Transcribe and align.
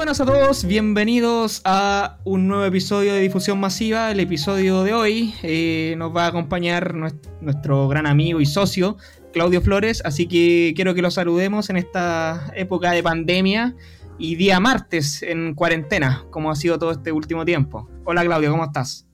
buenas 0.00 0.18
a 0.18 0.24
todos, 0.24 0.64
bienvenidos 0.64 1.60
a 1.66 2.16
un 2.24 2.48
nuevo 2.48 2.64
episodio 2.64 3.12
de 3.12 3.20
Difusión 3.20 3.60
Masiva. 3.60 4.10
El 4.10 4.20
episodio 4.20 4.82
de 4.82 4.94
hoy 4.94 5.34
eh, 5.42 5.94
nos 5.98 6.16
va 6.16 6.24
a 6.24 6.28
acompañar 6.28 6.94
nuestro 6.94 7.86
gran 7.86 8.06
amigo 8.06 8.40
y 8.40 8.46
socio 8.46 8.96
Claudio 9.34 9.60
Flores, 9.60 10.00
así 10.06 10.26
que 10.26 10.72
quiero 10.74 10.94
que 10.94 11.02
lo 11.02 11.10
saludemos 11.10 11.68
en 11.68 11.76
esta 11.76 12.50
época 12.56 12.92
de 12.92 13.02
pandemia 13.02 13.76
y 14.18 14.36
día 14.36 14.58
martes 14.58 15.22
en 15.22 15.54
cuarentena, 15.54 16.24
como 16.30 16.50
ha 16.50 16.56
sido 16.56 16.78
todo 16.78 16.92
este 16.92 17.12
último 17.12 17.44
tiempo. 17.44 17.86
Hola 18.06 18.24
Claudio, 18.24 18.52
¿cómo 18.52 18.64
estás? 18.64 19.06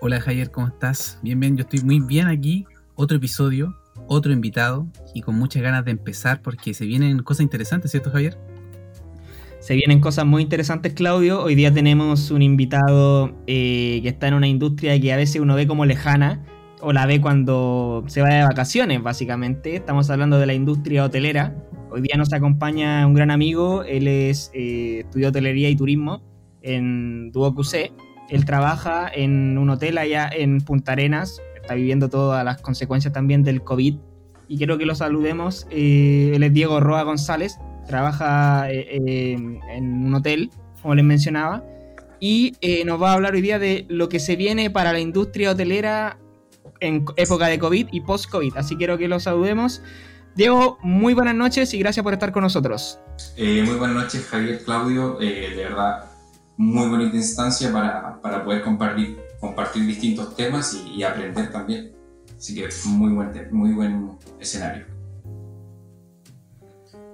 Hola 0.00 0.20
Javier, 0.20 0.52
¿cómo 0.52 0.68
estás? 0.68 1.18
Bien, 1.22 1.40
bien, 1.40 1.56
yo 1.56 1.62
estoy 1.62 1.80
muy 1.80 1.98
bien 1.98 2.28
aquí. 2.28 2.64
Otro 2.94 3.16
episodio, 3.16 3.76
otro 4.06 4.32
invitado 4.32 4.86
y 5.14 5.22
con 5.22 5.34
muchas 5.34 5.64
ganas 5.64 5.84
de 5.84 5.90
empezar 5.90 6.42
porque 6.42 6.74
se 6.74 6.86
vienen 6.86 7.24
cosas 7.24 7.40
interesantes, 7.40 7.90
¿cierto 7.90 8.12
Javier? 8.12 8.38
Se 9.62 9.76
vienen 9.76 10.00
cosas 10.00 10.26
muy 10.26 10.42
interesantes, 10.42 10.92
Claudio. 10.92 11.40
Hoy 11.40 11.54
día 11.54 11.72
tenemos 11.72 12.32
un 12.32 12.42
invitado 12.42 13.32
eh, 13.46 14.00
que 14.02 14.08
está 14.08 14.26
en 14.26 14.34
una 14.34 14.48
industria 14.48 15.00
que 15.00 15.12
a 15.12 15.16
veces 15.16 15.40
uno 15.40 15.54
ve 15.54 15.68
como 15.68 15.86
lejana, 15.86 16.44
o 16.80 16.92
la 16.92 17.06
ve 17.06 17.20
cuando 17.20 18.02
se 18.08 18.22
va 18.22 18.28
de 18.30 18.42
vacaciones, 18.42 19.00
básicamente. 19.04 19.76
Estamos 19.76 20.10
hablando 20.10 20.40
de 20.40 20.46
la 20.46 20.54
industria 20.54 21.04
hotelera. 21.04 21.54
Hoy 21.92 22.00
día 22.00 22.16
nos 22.16 22.32
acompaña 22.32 23.06
un 23.06 23.14
gran 23.14 23.30
amigo, 23.30 23.84
él 23.84 24.08
es 24.08 24.50
eh, 24.52 25.02
estudió 25.04 25.28
hotelería 25.28 25.70
y 25.70 25.76
turismo 25.76 26.24
en 26.62 27.30
QC. 27.30 27.92
Él 28.30 28.44
trabaja 28.44 29.08
en 29.14 29.58
un 29.58 29.70
hotel 29.70 29.98
allá 29.98 30.28
en 30.28 30.60
Punta 30.60 30.90
Arenas, 30.90 31.40
está 31.54 31.74
viviendo 31.74 32.08
todas 32.08 32.44
las 32.44 32.60
consecuencias 32.60 33.14
también 33.14 33.44
del 33.44 33.62
COVID. 33.62 33.94
Y 34.48 34.56
quiero 34.56 34.76
que 34.76 34.86
lo 34.86 34.96
saludemos. 34.96 35.68
Eh, 35.70 36.32
él 36.34 36.42
es 36.42 36.52
Diego 36.52 36.80
Roa 36.80 37.04
González, 37.04 37.60
trabaja 37.86 38.70
eh, 38.70 38.86
eh, 38.90 39.32
en 39.32 40.06
un 40.06 40.14
hotel, 40.14 40.50
como 40.80 40.94
les 40.94 41.04
mencionaba, 41.04 41.64
y 42.20 42.54
eh, 42.60 42.84
nos 42.84 43.00
va 43.02 43.10
a 43.10 43.14
hablar 43.14 43.34
hoy 43.34 43.40
día 43.40 43.58
de 43.58 43.86
lo 43.88 44.08
que 44.08 44.20
se 44.20 44.36
viene 44.36 44.70
para 44.70 44.92
la 44.92 45.00
industria 45.00 45.50
hotelera 45.50 46.18
en 46.80 47.04
época 47.16 47.46
de 47.46 47.58
COVID 47.58 47.88
y 47.90 48.00
post-COVID. 48.00 48.56
Así 48.56 48.76
quiero 48.76 48.98
que 48.98 49.08
lo 49.08 49.18
saludemos. 49.20 49.82
Diego, 50.34 50.78
muy 50.82 51.14
buenas 51.14 51.34
noches 51.34 51.74
y 51.74 51.78
gracias 51.78 52.02
por 52.02 52.12
estar 52.12 52.32
con 52.32 52.42
nosotros. 52.42 52.98
muy 53.36 53.76
buenas 53.76 54.04
noches, 54.04 54.26
Javier, 54.26 54.62
Claudio. 54.64 55.18
de 55.18 55.54
verdad, 55.56 56.04
muy 56.56 56.88
bonita 56.88 57.16
instancia 57.16 57.72
para, 57.72 58.20
para 58.20 58.44
poder 58.44 58.62
compartir, 58.62 59.18
compartir 59.40 59.84
distintos 59.86 60.34
temas 60.36 60.74
y, 60.74 61.00
y, 61.00 61.02
aprender 61.02 61.50
también. 61.50 61.92
Así 62.36 62.54
que 62.54 62.68
muy 62.86 63.12
buen, 63.12 63.30
muy 63.52 63.72
buen 63.72 64.18
escenario. 64.40 64.91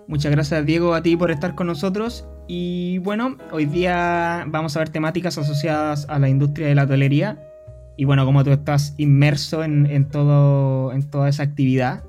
Muchas 0.08 0.32
gracias 0.32 0.64
Diego 0.64 0.94
a 0.94 1.02
ti 1.02 1.18
por 1.18 1.30
estar 1.30 1.54
con 1.54 1.66
nosotros. 1.66 2.26
Y 2.46 2.96
bueno, 2.96 3.36
hoy 3.52 3.66
día 3.66 4.46
vamos 4.48 4.74
a 4.74 4.78
ver 4.78 4.88
temáticas 4.88 5.36
asociadas 5.36 6.06
a 6.08 6.18
la 6.18 6.30
industria 6.30 6.66
de 6.66 6.74
la 6.74 6.84
hotelería. 6.84 7.38
Y 7.98 8.06
bueno, 8.06 8.24
como 8.24 8.42
tú 8.42 8.50
estás 8.50 8.94
inmerso 8.96 9.62
en, 9.62 10.08
todo, 10.08 10.92
en 10.92 11.02
toda 11.10 11.28
esa 11.28 11.42
actividad, 11.42 12.04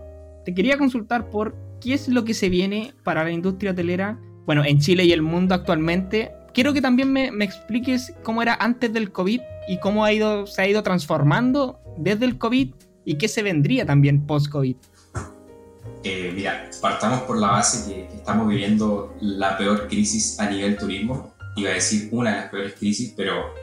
te 0.46 0.54
quería 0.54 0.78
consultar 0.78 1.30
por 1.30 1.58
qué 1.82 1.94
es 1.94 2.08
lo 2.08 2.24
que 2.24 2.34
se 2.34 2.48
viene 2.48 2.94
para 3.04 3.26
la 3.26 3.32
industria 3.32 3.72
hotelera, 3.72 4.18
bueno, 4.46 4.64
en 4.64 4.80
Chile 4.80 5.04
y 5.04 5.12
el 5.12 5.22
mundo 5.22 5.54
actualmente. 5.54 6.32
Quiero 6.54 6.72
que 6.72 6.82
también 6.82 7.12
me, 7.12 7.32
me 7.32 7.44
expliques 7.44 8.14
cómo 8.24 8.42
era 8.42 8.56
antes 8.62 8.94
del 8.94 9.12
COVID 9.12 9.42
y 9.68 9.78
cómo 9.82 10.06
ha 10.06 10.14
ido, 10.14 10.48
se 10.48 10.62
ha 10.62 10.70
ido 10.70 10.84
transformando 10.84 11.82
desde 11.98 12.24
el 12.24 12.38
COVID 12.38 12.74
y 13.04 13.18
qué 13.18 13.28
se 13.28 13.44
vendría 13.44 13.86
también 13.86 14.26
post-COVID. 14.26 14.78
Eh, 16.04 16.32
mira, 16.34 16.70
partamos 16.82 17.22
por 17.24 17.38
la 17.38 17.48
base 17.48 17.92
que, 17.92 18.16
estamos 18.16 18.48
viviendo 18.48 19.16
la 19.20 19.58
peor 19.58 19.88
crisis 19.88 20.40
a 20.40 20.50
nivel 20.50 20.78
turismo. 20.78 21.34
Iba 21.56 21.72
a 21.72 21.74
decir 21.74 22.10
una 22.12 22.32
de 22.32 22.36
las 22.38 22.50
peores 22.50 22.74
crisis, 22.76 23.14
pero 23.18 23.54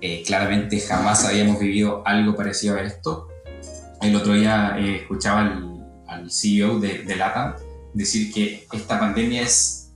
eh, 0.00 0.22
claramente 0.26 0.80
jamás 0.80 1.24
habíamos 1.26 1.58
vivido 1.58 2.02
algo 2.06 2.34
parecido 2.34 2.76
a 2.76 2.82
esto. 2.82 3.28
El 4.00 4.16
otro 4.16 4.32
día 4.32 4.76
eh, 4.78 4.96
escuchaba 4.96 5.40
al, 6.06 6.30
CEO 6.30 6.78
de, 6.78 7.02
de, 7.04 7.16
LATAM 7.16 7.54
decir 7.92 8.32
que 8.32 8.66
esta 8.72 8.98
pandemia 8.98 9.42
es, 9.42 9.92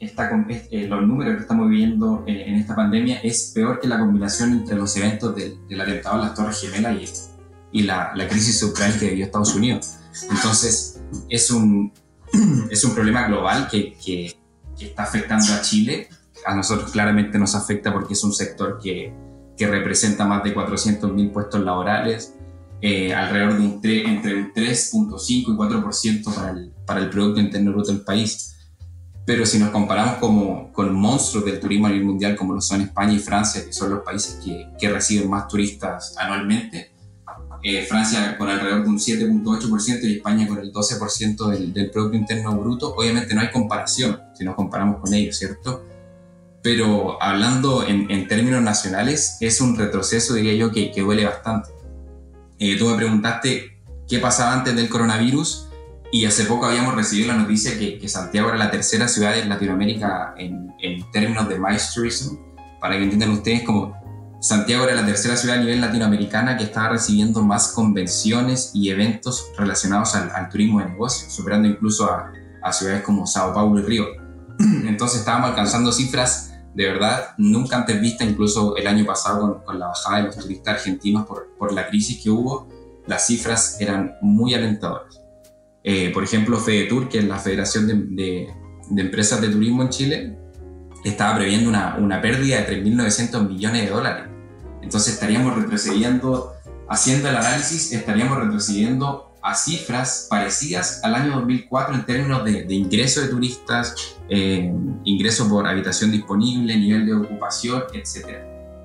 esta, 0.00 0.30
los 0.30 1.02
números 1.02 1.36
que 1.36 1.42
estamos 1.42 1.68
viviendo 1.68 2.24
en 2.26 2.54
esta 2.54 2.74
pandemia 2.74 3.20
es 3.20 3.52
peor 3.54 3.78
que 3.80 3.86
la 3.86 3.98
combinación 3.98 4.52
entre 4.52 4.76
los 4.76 4.96
eventos 4.96 5.36
del, 5.36 5.58
del 5.68 5.80
atentado 5.80 6.16
a 6.16 6.26
las 6.26 6.34
Torres 6.34 6.60
Gemelas 6.60 7.30
y, 7.72 7.80
y 7.80 7.82
la, 7.82 8.12
la 8.14 8.26
crisis 8.28 8.58
subprime 8.58 8.98
que 8.98 9.08
vivió 9.10 9.26
Estados 9.26 9.54
Unidos. 9.54 9.98
Entonces, 10.30 10.91
es 11.28 11.50
un, 11.50 11.92
es 12.70 12.84
un 12.84 12.94
problema 12.94 13.26
global 13.26 13.68
que, 13.68 13.96
que, 14.04 14.36
está 14.80 15.04
afectando 15.04 15.52
a 15.52 15.60
Chile. 15.60 16.08
A 16.44 16.56
nosotros 16.56 16.90
claramente 16.90 17.38
nos 17.38 17.54
afecta 17.54 17.92
porque 17.92 18.14
es 18.14 18.24
un 18.24 18.32
sector 18.32 18.80
que, 18.82 19.14
que 19.56 19.66
representa 19.68 20.26
más 20.26 20.42
de 20.42 20.54
400.000 20.54 21.32
puestos 21.32 21.60
laborales, 21.62 22.34
eh, 22.80 23.14
alrededor 23.14 23.58
de 23.58 23.60
un 23.60 23.80
entre 23.84 24.34
un 24.34 24.52
3.5 24.52 25.24
y 25.28 25.44
4% 25.44 26.34
para 26.34 26.50
el, 26.50 26.72
para 26.84 27.00
el 27.00 27.10
Producto 27.10 27.40
Interno 27.40 27.72
Bruto 27.72 27.92
del 27.92 28.00
país. 28.00 28.56
Pero 29.24 29.46
si 29.46 29.58
nos 29.60 29.70
comparamos 29.70 30.16
como, 30.16 30.72
con 30.72 30.92
monstruos 30.92 31.44
del 31.44 31.60
turismo 31.60 31.86
a 31.86 31.90
nivel 31.90 32.06
mundial 32.06 32.34
como 32.34 32.54
lo 32.54 32.60
son 32.60 32.80
España 32.80 33.12
y 33.12 33.20
Francia, 33.20 33.64
que 33.64 33.72
son 33.72 33.90
los 33.90 34.00
países 34.00 34.40
que, 34.44 34.66
que 34.80 34.90
reciben 34.90 35.30
más 35.30 35.46
turistas 35.46 36.16
anualmente, 36.18 36.91
eh, 37.62 37.84
Francia 37.86 38.36
con 38.36 38.48
alrededor 38.48 38.82
de 38.82 38.88
un 38.88 38.98
7.8% 38.98 40.02
y 40.02 40.16
España 40.16 40.48
con 40.48 40.58
el 40.58 40.72
12% 40.72 41.48
del, 41.48 41.72
del, 41.72 41.90
Producto 41.90 42.16
Interno 42.16 42.56
Bruto. 42.56 42.94
Obviamente 42.96 43.34
no 43.34 43.40
hay 43.40 43.50
comparación 43.50 44.20
si 44.34 44.44
nos 44.44 44.56
comparamos 44.56 45.00
con 45.00 45.14
ellos, 45.14 45.36
¿cierto? 45.38 45.84
Pero 46.62 47.22
hablando 47.22 47.86
en, 47.86 48.10
en 48.10 48.26
términos 48.26 48.62
nacionales, 48.62 49.36
es 49.40 49.60
un 49.60 49.76
retroceso, 49.76 50.34
diría 50.34 50.54
yo, 50.54 50.72
que, 50.72 50.90
que 50.90 51.02
duele 51.02 51.24
bastante. 51.24 51.70
Eh, 52.58 52.76
tú 52.76 52.88
me 52.88 52.96
preguntaste 52.96 53.78
qué 54.08 54.18
pasaba 54.18 54.54
antes 54.54 54.74
del 54.74 54.88
coronavirus 54.88 55.68
y 56.12 56.24
hace 56.26 56.44
poco 56.44 56.66
habíamos 56.66 56.94
recibido 56.94 57.28
la 57.28 57.38
noticia 57.38 57.78
que, 57.78 57.98
que 57.98 58.08
Santiago 58.08 58.48
era 58.48 58.58
la 58.58 58.70
tercera 58.70 59.08
ciudad 59.08 59.36
en 59.38 59.48
Latinoamérica 59.48 60.34
en, 60.36 60.72
en 60.80 61.10
términos 61.10 61.48
de 61.48 61.58
MICE. 61.58 62.38
Para 62.80 62.96
que 62.96 63.04
entiendan 63.04 63.30
ustedes, 63.30 63.62
como 63.62 64.01
Santiago 64.42 64.82
era 64.82 64.96
la 64.96 65.06
tercera 65.06 65.36
ciudad 65.36 65.58
a 65.58 65.60
nivel 65.60 65.80
latinoamericana 65.80 66.56
que 66.56 66.64
estaba 66.64 66.88
recibiendo 66.88 67.42
más 67.42 67.68
convenciones 67.68 68.72
y 68.74 68.90
eventos 68.90 69.52
relacionados 69.56 70.16
al, 70.16 70.48
turismo 70.48 70.80
de 70.80 70.86
negocios, 70.86 71.32
superando 71.32 71.68
incluso 71.68 72.10
a, 72.10 72.72
ciudades 72.72 73.04
como 73.04 73.24
Sao 73.24 73.54
Paulo 73.54 73.78
y 73.78 73.84
Río. 73.84 74.04
Entonces 74.58 75.20
estábamos 75.20 75.50
alcanzando 75.50 75.92
cifras 75.92 76.54
de 76.74 76.86
verdad 76.86 77.34
nunca 77.38 77.76
antes 77.76 78.00
vistas, 78.00 78.28
incluso 78.28 78.76
el 78.76 78.88
año 78.88 79.04
pasado 79.04 79.62
con, 79.64 79.78
la 79.78 79.86
bajada 79.86 80.16
de 80.16 80.22
los 80.24 80.36
turistas 80.36 80.74
argentinos 80.74 81.24
por, 81.24 81.72
la 81.72 81.86
crisis 81.86 82.20
que 82.20 82.28
hubo, 82.28 82.68
las 83.06 83.24
cifras 83.24 83.80
eran 83.80 84.16
muy 84.22 84.54
alentadoras. 84.54 85.22
Eh, 85.84 86.10
por 86.12 86.24
ejemplo, 86.24 86.58
FEDETUR, 86.58 87.08
que 87.08 87.18
es 87.18 87.24
la 87.26 87.38
Federación 87.38 88.16
de, 88.16 88.52
Empresas 88.96 89.40
de 89.40 89.50
Turismo 89.50 89.82
en 89.82 89.88
Chile, 89.90 90.38
estaba 91.04 91.36
previendo 91.36 91.70
una 91.70 92.20
pérdida 92.20 92.60
de 92.62 92.82
3.900 92.82 93.48
millones 93.48 93.82
de 93.84 93.90
dólares 93.90 94.31
entonces 94.82 95.14
estaríamos 95.14 95.54
retrocediendo, 95.56 96.54
haciendo 96.88 97.28
el 97.28 97.36
análisis, 97.36 97.92
estaríamos 97.92 98.38
retrocediendo 98.38 99.32
a 99.42 99.54
cifras 99.54 100.28
parecidas 100.30 101.00
al 101.02 101.14
año 101.14 101.34
2004 101.36 101.94
en 101.94 102.06
términos 102.06 102.44
de, 102.44 102.74
ingreso 102.74 103.20
de 103.22 103.28
turistas, 103.28 104.16
eh, 104.28 104.72
ingreso 105.04 105.48
por 105.48 105.66
habitación 105.66 106.12
disponible, 106.12 106.76
nivel 106.76 107.06
de 107.06 107.14
ocupación, 107.14 107.82
etc. 107.92 108.38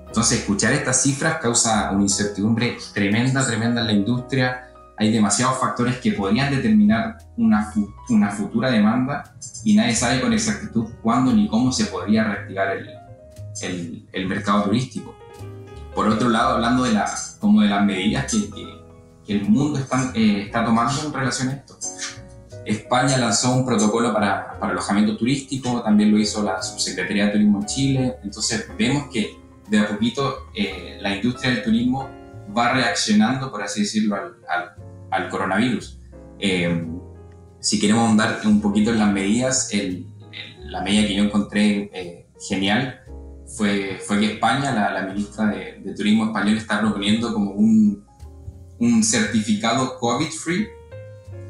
Entonces, 0.07 0.39
escuchar 0.39 0.73
estas 0.73 1.01
cifras 1.03 1.37
causa 1.39 1.91
una 1.91 2.03
incertidumbre 2.03 2.77
tremenda, 2.93 3.45
tremenda 3.45 3.81
en 3.81 3.87
la 3.87 3.93
industria. 3.93 4.71
Hay 4.97 5.11
demasiados 5.11 5.59
factores 5.59 5.97
que 5.97 6.13
podrían 6.13 6.49
determinar 6.49 7.17
una, 7.37 7.71
una 8.09 8.31
futura 8.31 8.71
demanda 8.71 9.35
y 9.63 9.75
nadie 9.75 9.95
sabe 9.95 10.21
con 10.21 10.33
exactitud 10.33 10.87
cuándo 11.03 11.31
ni 11.33 11.47
cómo 11.47 11.71
se 11.71 11.85
podría 11.85 12.23
reactivar 12.23 12.77
el, 12.77 12.89
el, 13.61 14.07
el 14.11 14.27
mercado 14.27 14.63
turístico. 14.63 15.15
Por 15.97 16.09
otro 16.09 16.29
lado, 16.29 16.53
hablando 16.53 16.83
de, 16.83 16.93
la, 16.93 17.11
como 17.39 17.61
de 17.61 17.69
las 17.69 17.83
medidas 17.83 18.31
que, 18.31 18.51
que, 19.25 19.33
el 19.33 19.49
mundo 19.49 19.79
está, 19.79 20.11
eh, 20.13 20.43
está, 20.43 20.63
tomando 20.63 20.93
en 21.03 21.11
relación 21.11 21.49
a 21.49 21.53
esto. 21.53 21.75
España 22.67 23.17
lanzó 23.17 23.55
un 23.55 23.65
protocolo 23.65 24.13
para, 24.13 24.59
para, 24.59 24.73
alojamiento 24.73 25.17
turístico, 25.17 25.81
también 25.81 26.11
lo 26.11 26.19
hizo 26.19 26.43
la 26.43 26.61
Subsecretaría 26.61 27.25
de 27.25 27.31
Turismo 27.31 27.61
en 27.61 27.65
Chile. 27.65 28.15
Entonces 28.23 28.67
vemos 28.77 29.07
que 29.11 29.39
de 29.69 29.79
a 29.79 29.87
poquito 29.87 30.51
eh, 30.53 30.99
la 31.01 31.15
industria 31.15 31.49
del 31.49 31.63
turismo 31.63 32.07
va 32.55 32.73
reaccionando, 32.73 33.49
por 33.49 33.63
así 33.63 33.81
decirlo, 33.81 34.17
al, 34.17 34.75
al, 35.09 35.29
coronavirus. 35.29 35.97
Eh, 36.37 36.85
si 37.59 37.79
queremos 37.79 38.07
andar 38.07 38.41
un 38.45 38.61
poquito 38.61 38.91
en 38.91 38.99
las 38.99 39.11
medidas, 39.11 39.73
el, 39.73 40.05
la 40.59 40.81
medida 40.81 41.07
que 41.07 41.15
yo 41.15 41.23
encontré 41.23 42.27
genial 42.39 43.01
fue, 43.47 43.99
fue 44.05 44.19
que 44.19 44.33
España, 44.33 44.73
la, 44.73 44.91
la 44.91 45.07
ministra 45.07 45.47
de, 45.47 45.81
de, 45.83 45.93
Turismo 45.95 46.25
español, 46.25 46.57
está 46.57 46.79
proponiendo 46.79 47.33
como 47.33 47.51
un, 47.51 48.05
un 48.79 49.03
certificado 49.03 49.97
COVID-free 49.99 50.67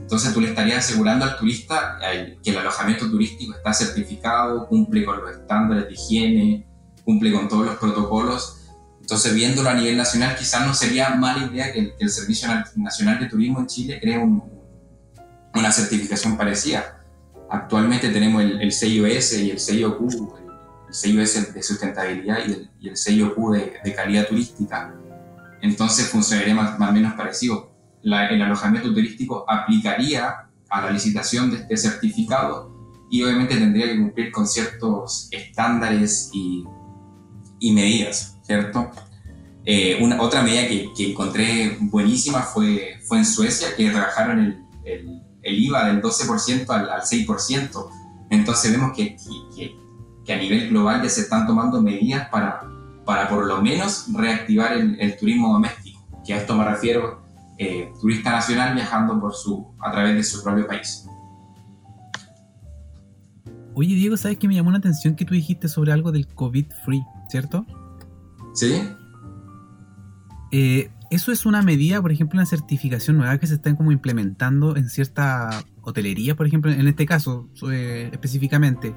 Entonces 0.02 0.34
tú 0.34 0.42
le 0.42 0.50
estarías 0.50 0.86
asegurando 0.86 1.26
al 1.26 1.38
turista 1.38 2.00
que 2.44 2.50
el 2.52 2.58
alojamiento 2.58 3.10
turístico 3.10 3.54
está 3.56 3.74
certificado, 3.74 4.68
cumple 4.68 5.04
con 5.04 5.20
los 5.20 5.32
estándares 5.32 5.88
de 5.88 5.94
higiene, 5.94 6.68
cumple 7.04 7.32
con 7.32 7.48
todos 7.48 7.66
los 7.66 7.76
protocolos. 7.78 8.54
Entonces, 9.02 9.34
viéndolo 9.34 9.70
a 9.70 9.74
nivel 9.74 9.96
nacional, 9.96 10.36
quizás 10.36 10.68
no 10.68 10.74
sería 10.74 11.10
mala 11.12 11.46
idea 11.46 11.72
que 11.72 11.96
el, 11.98 12.10
Servicio 12.10 12.50
Nacional 12.76 13.20
de 13.20 13.28
Turismo 13.28 13.60
en 13.60 13.68
Chile 13.68 14.00
cree 14.02 14.18
una 14.18 15.72
certificación 15.72 16.36
parecida. 16.38 17.06
Actualmente 17.50 18.10
tenemos 18.10 18.44
el, 18.44 18.62
el 18.62 18.72
sello 18.74 19.06
S 19.06 19.42
y 19.42 19.52
el 19.52 19.60
sello 19.60 19.98
Q, 19.98 20.36
el, 20.38 20.47
sello 20.98 21.22
S 21.22 21.52
de 21.54 21.64
sustentabilidad 21.64 22.40
y 22.48 22.52
el, 22.52 22.70
y 22.80 22.90
el 22.90 22.98
sello 22.98 23.36
Q 23.36 23.52
de, 23.54 23.74
de 23.84 23.94
calidad 23.94 24.28
turística 24.28 24.94
entonces 25.62 26.10
funcionaría 26.10 26.56
más, 26.56 26.80
o 26.80 26.92
menos 26.92 27.14
parecido. 27.14 27.72
el 28.04 28.42
alojamiento 28.42 28.94
turístico 28.94 29.46
aplicaría 29.48 30.50
a 30.70 30.82
la 30.82 30.92
licitación 30.92 31.52
de 31.52 31.58
este 31.58 31.78
certificado 31.78 32.76
y 33.10 33.24
obviamente 33.24 33.56
tendría 33.56 33.88
que 33.88 33.98
cumplir 33.98 34.32
con 34.32 34.48
ciertos 34.48 35.30
estándares 35.32 36.30
y, 36.34 36.66
y 37.60 37.72
medidas, 37.72 38.38
¿cierto? 38.44 38.92
Eh, 39.66 39.98
una, 40.02 40.22
otra 40.22 40.42
medida 40.42 40.68
que, 40.68 40.92
que, 40.96 41.12
encontré 41.12 41.78
buenísima 41.80 42.42
fue, 42.42 43.00
fue 43.06 43.20
en 43.20 43.26
Suecia, 43.26 43.76
que 43.76 43.92
rebajaron 43.92 44.40
el, 44.40 44.66
el, 44.86 45.22
el 45.42 45.64
IVA 45.64 45.88
del 45.88 46.02
12% 46.02 46.70
al, 46.70 46.90
al, 46.90 47.02
6%. 47.02 47.90
Entonces 48.30 48.72
vemos 48.72 48.96
que, 48.96 49.18
que, 49.56 49.76
que, 50.28 50.34
a 50.34 50.38
nivel 50.38 50.70
global 50.70 51.02
ya 51.02 51.10
se 51.10 51.22
están 51.22 51.48
tomando 51.48 51.82
medidas 51.82 52.30
para 52.30 52.60
para 53.08 53.30
por 53.30 53.48
lo 53.48 53.62
menos 53.62 54.06
reactivar 54.14 54.74
el, 54.74 55.18
turismo 55.18 55.54
doméstico, 55.54 56.06
que 56.26 56.34
a 56.34 56.42
esto 56.42 56.58
me 56.58 56.66
refiero, 56.66 57.24
eh, 57.58 57.90
turista 58.02 58.32
nacional 58.32 58.76
viajando 58.76 59.18
por 59.20 59.34
su, 59.34 59.66
a 59.80 59.92
través 59.92 60.14
de 60.16 60.24
su 60.24 60.44
propio 60.44 60.68
país. 60.68 61.08
Oye 63.74 63.96
Diego, 63.96 64.18
¿sabes 64.18 64.38
que 64.38 64.48
me 64.50 64.56
llamó 64.56 64.72
la 64.72 64.80
atención 64.80 65.16
que 65.16 65.24
tú 65.24 65.34
dijiste 65.34 65.70
sobre 65.70 65.94
algo 65.94 66.12
del 66.12 66.28
COVID-free, 66.28 67.02
¿cierto? 67.30 67.66
Sí. 68.54 68.90
Eh, 70.52 70.92
eso 71.10 71.32
es 71.32 71.46
una 71.46 71.62
medida, 71.62 72.02
por 72.02 72.12
ejemplo, 72.12 72.38
una 72.38 72.46
certificación 72.46 73.18
nueva 73.18 73.38
que 73.38 73.48
se 73.48 73.54
está 73.54 73.74
como 73.74 73.94
implementando 73.94 74.76
en 74.76 74.90
cierta 74.90 75.64
hotelería, 75.82 76.36
por 76.36 76.46
ejemplo, 76.46 76.72
en 76.72 76.88
este 76.90 77.06
caso 77.06 77.48
eh, 77.72 78.10
específicamente. 78.12 78.94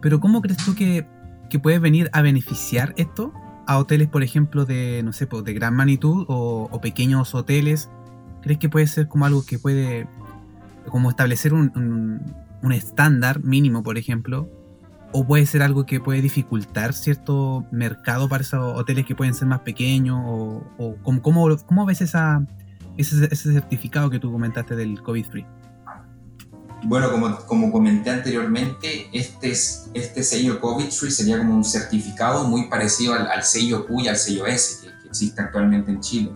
Pero 0.00 0.20
¿cómo 0.20 0.42
crees 0.42 0.58
tú 0.64 0.74
que 0.74 1.06
que 1.48 1.58
puede 1.58 1.78
venir 1.78 2.10
a 2.12 2.22
beneficiar 2.22 2.94
esto 2.96 3.32
a 3.66 3.78
hoteles, 3.78 4.08
por 4.08 4.22
ejemplo, 4.22 4.64
de, 4.64 5.02
no 5.02 5.12
sé, 5.12 5.26
pues, 5.26 5.44
de 5.44 5.52
gran 5.52 5.74
magnitud 5.74 6.24
o, 6.28 6.80
pequeños 6.80 7.34
hoteles? 7.34 7.90
¿Crees 8.42 8.58
que 8.58 8.68
puede 8.68 8.86
ser 8.86 9.08
como 9.08 9.26
algo 9.26 9.44
que 9.44 9.58
puede, 9.58 10.08
como 10.88 11.10
establecer 11.10 11.52
un, 11.52 11.72
un, 12.62 12.72
estándar 12.72 13.42
mínimo, 13.42 13.82
por 13.82 13.98
ejemplo? 13.98 14.48
¿O 15.12 15.26
puede 15.26 15.46
ser 15.46 15.62
algo 15.62 15.86
que 15.86 16.00
puede 16.00 16.20
dificultar 16.20 16.92
cierto 16.92 17.64
mercado 17.72 18.28
para 18.28 18.42
esos 18.42 18.78
hoteles 18.78 19.06
que 19.06 19.14
pueden 19.14 19.34
ser 19.34 19.48
más 19.48 19.60
pequeños? 19.60 20.20
¿O, 20.24 20.96
cómo, 21.02 21.32
cómo, 21.66 21.86
ves 21.86 22.02
esa, 22.02 22.44
ese, 22.96 23.24
ese 23.24 23.52
certificado 23.52 24.10
que 24.10 24.20
tú 24.20 24.30
comentaste 24.30 24.76
del 24.76 25.02
COVID-Free? 25.02 25.46
Bueno, 26.84 27.10
como, 27.10 27.36
como 27.46 27.72
comenté 27.72 28.10
anteriormente, 28.10 29.08
este, 29.12 29.25
este 30.16 30.38
sello 30.38 30.58
COVID-Free 30.62 31.10
sería 31.10 31.36
como 31.36 31.54
un 31.54 31.64
certificado 31.64 32.44
muy 32.44 32.70
parecido 32.70 33.12
al, 33.12 33.42
sello 33.42 33.86
Q 33.86 34.00
y 34.00 34.08
al 34.08 34.16
sello 34.16 34.46
S 34.46 34.80
que, 34.82 35.08
existe 35.08 35.42
actualmente 35.42 35.90
en 35.90 36.00
Chile. 36.00 36.32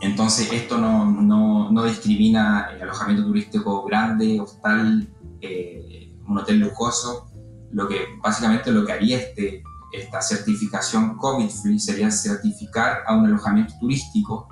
Entonces, 0.00 0.52
esto 0.52 0.76
no, 0.76 1.08
no, 1.08 1.70
no 1.70 1.84
discrimina 1.84 2.70
el 2.74 2.82
alojamiento 2.82 3.24
turístico 3.24 3.84
grande, 3.84 4.40
hostal, 4.40 5.08
eh, 5.40 6.16
un 6.26 6.38
hotel 6.38 6.58
lujoso. 6.58 7.30
Lo 7.70 7.86
que 7.86 8.06
básicamente 8.22 8.72
lo 8.72 8.84
que 8.84 8.92
haría 8.92 9.18
este, 9.18 9.62
esta 9.92 10.20
certificación 10.20 11.16
COVID-Free 11.16 11.78
sería 11.78 12.10
certificar 12.10 13.02
a 13.06 13.14
un 13.14 13.26
alojamiento 13.26 13.74
turístico 13.80 14.48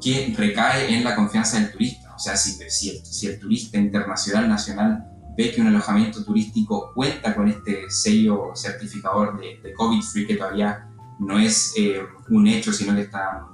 que 0.00 0.34
recae 0.36 0.94
en 0.94 1.04
la 1.04 1.14
confianza 1.14 1.58
del 1.58 1.70
turista 1.70 2.04
o 2.14 2.18
sea, 2.18 2.36
si, 2.36 2.52
si, 2.70 3.26
el, 3.26 3.38
turista 3.38 3.78
internacional 3.78 4.48
nacional 4.48 5.04
ve 5.36 5.52
que 5.52 5.60
un 5.60 5.68
alojamiento 5.68 6.24
turístico 6.24 6.92
cuenta 6.94 7.34
con 7.34 7.48
este 7.48 7.90
sello 7.90 8.52
certificador 8.54 9.38
de, 9.38 9.72
COVID-free, 9.74 10.26
que 10.26 10.36
todavía 10.36 10.88
no 11.18 11.38
es 11.38 11.74
eh, 11.76 12.02
un 12.30 12.46
hecho, 12.46 12.72
sino 12.72 12.94
que 12.94 13.02
está, 13.02 13.46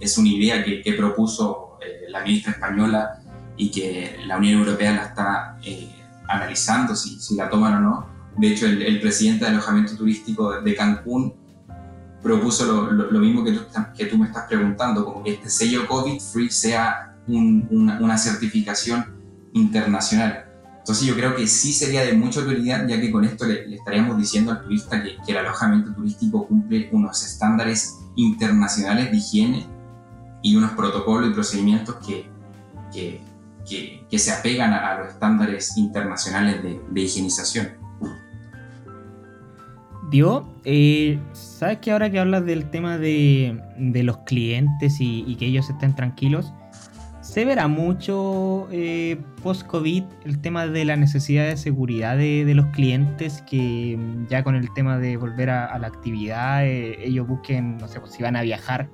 es 0.00 0.18
una 0.18 0.28
idea 0.28 0.64
que, 0.64 0.92
propuso 0.92 1.78
eh, 1.80 2.10
la 2.10 2.22
ministra 2.22 2.52
española 2.52 3.22
y 3.56 3.70
que 3.70 4.18
la 4.26 4.38
Unión 4.38 4.60
Europea 4.60 4.92
la 4.92 5.04
está 5.04 5.58
eh, 5.64 5.90
analizando 6.28 6.94
si, 6.94 7.20
si, 7.20 7.34
la 7.34 7.48
toman 7.48 7.74
o 7.74 7.80
no. 7.80 8.06
De 8.36 8.48
hecho, 8.48 8.66
el, 8.66 9.00
presidente 9.00 9.44
de 9.44 9.50
alojamiento 9.50 9.96
turístico 9.96 10.60
de 10.60 10.74
Cancún 10.74 11.34
propuso 12.22 12.64
lo, 12.66 13.10
lo, 13.10 13.20
mismo 13.20 13.44
que 13.44 13.52
tú, 13.52 13.60
que 13.96 14.06
tú 14.06 14.18
me 14.18 14.26
estás 14.26 14.46
preguntando, 14.46 15.04
como 15.04 15.24
que 15.24 15.34
este 15.34 15.50
sello 15.50 15.86
COVID-free 15.88 16.50
sea 16.50 17.08
una, 17.28 18.18
certificación 18.18 19.04
internacional. 19.52 20.47
Entonces 20.88 21.06
yo 21.06 21.16
creo 21.16 21.36
que 21.36 21.46
sí 21.46 21.74
sería 21.74 22.02
de 22.02 22.14
mucha 22.14 22.40
utilidad, 22.40 22.88
ya 22.88 22.98
que 22.98 23.12
con 23.12 23.22
esto 23.22 23.44
le, 23.44 23.74
estaríamos 23.74 24.16
diciendo 24.16 24.52
al 24.52 24.62
turista 24.62 25.02
que, 25.02 25.18
el 25.30 25.36
alojamiento 25.36 25.92
turístico 25.92 26.48
cumple 26.48 26.88
unos 26.92 27.22
estándares 27.26 27.98
internacionales 28.16 29.10
de 29.10 29.18
higiene 29.18 29.66
y 30.40 30.56
unos 30.56 30.70
protocolos 30.70 31.28
y 31.28 31.34
procedimientos 31.34 31.96
que, 31.96 32.30
que, 33.68 34.18
se 34.18 34.32
apegan 34.32 34.72
a, 34.72 35.00
los 35.00 35.08
estándares 35.08 35.76
internacionales 35.76 36.62
de, 36.62 37.00
higienización. 37.02 37.68
Dio, 40.10 40.48
eh, 40.64 41.20
¿sabes 41.34 41.80
que 41.80 41.92
ahora 41.92 42.10
que 42.10 42.18
hablas 42.18 42.46
del 42.46 42.70
tema 42.70 42.96
de, 42.96 43.62
de 43.76 44.02
los 44.04 44.16
clientes 44.24 44.96
y, 45.00 45.36
que 45.36 45.48
ellos 45.48 45.68
estén 45.68 45.94
tranquilos? 45.94 46.50
Se 47.38 47.44
verá 47.44 47.68
mucho 47.68 48.66
eh, 48.72 49.16
post-COVID 49.44 50.02
el 50.24 50.40
tema 50.40 50.66
de 50.66 50.84
la 50.84 50.96
necesidad 50.96 51.46
de 51.46 51.56
seguridad 51.56 52.16
de, 52.16 52.52
los 52.52 52.66
clientes 52.74 53.44
que 53.48 53.96
mm, 53.96 54.26
ya 54.26 54.42
con 54.42 54.56
el 54.56 54.74
tema 54.74 54.98
de 54.98 55.16
volver 55.16 55.48
a, 55.48 55.78
la 55.78 55.86
actividad 55.86 56.66
eh, 56.66 56.98
ellos 57.00 57.28
busquen, 57.28 57.76
no 57.76 57.86
sé, 57.86 58.00
pues, 58.00 58.10
si 58.10 58.24
van 58.24 58.34
a 58.34 58.42
viajar, 58.42 58.90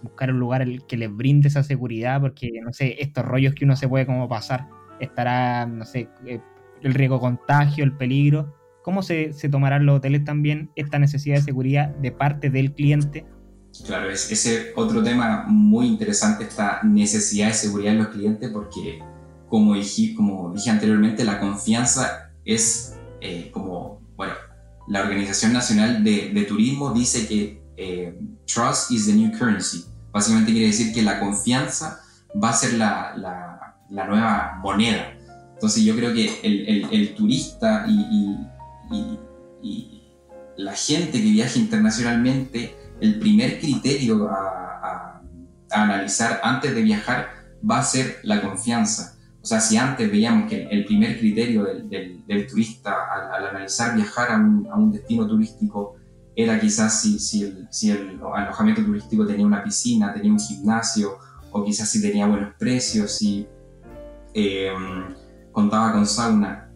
buscar 0.00 0.30
un 0.30 0.38
lugar 0.38 0.64
que 0.86 0.96
les 0.96 1.12
brinde 1.12 1.48
esa 1.48 1.64
seguridad 1.64 2.20
porque, 2.20 2.60
no 2.62 2.72
sé, 2.72 2.94
estos 3.00 3.24
rollos 3.24 3.52
que 3.56 3.64
uno 3.64 3.74
se 3.74 3.88
puede 3.88 4.06
como 4.06 4.28
pasar, 4.28 4.68
estará, 5.00 5.66
no 5.66 5.84
sé, 5.84 6.08
eh, 6.24 6.38
el 6.84 6.94
riesgo 6.94 7.18
contagio, 7.18 7.82
el 7.82 7.96
peligro. 7.96 8.54
¿Cómo 8.84 9.02
se, 9.02 9.32
se 9.32 9.48
tomarán 9.48 9.86
los 9.86 9.96
hoteles 9.96 10.22
también 10.22 10.70
esta 10.76 11.00
necesidad 11.00 11.34
de 11.34 11.42
seguridad 11.42 11.88
de 11.96 12.12
parte 12.12 12.48
del 12.48 12.74
cliente? 12.74 13.26
Claro, 13.86 14.10
es 14.10 14.30
ese 14.30 14.72
otro 14.76 15.02
tema 15.02 15.44
muy 15.46 15.86
interesante, 15.86 16.44
esta 16.44 16.80
necesidad 16.82 17.48
de 17.48 17.54
seguridad 17.54 17.92
en 17.92 17.98
los 17.98 18.08
clientes, 18.08 18.50
porque 18.50 19.02
como 19.48 19.74
dije, 19.74 20.14
como 20.14 20.52
dije 20.52 20.70
anteriormente, 20.70 21.24
la 21.24 21.40
confianza 21.40 22.30
es 22.44 22.96
eh, 23.20 23.50
como, 23.52 24.00
bueno, 24.16 24.34
la 24.88 25.02
Organización 25.02 25.52
Nacional 25.52 26.02
de, 26.02 26.44
Turismo 26.48 26.92
dice 26.92 27.26
que 27.26 27.62
eh, 27.76 28.18
trust 28.46 28.90
is 28.90 29.06
the 29.06 29.12
new 29.12 29.30
currency. 29.38 29.84
Básicamente 30.12 30.52
quiere 30.52 30.68
decir 30.68 30.92
que 30.92 31.02
la 31.02 31.20
confianza 31.20 32.00
va 32.42 32.50
a 32.50 32.54
ser 32.54 32.74
la, 32.74 33.14
la, 33.16 34.06
nueva 34.06 34.58
moneda. 34.62 35.14
Entonces 35.54 35.84
yo 35.84 35.94
creo 35.94 36.14
que 36.14 36.40
el, 36.42 36.88
el, 36.90 37.14
turista 37.14 37.84
y, 37.88 38.38
y, 38.90 39.18
y 39.62 40.02
la 40.56 40.74
gente 40.74 41.12
que 41.12 41.30
viaja 41.30 41.58
internacionalmente 41.58 42.74
el 43.00 43.18
primer 43.18 43.60
criterio 43.60 44.28
a, 44.28 45.22
analizar 45.70 46.40
antes 46.42 46.74
de 46.74 46.82
viajar 46.82 47.28
va 47.68 47.78
a 47.78 47.82
ser 47.82 48.20
la 48.22 48.40
confianza. 48.40 49.18
O 49.42 49.46
sea, 49.46 49.60
si 49.60 49.76
antes 49.76 50.10
veíamos 50.10 50.48
que 50.48 50.66
el 50.66 50.86
primer 50.86 51.18
criterio 51.18 51.64
del, 51.64 52.46
turista 52.48 52.94
al, 53.12 53.46
analizar 53.48 53.94
viajar 53.94 54.30
a 54.30 54.36
un, 54.36 54.92
destino 54.92 55.26
turístico 55.26 55.96
era 56.34 56.58
quizás 56.58 57.02
si, 57.02 57.42
el, 57.90 58.20
alojamiento 58.34 58.82
turístico 58.82 59.26
tenía 59.26 59.44
una 59.44 59.62
piscina, 59.62 60.12
tenía 60.14 60.32
un 60.32 60.40
gimnasio, 60.40 61.18
o 61.50 61.64
quizás 61.64 61.90
si 61.90 62.00
tenía 62.00 62.26
buenos 62.26 62.54
precios, 62.58 63.12
si 63.12 63.46
em, 64.34 65.14
contaba 65.52 65.92
con 65.92 66.06
sauna. 66.06 66.70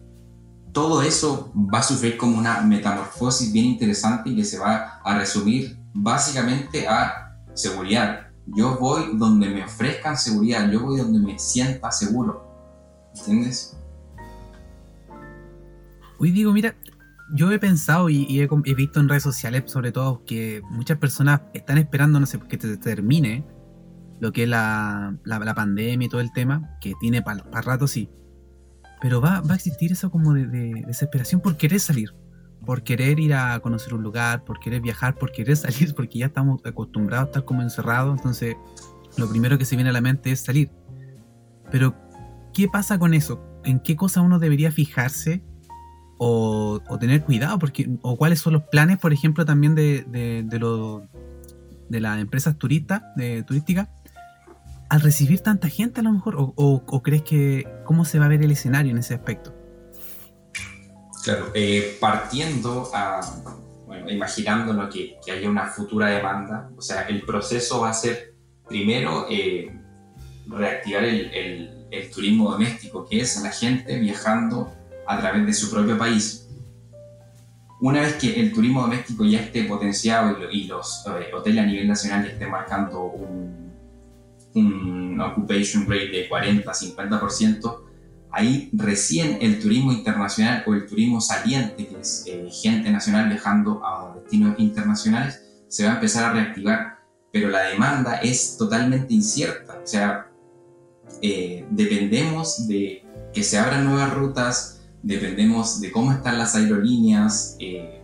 Todo 0.71 1.01
eso 1.01 1.51
va 1.55 1.79
a 1.79 1.83
sufrir 1.83 2.17
como 2.17 2.37
una 2.37 2.61
metamorfosis 2.61 3.51
bien 3.51 3.65
interesante 3.65 4.29
y 4.29 4.35
que 4.35 4.43
se 4.43 4.59
va 4.59 4.99
a 5.03 5.17
resumir 5.17 5.82
básicamente 5.93 6.87
a 6.87 7.37
seguridad. 7.53 8.27
Yo 8.47 8.77
voy 8.77 9.17
donde 9.17 9.49
me 9.49 9.63
ofrezcan 9.63 10.17
seguridad, 10.17 10.69
yo 10.69 10.81
voy 10.81 10.97
donde 10.97 11.19
me 11.19 11.39
sienta 11.39 11.91
seguro. 11.91 12.45
¿Entiendes? 13.15 13.77
Hoy 16.19 16.31
digo, 16.31 16.51
mira, 16.51 16.75
yo 17.33 17.51
he 17.51 17.59
pensado 17.59 18.09
y, 18.09 18.39
he, 18.39 18.73
visto 18.75 18.99
en 18.99 19.09
redes 19.09 19.23
sociales, 19.23 19.63
sobre 19.67 19.91
todo, 19.91 20.23
que 20.25 20.61
muchas 20.69 20.97
personas 20.97 21.41
están 21.53 21.77
esperando, 21.77 22.19
no 22.19 22.25
sé, 22.25 22.39
que 22.39 22.57
te 22.57 22.77
termine 22.77 23.45
lo 24.19 24.31
que 24.31 24.43
es 24.43 24.49
la, 24.49 25.17
la, 25.25 25.53
pandemia 25.53 26.05
y 26.05 26.09
todo 26.09 26.21
el 26.21 26.31
tema, 26.31 26.77
que 26.79 26.93
tiene 26.99 27.21
para 27.21 27.43
rato 27.61 27.87
sí. 27.87 28.09
Pero 29.01 29.19
va, 29.19 29.41
va, 29.41 29.53
a 29.53 29.55
existir 29.55 29.91
eso 29.91 30.11
como 30.11 30.33
de, 30.33 30.83
desesperación 30.87 31.41
por 31.41 31.57
querer 31.57 31.79
salir, 31.79 32.13
por 32.65 32.83
querer 32.83 33.19
ir 33.19 33.33
a 33.33 33.59
conocer 33.59 33.93
un 33.93 34.03
lugar, 34.03 34.43
por 34.43 34.59
querer 34.59 34.81
viajar, 34.81 35.15
por 35.15 35.31
querer 35.31 35.57
salir, 35.57 35.93
porque 35.95 36.19
ya 36.19 36.27
estamos 36.27 36.61
acostumbrados 36.65 37.25
a 37.25 37.29
estar 37.29 37.45
como 37.45 37.61
encerrados, 37.61 38.17
entonces 38.17 38.55
lo 39.17 39.29
primero 39.29 39.57
que 39.57 39.65
se 39.65 39.75
viene 39.75 39.89
a 39.89 39.93
la 39.93 40.01
mente 40.01 40.31
es 40.31 40.39
salir. 40.41 40.71
Pero, 41.71 41.95
¿qué 42.53 42.67
pasa 42.67 42.99
con 42.99 43.13
eso? 43.13 43.41
¿En 43.63 43.79
qué 43.79 43.95
cosa 43.95 44.21
uno 44.21 44.39
debería 44.39 44.71
fijarse 44.71 45.43
o, 46.17 46.81
tener 46.99 47.23
cuidado? 47.23 47.59
Porque, 47.59 47.89
o 48.01 48.17
cuáles 48.17 48.39
son 48.39 48.53
los 48.53 48.63
planes, 48.63 48.99
por 48.99 49.13
ejemplo, 49.13 49.45
también 49.45 49.75
de, 49.75 50.03
de, 50.07 50.43
de, 50.43 50.59
de 51.89 51.99
las 51.99 52.19
empresas 52.19 52.57
turistas, 52.57 53.03
de, 53.15 53.43
turísticas, 53.43 53.87
al 54.93 55.01
recibir 55.01 55.39
tanta 55.39 55.69
gente 55.69 56.01
a 56.01 56.03
lo 56.03 56.11
mejor? 56.11 56.35
O, 56.37 57.01
crees 57.01 57.23
que 57.23 57.67
cómo 57.83 58.05
se 58.05 58.19
va 58.19 58.25
a 58.25 58.27
ver 58.27 58.43
el 58.43 58.51
escenario 58.51 58.91
en 58.91 58.99
ese 58.99 59.15
aspecto? 59.15 59.51
Claro, 61.23 61.51
eh, 61.53 61.97
partiendo 61.99 62.91
a, 62.93 63.21
bueno, 63.85 64.11
imaginándonos 64.11 64.93
que, 64.93 65.17
haya 65.31 65.49
una 65.49 65.67
futura 65.67 66.07
demanda, 66.07 66.69
o 66.75 66.81
sea, 66.81 67.03
el 67.03 67.21
proceso 67.21 67.79
va 67.79 67.91
a 67.91 67.93
ser 67.93 68.33
primero 68.67 69.27
eh, 69.29 69.71
reactivar 70.47 71.05
el, 71.05 71.33
el, 71.33 71.87
el, 71.91 72.11
turismo 72.11 72.51
doméstico, 72.51 73.05
que 73.05 73.21
es 73.21 73.41
la 73.41 73.51
gente 73.51 73.97
viajando 73.99 74.73
a 75.07 75.19
través 75.19 75.45
de 75.45 75.53
su 75.53 75.71
propio 75.71 75.97
país. 75.97 76.49
Una 77.79 78.01
vez 78.01 78.15
que 78.15 78.39
el 78.39 78.51
turismo 78.51 78.81
doméstico 78.81 79.23
ya 79.23 79.39
esté 79.39 79.63
potenciado 79.63 80.51
y, 80.51 80.65
los 80.65 81.05
eh, 81.07 81.33
hoteles 81.33 81.63
a 81.63 81.65
nivel 81.65 81.87
nacional 81.87 82.25
estén 82.25 82.51
marcando 82.51 83.01
un 83.03 83.63
un 84.55 85.19
occupation 85.19 85.83
rate 85.83 86.09
de 86.09 86.29
40-50%, 86.29 87.79
ahí 88.33 88.69
recién 88.73 89.37
el 89.41 89.59
turismo 89.61 89.93
internacional 89.93 90.63
o 90.65 90.73
el 90.73 90.87
turismo 90.87 91.21
saliente, 91.21 91.87
que 91.87 91.99
es 92.01 92.25
eh, 92.27 92.49
gente 92.51 92.89
nacional 92.89 93.29
viajando 93.29 93.85
a 93.85 94.15
destinos 94.15 94.55
internacionales, 94.57 95.41
se 95.67 95.85
va 95.85 95.91
a 95.91 95.95
empezar 95.95 96.25
a 96.25 96.33
reactivar, 96.33 96.97
pero 97.31 97.49
la 97.49 97.61
demanda 97.69 98.15
es 98.15 98.57
totalmente 98.57 99.13
incierta, 99.13 99.79
o 99.83 99.87
sea, 99.87 100.31
eh, 101.21 101.65
dependemos 101.69 102.67
de 102.67 103.05
que 103.33 103.43
se 103.43 103.57
abran 103.59 103.85
nuevas 103.85 104.11
rutas, 104.13 104.81
dependemos 105.03 105.79
de 105.79 105.91
cómo 105.91 106.11
están 106.11 106.39
las 106.39 106.55
aerolíneas, 106.55 107.55
eh, 107.59 108.01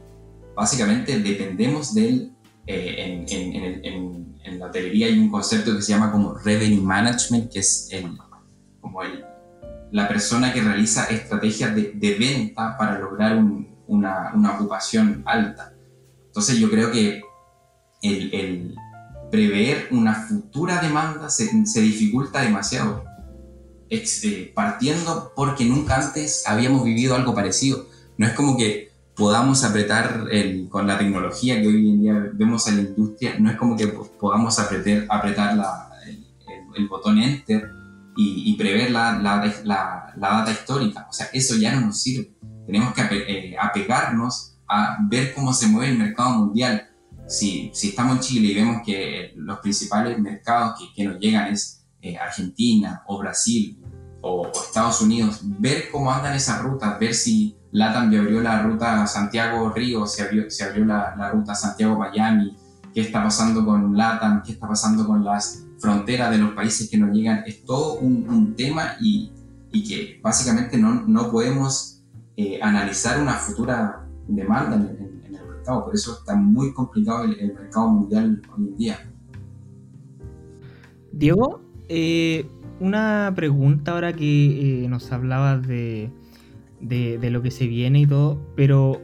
básicamente 0.55 1.19
dependemos 1.19 1.95
del, 1.95 2.33
en, 2.67 3.25
en, 3.27 4.59
la 4.59 4.67
hotelería 4.67 5.07
hay 5.07 5.17
un 5.17 5.29
concepto 5.29 5.75
que 5.75 5.81
se 5.81 5.91
llama 5.91 6.12
como 6.12 6.33
revenue 6.33 6.81
management, 6.81 7.51
que 7.51 7.59
es 7.59 7.89
como 8.81 9.01
el, 9.03 9.24
la 9.91 10.08
persona 10.08 10.53
que 10.53 10.62
realiza 10.62 11.05
estrategias 11.05 11.75
de, 11.75 11.93
de 11.96 12.15
venta 12.15 12.77
para 12.77 13.00
lograr 13.00 13.38
una, 13.88 14.31
una, 14.34 14.55
ocupación 14.55 15.24
alta. 15.25 15.74
Entonces 16.27 16.58
yo 16.60 16.69
creo 16.69 16.91
que 16.91 17.22
el, 18.01 18.34
el 18.34 18.75
prever 19.31 19.88
una 19.91 20.13
futura 20.13 20.81
demanda 20.81 21.29
se, 21.29 21.65
se 21.65 21.81
dificulta 21.81 22.41
demasiado, 22.41 23.03
eh, 23.89 24.51
partiendo 24.53 25.34
porque 25.36 25.65
nunca 25.65 25.96
antes 25.96 26.43
habíamos 26.46 26.84
vivido 26.84 27.15
algo 27.15 27.34
parecido. 27.34 27.88
No 28.17 28.27
es 28.27 28.34
como 28.34 28.58
que 28.58 28.89
podamos 29.15 29.63
apretar 29.63 30.27
el, 30.31 30.69
con 30.69 30.88
la 30.88 30.98
tecnología 30.98 31.62
que 31.62 31.67
hoy 31.67 31.89
en 31.89 32.01
día 32.01 32.29
vemos 32.34 32.67
en 32.67 32.77
la 32.77 32.81
industria, 32.84 33.36
no 33.39 33.50
es 33.51 33.58
como 33.58 33.75
que 33.75 33.88
podamos 33.88 34.60
apretar, 34.60 35.05
apretar 35.10 35.58
la, 35.58 35.91
el, 36.75 36.88
botón 36.88 37.19
Enter 37.19 37.69
y, 38.21 38.53
prever 38.57 38.91
la, 38.91 39.17
la, 39.17 39.45
la, 39.63 40.13
data 40.17 40.51
histórica. 40.51 41.07
O 41.09 41.13
sea, 41.13 41.29
eso 41.31 41.55
ya 41.55 41.73
no 41.73 41.88
nos 41.88 42.01
sirve. 42.01 42.33
Tenemos 42.65 42.93
que 42.93 43.01
eh, 43.11 43.55
apegarnos 43.59 44.57
a 44.67 44.97
ver 45.09 45.33
cómo 45.33 45.53
se 45.53 45.67
mueve 45.67 45.93
el 45.93 45.97
mercado 45.97 46.31
mundial. 46.31 46.89
Si, 47.27 47.71
si 47.73 47.89
estamos 47.89 48.17
en 48.17 48.21
Chile 48.21 48.47
y 48.49 48.55
vemos 48.55 48.81
que 48.85 49.33
los 49.38 49.59
principales 49.59 50.19
mercados 50.19 50.77
que, 50.77 50.93
que 50.93 51.07
nos 51.07 51.17
llegan 51.19 51.47
es 51.53 51.85
eh, 52.01 52.17
Argentina 52.17 53.03
o 53.07 53.19
Brasil 53.19 53.79
o, 54.21 54.41
o 54.41 54.63
Estados 54.63 55.01
Unidos, 55.01 55.39
ver 55.43 55.89
cómo 55.89 56.11
andan 56.11 56.35
esas 56.35 56.61
rutas, 56.61 56.99
ver 56.99 57.13
si 57.13 57.55
LATAM 57.71 58.11
ya 58.11 58.19
abrió 58.19 58.41
la 58.41 58.61
ruta 58.63 59.07
Santiago-Río, 59.07 60.05
se 60.07 60.23
abrió, 60.23 60.49
se 60.49 60.65
abrió 60.65 60.83
la, 60.83 61.15
la 61.15 61.29
ruta 61.29 61.55
Santiago-Miami, 61.55 62.53
qué 62.93 63.01
está 63.01 63.23
pasando 63.23 63.63
con 63.63 63.95
LATAM, 63.95 64.43
qué 64.43 64.51
está 64.51 64.67
pasando 64.67 65.07
con 65.07 65.23
las 65.23 65.68
fronteras 65.79 66.31
de 66.31 66.38
los 66.38 66.51
países 66.51 66.89
que 66.89 66.98
nos 66.98 67.15
llegan, 67.15 67.43
es 67.45 67.63
todo 67.63 68.00
un, 68.00 68.53
tema 68.55 68.95
y, 69.01 69.31
y, 69.71 69.88
que 69.88 70.19
básicamente 70.21 70.77
no, 70.77 71.07
no 71.07 71.31
podemos 71.31 72.03
eh, 72.36 72.59
analizar 72.62 73.21
una 73.21 73.33
futura 73.33 74.05
demanda 74.27 74.75
en, 74.75 75.21
el 75.25 75.31
mercado, 75.31 75.86
por 75.86 75.95
eso 75.95 76.17
está 76.19 76.36
muy 76.36 76.74
complicado 76.74 77.24
el, 77.24 77.39
el 77.39 77.53
mercado 77.53 77.89
mundial 77.89 78.41
hoy 78.55 78.67
en 78.67 78.77
día. 78.77 79.09
Diego, 81.12 81.62
eh, 81.88 82.45
una 82.79 83.33
pregunta 83.36 83.91
ahora 83.91 84.13
que 84.13 84.83
eh, 84.83 84.88
nos 84.88 85.12
hablabas 85.12 85.67
de, 85.67 86.12
de, 86.79 87.29
lo 87.29 87.41
que 87.41 87.51
se 87.51 87.67
viene 87.67 88.01
y 88.01 88.07
todo, 88.07 88.39
pero 88.55 89.01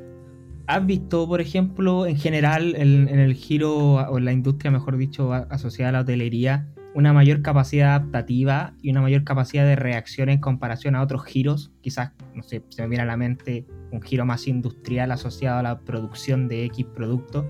¿has 0.68 0.86
visto, 0.86 1.28
por 1.28 1.42
ejemplo, 1.42 2.06
en 2.06 2.18
general 2.18 2.76
en, 2.76 3.08
el 3.08 3.34
giro 3.34 3.76
o 3.76 4.18
en 4.18 4.26
la 4.26 4.34
industria, 4.34 4.72
mejor 4.72 4.98
dicho, 4.98 5.34
asociada 5.34 5.90
a 5.90 5.92
la 5.94 6.00
hotelería, 6.02 6.68
una 6.94 7.12
mayor 7.12 7.42
capacidad 7.42 7.96
adaptativa 7.96 8.74
y 8.82 8.92
una 8.92 9.02
mayor 9.02 9.24
capacidad 9.24 9.66
de 9.66 9.76
reacción 9.76 10.30
en 10.30 10.40
comparación 10.40 10.96
a 10.96 11.02
otros 11.02 11.26
giros? 11.26 11.72
Quizás, 11.82 12.12
no 12.34 12.44
sé, 12.44 12.64
se 12.70 12.82
me 12.82 12.90
viene 12.90 13.04
a 13.04 13.06
la 13.06 13.18
mente 13.18 13.66
un 13.92 14.02
giro 14.02 14.26
más 14.26 14.48
industrial 14.48 15.12
asociado 15.12 15.60
a 15.60 15.64
la 15.64 15.80
producción 15.80 16.48
de 16.48 16.66
X 16.66 16.86
producto. 16.96 17.46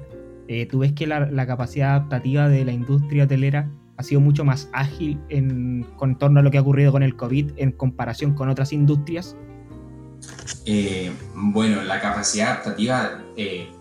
Eh, 0.48 0.66
¿Tú 0.66 0.80
ves 0.80 0.94
que 0.94 1.08
la, 1.08 1.30
la 1.32 1.48
capacidad 1.48 1.92
adaptativa 1.92 2.50
de 2.50 2.66
la 2.66 2.72
industria 2.72 3.24
hotelera 3.26 3.70
ha 3.98 4.04
sido 4.04 4.22
mucho 4.22 4.44
más 4.44 4.70
ágil 4.74 5.20
en, 5.30 5.86
con 5.96 6.18
torno 6.18 6.40
a 6.40 6.44
lo 6.44 6.52
que 6.52 6.58
ha 6.58 6.62
ocurrido 6.62 6.92
con 6.92 7.04
el 7.04 7.16
COVID 7.16 7.52
en 7.58 7.72
comparación 7.72 8.34
con 8.34 8.50
otras 8.50 8.74
industrias? 8.74 9.38
Eh, 10.66 11.16
bueno, 11.34 11.84
la 11.84 12.00
capacidad 12.02 12.52
adaptativa 12.52 13.24
eh, 13.36 13.72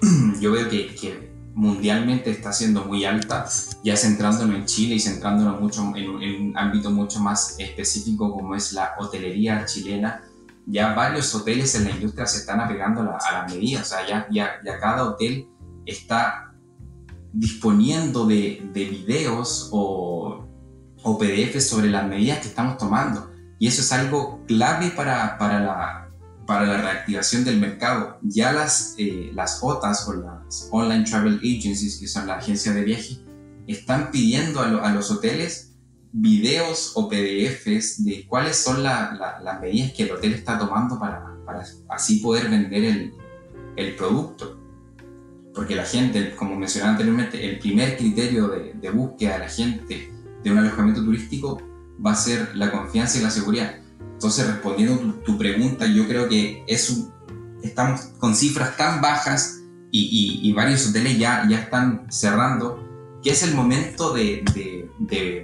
yo 0.40 0.52
veo 0.52 0.68
que, 0.68 1.32
mundialmente 1.56 2.32
está 2.32 2.52
siendo 2.52 2.84
muy 2.84 3.04
alta, 3.04 3.46
ya 3.84 3.96
centrándonos 3.96 4.56
en 4.56 4.64
Chile 4.64 4.96
y 4.96 5.00
centrándonos 5.00 5.60
mucho 5.60 5.92
en, 5.94 6.10
un 6.10 6.58
ámbito 6.58 6.90
mucho 6.90 7.20
más 7.20 7.54
específico 7.60 8.32
como 8.32 8.56
es 8.56 8.72
la 8.72 8.94
hotelería 8.98 9.64
chilena. 9.64 10.24
Ya 10.66 10.94
varios 10.94 11.32
hoteles 11.32 11.72
en 11.76 11.84
la 11.84 11.90
industria 11.90 12.26
se 12.26 12.38
están 12.38 12.58
apegando 12.58 13.02
a, 13.02 13.04
la, 13.04 13.18
las 13.32 13.54
medidas, 13.54 13.82
o 13.82 13.94
sea, 13.94 14.28
ya, 14.30 14.60
cada 14.80 15.04
hotel 15.04 15.46
está 15.86 16.54
disponiendo 17.32 18.26
de, 18.26 18.68
de 18.72 18.84
videos 18.86 19.68
o, 19.70 20.48
o 21.04 21.18
PDFs 21.18 21.68
sobre 21.68 21.88
las 21.88 22.08
medidas 22.08 22.40
que 22.40 22.48
estamos 22.48 22.78
tomando. 22.78 23.30
Y 23.64 23.68
eso 23.68 23.80
es 23.80 23.92
algo 23.92 24.44
clave 24.46 24.90
para, 24.90 25.38
para, 25.38 25.58
la, 25.58 26.10
para 26.46 26.66
la 26.66 26.82
reactivación 26.82 27.46
del 27.46 27.58
mercado. 27.58 28.18
Ya 28.20 28.52
las, 28.52 28.94
eh, 28.98 29.30
las 29.32 29.60
OTAs 29.62 30.06
o 30.06 30.12
las 30.12 30.68
Online 30.70 31.04
Travel 31.04 31.36
Agencies, 31.36 31.96
que 31.96 32.06
son 32.06 32.26
las 32.26 32.42
agencias 32.42 32.74
de 32.74 32.84
viaje, 32.84 33.20
están 33.66 34.10
pidiendo 34.10 34.60
a, 34.60 34.92
los 34.92 35.10
hoteles 35.10 35.72
videos 36.12 36.92
o 36.94 37.08
PDFs 37.08 38.04
de 38.04 38.26
cuáles 38.28 38.58
son 38.58 38.82
las 38.82 39.60
medidas 39.62 39.92
que 39.94 40.02
el 40.02 40.12
hotel 40.12 40.34
está 40.34 40.58
tomando 40.58 41.00
para, 41.00 41.24
para 41.46 41.64
así 41.88 42.18
poder 42.18 42.50
vender 42.50 42.84
el, 42.84 43.14
el, 43.76 43.96
producto. 43.96 44.60
Porque 45.54 45.74
la 45.74 45.86
gente, 45.86 46.36
como 46.36 46.54
mencionaba 46.54 46.92
anteriormente, 46.92 47.42
el 47.48 47.58
primer 47.60 47.96
criterio 47.96 48.48
de 48.48 48.90
búsqueda 48.90 49.32
de 49.32 49.38
la 49.38 49.48
gente 49.48 50.12
de 50.42 50.52
un 50.52 50.58
alojamiento 50.58 51.02
turístico 51.02 51.62
va 52.04 52.12
a 52.12 52.16
ser 52.16 52.54
la 52.54 52.70
confianza 52.70 53.18
y 53.18 53.22
la 53.22 53.30
seguridad. 53.30 53.76
Entonces, 54.12 54.46
respondiendo 54.46 54.98
tu, 54.98 55.12
tu 55.22 55.38
pregunta, 55.38 55.86
yo 55.86 56.06
creo 56.06 56.28
que 56.28 56.64
es 56.66 56.90
estamos 57.64 58.02
con 58.18 58.34
cifras 58.34 58.76
tan 58.76 59.00
bajas 59.00 59.60
y, 59.90 60.52
varios 60.52 60.88
hoteles 60.88 61.18
ya, 61.18 61.46
ya 61.48 61.60
están 61.60 62.06
cerrando, 62.10 62.82
que 63.22 63.30
es 63.30 63.44
el 63.44 63.54
momento 63.54 64.12
de, 64.12 64.44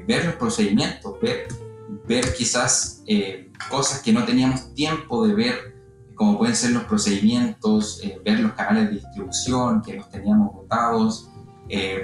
ver 0.06 0.24
los 0.24 0.34
procedimientos, 0.34 1.14
ver, 1.20 2.34
quizás 2.36 3.02
eh, 3.06 3.52
cosas 3.68 4.02
que 4.02 4.12
no 4.12 4.24
teníamos 4.24 4.74
tiempo 4.74 5.26
de 5.26 5.34
ver, 5.34 5.74
como 6.16 6.36
pueden 6.36 6.56
ser 6.56 6.72
los 6.72 6.82
procedimientos, 6.84 8.00
eh, 8.02 8.20
ver 8.24 8.40
los 8.40 8.52
canales 8.52 8.88
de 8.88 8.96
distribución 8.96 9.82
que 9.82 9.94
los 9.94 10.10
teníamos 10.10 10.52
votados. 10.52 11.30
Eh, 11.68 12.02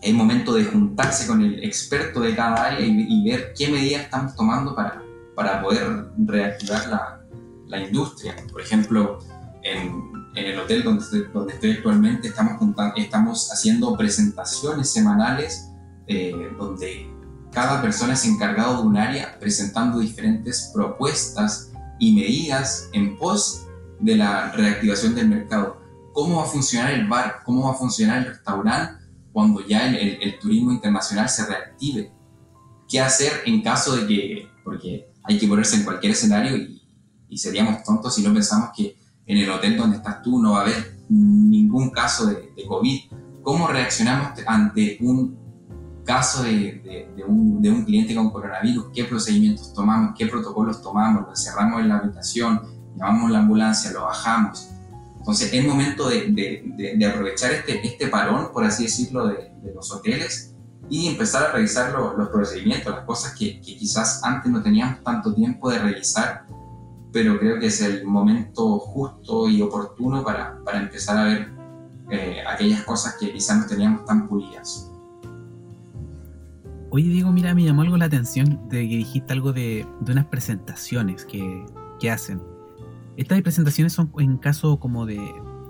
es 0.00 0.14
momento 0.14 0.54
de 0.54 0.64
juntarse 0.64 1.26
con 1.26 1.42
el 1.42 1.64
experto 1.64 2.20
de 2.20 2.34
cada 2.34 2.66
área 2.66 2.86
y, 2.86 3.24
ver 3.24 3.52
qué 3.56 3.68
medidas 3.68 4.02
estamos 4.02 4.34
tomando 4.34 4.74
para, 4.74 5.02
para 5.34 5.60
poder 5.60 6.10
reactivar 6.18 6.86
la, 6.88 7.20
la 7.66 7.80
industria. 7.80 8.36
Por 8.52 8.60
ejemplo, 8.60 9.18
en, 9.62 10.12
en 10.34 10.46
el 10.46 10.58
hotel 10.58 10.84
donde 10.84 11.02
estoy, 11.02 11.24
donde 11.32 11.54
estoy 11.54 11.72
actualmente 11.72 12.28
estamos, 12.28 12.56
estamos 12.96 13.50
haciendo 13.52 13.96
presentaciones 13.96 14.90
semanales 14.90 15.70
eh, 16.06 16.32
donde 16.56 17.10
cada 17.52 17.82
persona 17.82 18.12
es 18.12 18.24
encargado 18.24 18.82
de 18.82 18.88
un 18.88 18.96
área 18.96 19.38
presentando 19.38 19.98
diferentes 19.98 20.70
propuestas 20.72 21.72
y 21.98 22.14
medidas 22.14 22.88
en 22.92 23.18
pos 23.18 23.66
de 24.00 24.16
la 24.16 24.52
reactivación 24.52 25.14
del 25.14 25.28
mercado. 25.28 25.80
¿Cómo 26.12 26.36
va 26.36 26.44
a 26.44 26.46
funcionar 26.46 26.92
el 26.92 27.08
bar? 27.08 27.40
¿Cómo 27.44 27.64
va 27.64 27.72
a 27.72 27.74
funcionar 27.74 28.18
el 28.18 28.26
restaurante 28.26 29.07
cuando 29.38 29.64
ya 29.64 29.88
el, 29.88 30.36
turismo 30.40 30.72
internacional 30.72 31.28
se 31.28 31.46
reactive? 31.46 32.12
¿Qué 32.88 33.00
hacer 33.00 33.42
en 33.46 33.62
caso 33.62 33.94
de 33.94 34.04
que, 34.04 34.48
porque 34.64 35.12
hay 35.22 35.38
que 35.38 35.46
ponerse 35.46 35.76
en 35.76 35.84
cualquier 35.84 36.10
escenario 36.10 36.56
y, 36.56 37.38
seríamos 37.38 37.84
tontos 37.84 38.16
si 38.16 38.22
no 38.22 38.34
pensamos 38.34 38.70
que 38.76 38.96
en 39.26 39.36
el 39.36 39.48
hotel 39.48 39.76
donde 39.76 39.98
estás 39.98 40.22
tú 40.22 40.42
no 40.42 40.54
va 40.54 40.58
a 40.58 40.62
haber 40.62 40.98
ningún 41.08 41.90
caso 41.90 42.26
de, 42.26 42.50
de 42.56 42.66
COVID? 42.66 42.98
¿Cómo 43.44 43.68
reaccionamos 43.68 44.40
ante 44.44 44.98
un 45.02 45.38
caso 46.02 46.42
de, 46.42 47.08
un, 47.28 47.84
cliente 47.84 48.16
con 48.16 48.30
coronavirus, 48.30 48.86
qué 48.92 49.04
procedimientos 49.04 49.72
tomamos, 49.72 50.16
qué 50.18 50.26
protocolos 50.26 50.82
tomamos, 50.82 51.22
lo 51.22 51.30
encerramos 51.30 51.80
en 51.80 51.90
la 51.90 51.98
habitación, 51.98 52.62
llamamos 52.96 53.30
la 53.30 53.38
ambulancia, 53.38 53.92
lo 53.92 54.02
bajamos. 54.02 54.68
Entonces 55.28 55.52
es 55.52 55.66
momento 55.66 56.08
de, 56.08 57.06
aprovechar 57.06 57.52
este, 57.52 57.86
este 57.86 58.06
parón, 58.06 58.50
por 58.50 58.64
así 58.64 58.84
decirlo, 58.84 59.26
de, 59.28 59.52
los 59.74 59.92
hoteles 59.92 60.56
y 60.88 61.06
empezar 61.06 61.50
a 61.50 61.52
revisar 61.52 61.92
los 61.92 62.30
procedimientos, 62.30 62.94
las 62.94 63.04
cosas 63.04 63.34
que, 63.34 63.60
quizás 63.60 64.24
antes 64.24 64.50
no 64.50 64.62
teníamos 64.62 65.04
tanto 65.04 65.34
tiempo 65.34 65.70
de 65.70 65.80
revisar, 65.80 66.46
pero 67.12 67.38
creo 67.38 67.60
que 67.60 67.66
es 67.66 67.82
el 67.82 68.06
momento 68.06 68.78
justo 68.78 69.50
y 69.50 69.60
oportuno 69.60 70.24
para, 70.24 70.62
empezar 70.72 71.18
a 71.18 71.24
ver 71.24 71.52
eh, 72.10 72.38
aquellas 72.48 72.82
cosas 72.84 73.16
que 73.20 73.30
quizás 73.30 73.58
no 73.58 73.66
teníamos 73.66 74.06
tan 74.06 74.26
pulidas. 74.28 74.90
Oye, 76.88 77.10
Diego, 77.10 77.32
mira, 77.32 77.54
me 77.54 77.64
llamó 77.64 77.82
algo 77.82 77.98
la 77.98 78.06
atención 78.06 78.66
de 78.70 78.88
que 78.88 78.96
dijiste 78.96 79.30
algo 79.34 79.52
de, 79.52 79.86
unas 80.08 80.24
presentaciones 80.24 81.26
que, 81.26 81.66
hacen. 82.10 82.40
Estas 83.18 83.42
presentaciones 83.42 83.92
son 83.92 84.10
en 84.18 84.38
caso 84.38 84.80
como 84.80 85.04
de 85.04 85.18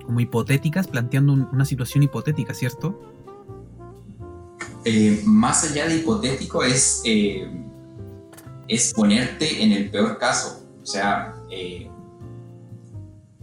como 0.05 0.21
hipotéticas, 0.21 0.87
planteando 0.87 1.33
una 1.33 1.65
situación 1.65 2.03
hipotética, 2.03 2.53
¿cierto? 2.53 2.99
Eh, 4.85 5.21
más 5.25 5.63
allá 5.69 5.87
de 5.87 5.97
hipotético 5.97 6.63
es, 6.63 7.01
eh, 7.05 7.51
es 8.67 8.93
ponerte 8.93 9.63
en 9.63 9.73
el 9.73 9.91
peor 9.91 10.17
caso. 10.17 10.63
O 10.81 10.85
sea, 10.85 11.35
eh, 11.51 11.91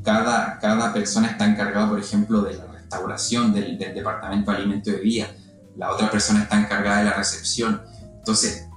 cada, 0.02 0.58
cada 0.58 0.92
persona 0.92 1.28
está 1.28 1.46
encargada, 1.46 1.88
por 1.90 2.00
ejemplo, 2.00 2.40
de 2.42 2.54
la 2.54 2.66
restauración 2.72 3.52
del, 3.52 3.78
del 3.78 3.94
departamento 3.94 4.50
de 4.50 4.56
alimento 4.56 4.90
y 4.90 4.94
bebida 4.94 5.28
la 5.76 5.92
otra 5.92 6.10
persona 6.10 6.42
está 6.42 6.58
encargada 6.58 6.98
de 6.98 7.04
la 7.04 7.14
recepción. 7.14 7.82
Entonces, 8.18 8.68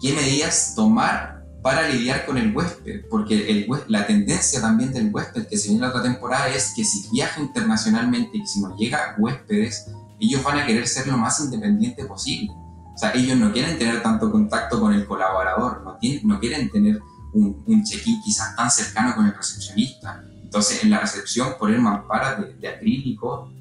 ¿qué 0.00 0.12
medidas 0.12 0.74
tomar 0.74 1.37
para 1.62 1.88
lidiar 1.88 2.26
con 2.26 2.38
el 2.38 2.54
huésped? 2.54 3.06
Porque 3.10 3.50
el, 3.50 3.68
la 3.88 4.06
tendencia 4.06 4.60
también 4.60 4.92
del 4.92 5.10
huésped 5.12 5.46
que 5.46 5.56
se 5.56 5.68
viene 5.68 5.82
la 5.82 5.90
otra 5.90 6.02
temporada 6.02 6.48
es 6.48 6.72
que 6.74 6.84
si 6.84 7.08
viaja 7.10 7.40
internacionalmente 7.40 8.38
y 8.38 8.46
si 8.46 8.60
no 8.60 8.76
llega 8.76 9.16
huéspedes, 9.18 9.86
ellos 10.20 10.42
van 10.42 10.58
a 10.58 10.66
querer 10.66 10.86
ser 10.86 11.06
lo 11.06 11.16
más 11.16 11.40
independiente 11.40 12.04
posible. 12.04 12.52
O 12.52 12.98
sea, 12.98 13.12
ellos 13.12 13.36
no 13.36 13.52
quieren 13.52 13.78
tener 13.78 14.02
tanto 14.02 14.30
contacto 14.30 14.80
con 14.80 14.92
el 14.92 15.06
colaborador, 15.06 15.82
no, 15.84 15.96
tienen, 15.98 16.26
no 16.26 16.40
quieren 16.40 16.70
tener 16.70 17.00
un, 17.32 17.62
un 17.66 17.84
check-in 17.84 18.20
quizás 18.22 18.56
tan 18.56 18.70
cercano 18.70 19.14
con 19.14 19.26
el 19.26 19.34
recepcionista. 19.34 20.24
Entonces, 20.42 20.82
en 20.82 20.90
la 20.90 20.98
recepción, 20.98 21.54
poner 21.58 21.80
mamparas 21.80 22.40
de, 22.40 22.54
de 22.54 22.68
acrílico, 22.68 23.52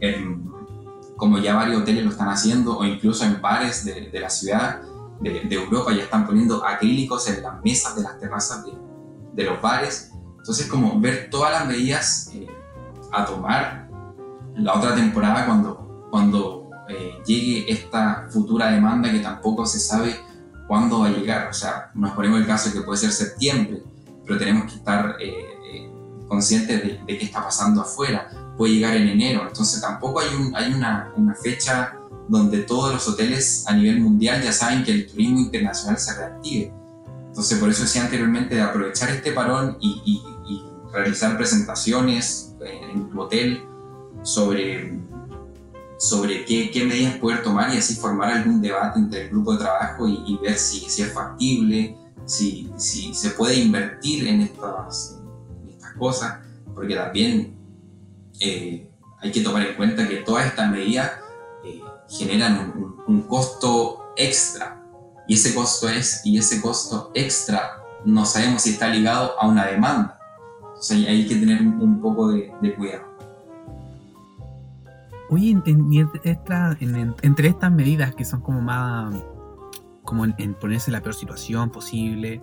en, 0.00 0.52
como 1.16 1.38
ya 1.38 1.54
varios 1.54 1.82
hoteles 1.82 2.04
lo 2.04 2.10
están 2.10 2.28
haciendo, 2.28 2.76
o 2.76 2.84
incluso 2.84 3.24
en 3.24 3.40
bares 3.40 3.84
de, 3.84 4.10
la 4.18 4.28
ciudad 4.28 4.82
de, 5.22 5.54
Europa 5.54 5.92
ya 5.92 6.02
están 6.02 6.26
poniendo 6.26 6.64
acrílicos 6.66 7.28
en 7.28 7.42
las 7.42 7.62
mesas 7.62 7.96
de 7.96 8.02
las 8.02 8.18
terrazas 8.18 8.64
de, 9.34 9.44
los 9.44 9.60
bares. 9.60 10.10
Entonces, 10.38 10.66
como 10.66 11.00
ver 11.00 11.30
todas 11.30 11.52
las 11.52 11.66
medidas 11.66 12.30
eh, 12.34 12.46
a 13.12 13.24
tomar 13.24 13.88
la 14.56 14.74
otra 14.74 14.94
temporada 14.94 15.46
cuando, 15.46 16.08
cuando 16.10 16.70
eh, 16.88 17.22
llegue 17.24 17.72
esta 17.72 18.26
futura 18.30 18.70
demanda 18.70 19.10
que 19.10 19.20
tampoco 19.20 19.64
se 19.64 19.78
sabe 19.78 20.20
cuándo 20.66 21.00
va 21.00 21.06
a 21.06 21.10
llegar. 21.10 21.48
O 21.48 21.52
sea, 21.52 21.90
nos 21.94 22.12
ponemos 22.12 22.40
el 22.40 22.46
caso 22.46 22.68
de 22.68 22.74
que 22.76 22.82
puede 22.82 22.98
ser 22.98 23.12
septiembre, 23.12 23.82
pero 24.26 24.38
tenemos 24.38 24.70
que 24.70 24.78
estar 24.78 25.16
eh, 25.20 25.90
conscientes 26.28 26.82
de, 26.82 27.00
de 27.06 27.18
qué 27.18 27.24
está 27.24 27.42
pasando 27.42 27.80
afuera 27.80 28.28
puede 28.56 28.74
llegar 28.74 28.96
en 28.96 29.08
enero. 29.08 29.42
Entonces 29.46 29.80
tampoco 29.80 30.20
hay, 30.20 30.34
un, 30.34 30.54
hay 30.54 30.72
una, 30.72 31.12
fecha 31.42 31.96
donde 32.28 32.58
todos 32.58 32.92
los 32.92 33.08
hoteles 33.08 33.64
a 33.66 33.74
nivel 33.74 34.00
mundial 34.00 34.42
ya 34.42 34.52
saben 34.52 34.84
que 34.84 34.92
el 34.92 35.06
turismo 35.06 35.40
internacional 35.40 35.98
se 35.98 36.14
reactive. 36.14 36.72
Entonces 37.28 37.58
por 37.58 37.68
eso 37.68 37.82
decía 37.82 38.04
anteriormente 38.04 38.54
de 38.54 38.62
aprovechar 38.62 39.10
este 39.10 39.32
parón 39.32 39.76
y, 39.80 40.02
y, 40.04 40.22
realizar 40.92 41.38
presentaciones 41.38 42.54
en 42.60 43.08
tu 43.08 43.18
hotel 43.18 43.64
sobre, 44.22 45.00
sobre 45.98 46.44
qué, 46.44 46.70
qué, 46.70 46.84
medidas 46.84 47.16
poder 47.16 47.42
tomar 47.42 47.72
y 47.72 47.78
así 47.78 47.94
formar 47.94 48.30
algún 48.30 48.60
debate 48.60 48.98
entre 48.98 49.22
el 49.22 49.30
grupo 49.30 49.52
de 49.54 49.60
trabajo 49.60 50.06
y, 50.06 50.38
ver 50.42 50.58
si, 50.58 50.80
si, 50.90 51.00
es 51.00 51.14
factible, 51.14 51.96
si, 52.26 52.70
si 52.76 53.14
se 53.14 53.30
puede 53.30 53.54
invertir 53.54 54.28
en 54.28 54.42
estas, 54.42 55.18
en 55.62 55.70
estas 55.70 55.94
cosas, 55.94 56.40
porque 56.74 56.94
también 56.94 57.56
eh, 58.38 58.86
hay 59.22 59.32
que 59.32 59.40
tomar 59.40 59.66
en 59.66 59.76
cuenta 59.76 60.06
que 60.06 60.16
todas 60.16 60.46
estas 60.46 60.70
medidas 60.70 61.10
eh, 61.10 61.22
generan 62.12 62.72
un, 63.06 63.22
costo 63.22 64.12
extra. 64.16 64.82
Y 65.26 65.34
ese 65.34 65.54
costo 65.54 65.88
es 65.88 66.20
y 66.24 66.38
ese 66.38 66.60
costo 66.60 67.10
extra 67.14 67.82
no 68.04 68.24
sabemos 68.24 68.62
si 68.62 68.70
está 68.70 68.88
ligado 68.88 69.32
a 69.40 69.46
una 69.46 69.66
demanda. 69.66 70.18
Entonces 70.68 71.08
hay 71.08 71.26
que 71.26 71.36
tener 71.36 71.62
un, 71.62 72.00
poco 72.00 72.28
de, 72.28 72.74
cuidado. 72.76 73.04
Oye, 75.30 75.56
entre 77.22 77.48
estas 77.48 77.72
medidas 77.72 78.14
que 78.14 78.24
son 78.24 78.40
como 78.40 78.60
más 78.60 79.14
como 80.04 80.24
en, 80.24 80.54
ponerse 80.54 80.90
en 80.90 80.92
la 80.92 81.00
peor 81.00 81.14
situación 81.14 81.70
posible, 81.70 82.40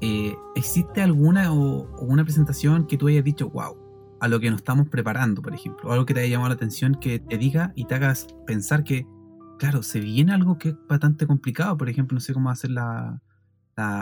eh, 0.00 0.36
¿existe 0.54 1.02
alguna 1.02 1.52
o, 1.52 1.88
una 2.00 2.24
presentación 2.24 2.86
que 2.86 2.96
tú 2.96 3.08
hayas 3.08 3.24
dicho, 3.24 3.48
wow, 3.50 3.76
a 4.24 4.28
lo 4.28 4.40
que 4.40 4.50
nos 4.50 4.60
estamos 4.60 4.88
preparando, 4.88 5.42
por 5.42 5.54
ejemplo, 5.54 5.90
o 5.90 5.92
algo 5.92 6.06
que 6.06 6.14
te 6.14 6.20
haya 6.20 6.30
llamado 6.30 6.48
la 6.48 6.54
atención, 6.54 6.94
que 6.94 7.18
te 7.18 7.36
diga 7.36 7.74
y 7.76 7.84
te 7.84 7.94
hagas 7.94 8.26
pensar 8.46 8.82
que, 8.82 9.06
claro, 9.58 9.82
se 9.82 10.00
viene 10.00 10.32
algo 10.32 10.56
que 10.56 10.70
es 10.70 10.76
bastante 10.88 11.26
complicado, 11.26 11.76
por 11.76 11.90
ejemplo, 11.90 12.14
no 12.14 12.20
sé 12.20 12.32
cómo 12.32 12.48
hacer 12.48 12.70
la, 12.70 13.20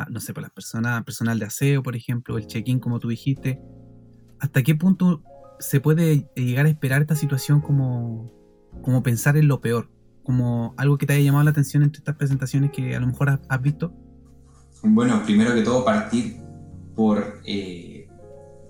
no 0.09 0.21
sé, 0.21 0.33
para 0.33 0.43
las 0.43 0.53
personas, 0.53 1.03
personal 1.03 1.41
de 1.41 1.47
aseo, 1.47 1.83
por 1.83 1.97
ejemplo, 1.97 2.39
el 2.39 2.47
check-in, 2.47 2.79
como 2.79 3.01
tú 3.01 3.09
dijiste, 3.09 3.61
¿hasta 4.39 4.63
qué 4.63 4.77
punto 4.77 5.25
se 5.59 5.81
puede 5.81 6.31
llegar 6.37 6.67
a 6.67 6.69
esperar 6.69 7.03
esta 7.03 7.17
situación 7.17 7.61
como, 7.61 8.31
como 8.81 9.03
pensar 9.03 9.37
en 9.37 9.49
lo 9.49 9.61
peor? 9.61 9.91
Como 10.23 10.73
algo 10.77 10.99
que 10.99 11.07
te 11.07 11.15
haya 11.15 11.25
llamado 11.25 11.43
la 11.43 11.51
atención 11.51 11.83
entre 11.83 11.99
estas 11.99 12.15
presentaciones 12.15 12.71
que 12.71 12.95
a 12.95 13.01
lo 13.01 13.09
mejor 13.09 13.41
has, 13.49 13.61
visto? 13.61 13.93
Bueno, 14.85 15.21
primero 15.25 15.53
que 15.53 15.63
todo 15.63 15.85
partir 15.85 16.37
por 16.95 17.41
eh, 17.45 17.92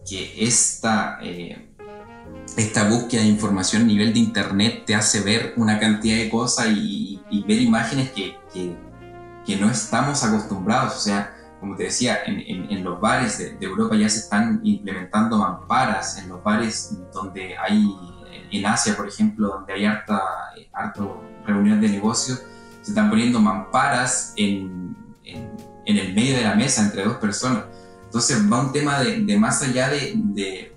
que 0.08 0.44
esta, 0.44 1.18
eh, 1.22 1.68
esta 2.56 2.88
búsqueda 2.88 3.22
de 3.22 3.28
información 3.28 3.82
a 3.82 3.84
nivel 3.86 4.12
de 4.12 4.20
internet 4.20 4.84
te 4.86 4.94
hace 4.94 5.20
ver 5.20 5.54
una 5.56 5.78
cantidad 5.78 6.16
de 6.16 6.30
cosas 6.30 6.66
y, 6.68 7.20
ver 7.46 7.60
imágenes 7.60 8.10
que, 8.10 8.36
que, 8.52 9.56
no 9.56 9.70
estamos 9.70 10.22
acostumbrados. 10.22 10.96
O 10.96 11.00
sea, 11.00 11.34
como 11.60 11.76
te 11.76 11.84
decía, 11.84 12.18
en, 12.26 12.40
en, 12.70 12.84
los 12.84 13.00
bares 13.00 13.38
de, 13.38 13.56
Europa 13.60 13.96
ya 13.96 14.08
se 14.08 14.18
están 14.18 14.60
implementando 14.62 15.38
mamparas, 15.38 16.18
en 16.18 16.28
los 16.28 16.42
bares 16.42 16.96
donde 17.12 17.56
hay, 17.56 17.84
en 18.50 18.66
Asia 18.66 18.96
por 18.96 19.08
ejemplo, 19.08 19.48
donde 19.48 19.72
hay 19.72 19.84
harta, 19.84 20.20
harto 20.72 21.22
reuniones 21.46 21.80
de 21.80 21.88
negocios, 21.88 22.42
se 22.82 22.90
están 22.90 23.08
poniendo 23.08 23.40
mamparas 23.40 24.34
en, 24.36 24.96
en 25.24 25.96
el 25.96 26.14
medio 26.14 26.36
de 26.36 26.42
la 26.42 26.54
mesa 26.54 26.82
entre 26.82 27.04
dos 27.04 27.16
personas 27.16 27.64
entonces 28.12 28.52
va 28.52 28.60
un 28.60 28.72
tema 28.72 29.00
de, 29.00 29.38
más 29.38 29.62
allá 29.62 29.88
de, 29.88 30.12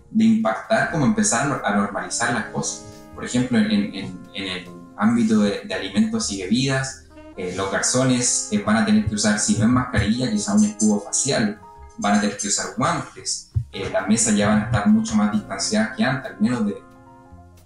de, 0.10 0.24
impactar, 0.24 0.90
como 0.90 1.06
empezar 1.06 1.62
a 1.66 1.76
normalizar 1.76 2.34
las 2.34 2.46
cosas. 2.46 2.86
Por 3.14 3.26
ejemplo, 3.26 3.60
en, 3.60 3.94
en, 3.94 4.18
el 4.34 4.70
ámbito 4.96 5.42
de, 5.42 5.68
alimentos 5.76 6.32
y 6.32 6.44
bebidas, 6.44 7.08
eh, 7.36 7.54
los 7.58 7.70
garzones 7.70 8.48
eh, 8.52 8.64
van 8.66 8.78
a 8.78 8.86
tener 8.86 9.06
que 9.06 9.16
usar, 9.16 9.38
si 9.38 9.58
no 9.58 9.66
es 9.66 9.70
mascarilla, 9.70 10.32
quizá 10.32 10.54
un 10.54 10.64
escudo 10.64 11.02
facial, 11.02 11.60
van 11.98 12.20
a 12.20 12.22
tener 12.22 12.38
que 12.38 12.48
usar 12.48 12.68
guantes, 12.78 13.52
eh, 13.74 13.90
las 13.92 14.08
mesas 14.08 14.34
ya 14.34 14.48
van 14.48 14.62
a 14.62 14.66
estar 14.68 14.88
mucho 14.88 15.14
más 15.16 15.34
distanciadas 15.34 15.98
que 15.98 16.06
antes, 16.06 16.32
al 16.32 16.40
menos 16.40 16.66
de, 16.66 16.78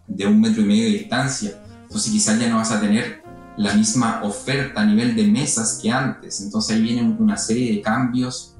de 0.08 0.26
un 0.26 0.42
metro 0.42 0.64
y 0.64 0.66
medio 0.66 0.86
de 0.86 0.98
distancia. 0.98 1.62
Entonces 1.84 2.12
quizás 2.12 2.40
ya 2.40 2.50
no 2.50 2.58
vas 2.58 2.72
a 2.72 2.82
tener 2.82 3.22
la 3.56 3.76
misma 3.76 4.22
oferta 4.24 4.82
a 4.82 4.86
nivel 4.86 5.16
de 5.16 5.28
mesas 5.28 5.78
que 5.80 5.92
antes. 5.92 6.42
Entonces 6.42 6.76
ahí 6.76 6.82
vienen 6.82 7.16
una 7.20 7.38
serie 7.38 7.76
de 7.76 7.82
cambios 7.82 8.56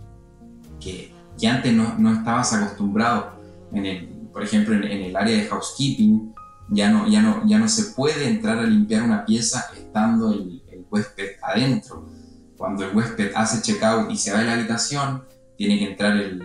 que, 0.80 1.14
que 1.40 1.48
antes 1.48 1.74
no, 1.74 1.96
no, 1.98 2.14
estabas 2.14 2.54
acostumbrado. 2.54 3.40
En 3.72 3.86
el, 3.86 4.08
por 4.32 4.44
ejemplo, 4.44 4.76
en, 4.76 4.84
el 4.84 5.16
área 5.16 5.38
de 5.38 5.46
housekeeping, 5.48 6.34
ya 6.70 6.90
no, 6.90 7.08
ya 7.08 7.22
no, 7.22 7.48
ya 7.48 7.58
no 7.60 7.68
se 7.68 7.94
puede 7.94 8.28
entrar 8.28 8.60
a 8.60 8.64
limpiar 8.64 9.04
una 9.04 9.26
pieza 9.26 9.66
estando 9.76 10.34
el, 10.34 10.64
huésped 10.92 11.36
adentro. 11.44 12.10
Cuando 12.58 12.84
el 12.84 12.96
huésped 12.96 13.32
hace 13.36 13.62
checkout 13.62 14.10
y 14.12 14.18
se 14.18 14.32
va 14.32 14.40
de 14.40 14.46
la 14.46 14.54
habitación, 14.54 15.24
tiene 15.56 15.78
que 15.78 15.92
entrar 15.92 16.18
el, 16.18 16.42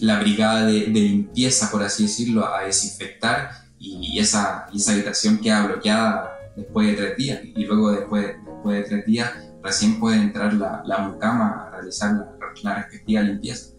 la 0.00 0.18
brigada 0.18 0.66
de, 0.66 0.88
limpieza, 0.88 1.70
por 1.70 1.84
así 1.84 2.02
decirlo, 2.04 2.52
a 2.52 2.62
desinfectar 2.62 3.50
y 3.78 4.18
esa, 4.18 4.66
esa 4.74 4.92
habitación 4.92 5.38
queda 5.38 5.66
bloqueada 5.66 6.36
después 6.56 6.88
de 6.88 6.94
tres 6.94 7.16
días. 7.16 7.40
Y 7.44 7.64
luego 7.64 7.92
después, 7.92 8.36
después 8.44 8.76
de 8.76 8.82
tres 8.88 9.06
días 9.06 9.32
recién 9.62 9.98
puede 10.00 10.16
entrar 10.16 10.52
la, 10.54 10.82
la 10.84 10.98
mucama 10.98 11.65
realizar 11.76 12.12
la, 12.12 12.28
la 12.62 12.74
respectiva 12.74 13.22
limpieza. 13.22 13.76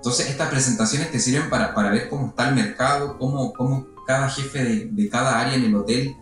Entonces, 0.00 0.30
estas 0.30 0.48
presentaciones 0.48 1.12
te 1.12 1.18
sirven 1.18 1.50
para, 1.50 1.74
para 1.74 1.90
ver 1.90 2.08
cómo 2.08 2.28
está 2.28 2.48
el 2.48 2.54
mercado, 2.54 3.18
cómo, 3.18 3.52
cómo 3.52 3.86
cada 4.06 4.30
jefe 4.30 4.64
de, 4.64 4.88
de, 4.90 5.08
cada 5.10 5.38
área 5.38 5.54
en 5.54 5.64
el 5.64 5.74
hotel 5.74 6.16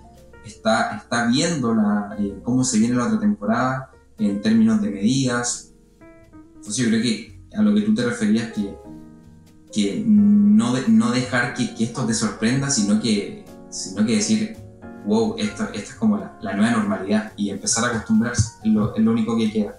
está, 0.44 0.96
está 0.96 1.26
viendo 1.26 1.72
la, 1.74 2.16
eh, 2.18 2.40
cómo 2.42 2.64
se 2.64 2.80
viene 2.80 2.96
la 2.96 3.06
otra 3.06 3.20
temporada 3.20 3.92
en 4.18 4.42
términos 4.42 4.82
de 4.82 4.90
medidas. 4.90 5.74
Entonces, 6.56 6.76
yo 6.76 6.88
creo 6.88 7.02
que 7.02 7.40
a 7.56 7.62
lo 7.62 7.72
que 7.72 7.82
tú 7.82 7.94
te 7.94 8.04
referías, 8.04 8.52
que, 8.52 8.76
que 9.72 10.02
no, 10.04 10.74
no 10.88 11.10
dejar 11.12 11.54
que, 11.54 11.72
que, 11.76 11.84
esto 11.84 12.04
te 12.04 12.14
sorprenda, 12.14 12.70
sino 12.70 13.00
que, 13.00 13.44
sino 13.70 14.04
que 14.04 14.16
decir, 14.16 14.56
wow, 15.06 15.36
esto, 15.38 15.64
esta 15.72 15.78
es 15.78 15.94
como 15.94 16.18
la, 16.18 16.36
la, 16.42 16.54
nueva 16.54 16.72
normalidad 16.72 17.32
y 17.36 17.50
empezar 17.50 17.84
a 17.84 17.88
acostumbrarse, 17.88 18.54
es 18.64 18.72
lo, 18.72 18.94
es 18.94 19.02
lo 19.04 19.12
único 19.12 19.36
que 19.36 19.52
queda. 19.52 19.77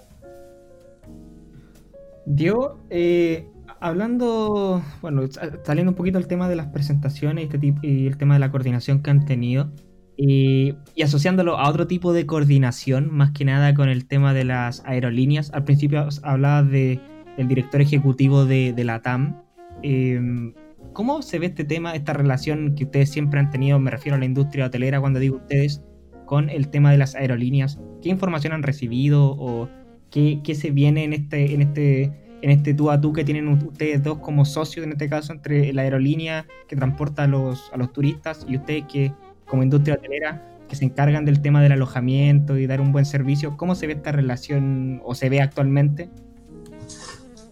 Diego, 2.32 2.78
eh, 2.90 3.48
hablando, 3.80 4.82
bueno, 5.02 5.22
saliendo 5.64 5.90
un 5.90 5.96
poquito 5.96 6.18
el 6.18 6.28
tema 6.28 6.48
de 6.48 6.54
las 6.54 6.68
presentaciones 6.68 7.44
este 7.44 7.58
tipo, 7.58 7.80
y 7.82 8.06
el 8.06 8.16
tema 8.16 8.34
de 8.34 8.40
la 8.40 8.52
coordinación 8.52 9.02
que 9.02 9.10
han 9.10 9.24
tenido, 9.24 9.72
y, 10.16 10.74
asociándolo 11.02 11.58
a 11.58 11.68
otro 11.68 11.88
tipo 11.88 12.12
de 12.12 12.26
coordinación, 12.26 13.12
más 13.12 13.32
que 13.32 13.44
nada 13.44 13.74
con 13.74 13.88
el 13.88 14.06
tema 14.06 14.32
de 14.32 14.44
las 14.44 14.84
aerolíneas. 14.84 15.50
Al 15.52 15.64
principio 15.64 16.06
hablabas 16.22 16.70
de, 16.70 17.00
del 17.36 17.48
director 17.48 17.80
ejecutivo 17.80 18.44
de, 18.44 18.72
de 18.74 18.84
la 18.84 19.02
TAM. 19.02 19.42
Em, 19.82 20.54
¿Cómo 20.92 21.22
se 21.22 21.38
ve 21.38 21.46
este 21.46 21.64
tema, 21.64 21.94
esta 21.94 22.12
relación 22.12 22.74
que 22.74 22.84
ustedes 22.84 23.10
siempre 23.10 23.40
han 23.40 23.50
tenido, 23.50 23.78
me 23.80 23.90
refiero 23.90 24.16
a 24.16 24.18
la 24.18 24.24
industria 24.26 24.66
hotelera 24.66 25.00
cuando 25.00 25.18
digo 25.18 25.36
ustedes, 25.36 25.82
con 26.26 26.48
el 26.48 26.68
tema 26.68 26.92
de 26.92 26.98
las 26.98 27.14
aerolíneas? 27.14 27.80
¿Qué 28.02 28.08
información 28.08 28.52
han 28.52 28.62
recibido 28.62 29.32
o 29.32 29.68
qué, 30.10 30.54
se 30.54 30.70
viene 30.70 31.04
en 31.04 31.12
este, 31.12 31.54
en 31.54 31.62
este 31.62 32.12
en 32.42 32.50
este 32.50 32.74
tú 32.74 32.90
a 32.90 33.00
tú 33.00 33.12
que 33.12 33.24
tienen 33.24 33.48
ustedes 33.48 34.02
dos 34.02 34.18
como 34.18 34.44
socios, 34.44 34.86
en 34.86 34.92
este 34.92 35.08
caso, 35.08 35.32
entre 35.32 35.72
la 35.72 35.82
aerolínea 35.82 36.46
que 36.68 36.76
transporta 36.76 37.24
a 37.24 37.26
los, 37.26 37.70
a 37.72 37.76
los 37.76 37.92
turistas 37.92 38.46
y 38.48 38.56
ustedes 38.56 38.84
que 38.90 39.12
como 39.46 39.62
industria 39.62 39.96
hotelera 39.96 40.46
que 40.68 40.76
se 40.76 40.84
encargan 40.84 41.24
del 41.24 41.42
tema 41.42 41.60
del 41.60 41.72
alojamiento 41.72 42.56
y 42.56 42.66
dar 42.66 42.80
un 42.80 42.92
buen 42.92 43.04
servicio, 43.04 43.56
¿cómo 43.56 43.74
se 43.74 43.88
ve 43.88 43.94
esta 43.94 44.12
relación 44.12 45.02
o 45.04 45.14
se 45.14 45.28
ve 45.28 45.40
actualmente? 45.40 46.08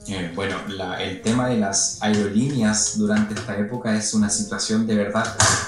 Eh, 0.06 0.30
bueno, 0.34 0.56
el 1.00 1.20
tema 1.20 1.48
de 1.48 1.58
las 1.58 2.00
aerolíneas 2.00 2.96
durante 2.96 3.34
esta 3.34 3.58
época 3.58 3.94
es 3.94 4.14
una 4.14 4.30
situación 4.30 4.86
de 4.86 4.94
verdad 4.94 5.26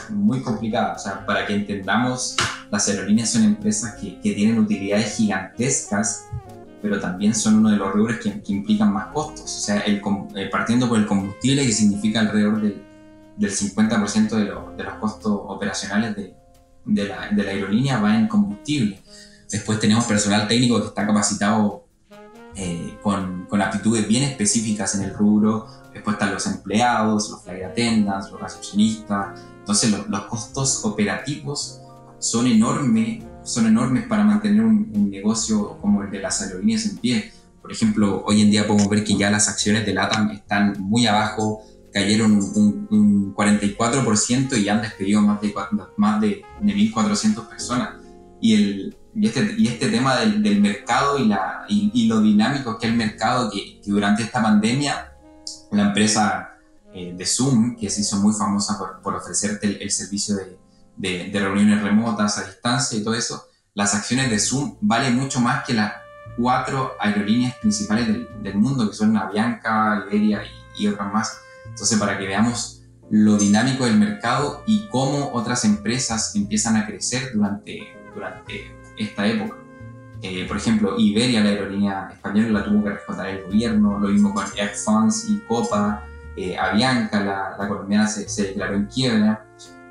muy 0.08 0.40
complicada. 0.40 0.94
O 0.94 0.98
sea, 0.98 1.26
para 1.26 1.44
que 1.44 1.54
entendamos, 1.54 2.36
las 2.70 2.88
aerolíneas 2.88 3.32
son 3.32 3.42
empresas 3.42 3.96
que, 3.96 4.18
que 4.20 4.32
tienen 4.32 4.58
utilidades 4.58 5.16
gigantescas 5.16 6.29
pero 6.82 6.98
también 6.98 7.34
son 7.34 7.56
uno 7.56 7.70
de 7.70 7.76
los 7.76 7.92
rubros 7.92 8.18
que, 8.18 8.42
implican 8.52 8.92
más 8.92 9.08
costos. 9.08 9.44
O 9.44 9.60
sea, 9.60 9.80
el, 9.80 10.00
eh, 10.36 10.48
partiendo 10.50 10.88
por 10.88 10.98
el 10.98 11.06
combustible, 11.06 11.66
que 11.66 11.72
significa 11.72 12.20
alrededor 12.20 12.60
del, 12.60 12.82
del 13.36 13.50
50% 13.50 14.28
de, 14.30 14.44
de, 14.76 14.84
los 14.84 14.94
costos 14.94 15.32
operacionales 15.46 16.16
de, 16.16 16.34
de, 16.84 17.08
la, 17.08 17.30
de, 17.30 17.42
la, 17.42 17.50
aerolínea, 17.50 18.00
va 18.00 18.16
en 18.16 18.28
combustible. 18.28 19.00
Después 19.50 19.78
tenemos 19.80 20.04
personal 20.04 20.48
técnico 20.48 20.80
que 20.80 20.88
está 20.88 21.06
capacitado 21.06 21.86
eh, 22.54 22.98
con, 23.02 23.46
con, 23.46 23.60
aptitudes 23.60 24.06
bien 24.08 24.22
específicas 24.22 24.94
en 24.94 25.02
el 25.02 25.14
rubro. 25.14 25.66
Después 25.92 26.14
están 26.14 26.32
los 26.32 26.46
empleados, 26.46 27.30
los 27.30 27.42
flight 27.42 27.64
attendants, 27.64 28.30
los 28.30 28.40
recepcionistas. 28.40 29.40
Entonces, 29.58 29.94
los 30.08 30.22
costos 30.22 30.84
operativos 30.84 31.80
son 32.18 32.46
enormes 32.46 33.24
son 33.42 33.66
enormes 33.66 34.06
para 34.06 34.24
mantener 34.24 34.64
un, 34.64 35.10
negocio 35.10 35.78
como 35.80 36.02
el 36.02 36.10
de 36.10 36.20
las 36.20 36.40
aerolíneas 36.42 36.86
en 36.86 36.98
pie. 36.98 37.32
Por 37.60 37.72
ejemplo, 37.72 38.22
hoy 38.26 38.42
en 38.42 38.50
día 38.50 38.66
podemos 38.66 38.88
ver 38.88 39.04
que 39.04 39.16
ya 39.16 39.30
las 39.30 39.48
acciones 39.48 39.84
de 39.84 39.92
LATAM 39.92 40.30
están 40.30 40.76
muy 40.78 41.06
abajo, 41.06 41.62
cayeron 41.92 42.32
un, 42.54 43.34
44% 43.34 44.58
y 44.58 44.68
han 44.68 44.82
despedido 44.82 45.20
más 45.22 45.40
de, 45.40 45.54
más 45.96 46.20
de, 46.20 46.42
1.400 46.62 47.48
personas. 47.48 47.90
Y, 48.40 48.54
el, 48.54 48.96
y, 49.14 49.26
este, 49.26 49.54
y 49.58 49.68
este 49.68 49.88
tema 49.88 50.20
del, 50.20 50.60
mercado 50.60 51.18
y, 51.18 51.26
la, 51.26 51.64
y, 51.68 52.06
lo 52.06 52.20
dinámico 52.20 52.78
que 52.78 52.86
es 52.86 52.92
el 52.92 52.98
mercado, 52.98 53.50
que, 53.50 53.80
durante 53.84 54.22
esta 54.22 54.42
pandemia 54.42 55.12
la 55.72 55.82
empresa 55.82 56.56
eh, 56.94 57.14
de 57.16 57.26
Zoom, 57.26 57.76
que 57.76 57.90
se 57.90 58.00
hizo 58.00 58.16
muy 58.16 58.32
famosa 58.32 58.78
por, 58.78 59.00
por 59.00 59.14
ofrecerte 59.14 59.82
el 59.82 59.90
servicio 59.90 60.36
de, 60.36 60.58
de, 61.00 61.30
reuniones 61.32 61.82
remotas 61.82 62.38
a 62.38 62.44
distancia 62.44 62.98
y 62.98 63.02
todo 63.02 63.14
eso, 63.14 63.48
las 63.74 63.94
acciones 63.94 64.30
de 64.30 64.38
Zoom 64.38 64.76
valen 64.80 65.16
mucho 65.16 65.40
más 65.40 65.64
que 65.64 65.72
las 65.72 65.94
cuatro 66.36 66.92
aerolíneas 67.00 67.56
principales 67.56 68.06
del, 68.42 68.54
mundo, 68.54 68.88
que 68.88 68.94
son 68.94 69.16
Avianca, 69.16 70.04
Iberia 70.06 70.42
y, 70.76 70.86
otras 70.86 71.12
más. 71.12 71.40
Entonces, 71.66 71.98
para 71.98 72.18
que 72.18 72.26
veamos 72.26 72.82
lo 73.10 73.36
dinámico 73.36 73.84
del 73.84 73.96
mercado 73.96 74.62
y 74.66 74.88
cómo 74.88 75.32
otras 75.32 75.64
empresas 75.64 76.36
empiezan 76.36 76.76
a 76.76 76.86
crecer 76.86 77.32
durante, 77.34 77.80
durante 78.14 78.70
esta 78.96 79.26
época. 79.26 79.56
Eh, 80.22 80.44
por 80.46 80.58
ejemplo, 80.58 80.96
Iberia, 80.98 81.42
la 81.42 81.50
aerolínea 81.50 82.10
española, 82.12 82.60
la 82.60 82.64
tuvo 82.64 82.84
que 82.84 82.90
rescatar 82.90 83.26
el 83.28 83.44
gobierno, 83.44 83.98
lo 83.98 84.08
mismo 84.08 84.34
con 84.34 84.44
Air 84.56 84.74
France 84.74 85.26
y 85.30 85.38
Copa, 85.40 86.04
eh, 86.36 86.56
Avianca, 86.58 87.20
la, 87.24 87.56
la 87.58 87.68
colombiana, 87.68 88.06
se, 88.06 88.28
se, 88.28 88.48
declaró 88.48 88.74
en 88.74 88.86
quiebra. 88.86 89.49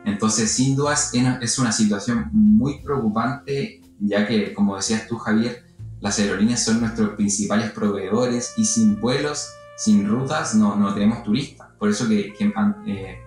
Entonces, 0.10 0.52
sin 0.52 0.76
dudas, 0.76 1.12
es 1.42 1.60
una 1.60 1.72
situación 1.72 2.30
muy 2.32 2.82
preocupante, 2.82 3.82
ya 4.00 4.28
que, 4.28 4.54
como 4.54 4.76
decías 4.76 5.08
tú, 5.08 5.18
Javier, 5.18 5.66
las 6.02 6.20
aerolíneas 6.20 6.64
son 6.64 6.82
nuestros 6.82 7.12
principales 7.12 7.72
proveedores 7.72 8.54
y 8.58 8.66
sin 8.66 9.00
vuelos, 9.00 9.50
sin 9.78 10.08
rutas, 10.08 10.56
no, 10.56 10.76
no 10.76 10.94
tenemos 10.94 11.24
turistas. 11.24 11.68
Por 11.78 11.90
eso 11.90 12.08
que, 12.08 12.34
eh, 12.38 13.20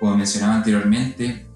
como 0.00 0.16
mencionaba 0.16 0.56
anteriormente, 0.56 1.46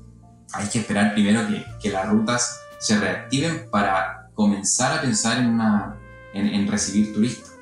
hay 0.53 0.69
que 0.69 0.81
esperar 0.81 1.15
primero 1.15 1.41
que, 1.81 1.91
las 1.91 2.09
rutas 2.09 2.61
se 2.79 2.99
reactiven 2.99 3.69
para 3.71 4.31
comenzar 4.35 4.99
a 4.99 5.01
pensar 5.01 5.39
en, 5.39 5.47
una, 5.47 5.97
en 6.33 6.69
recibir 6.69 7.15
turistas. 7.15 7.56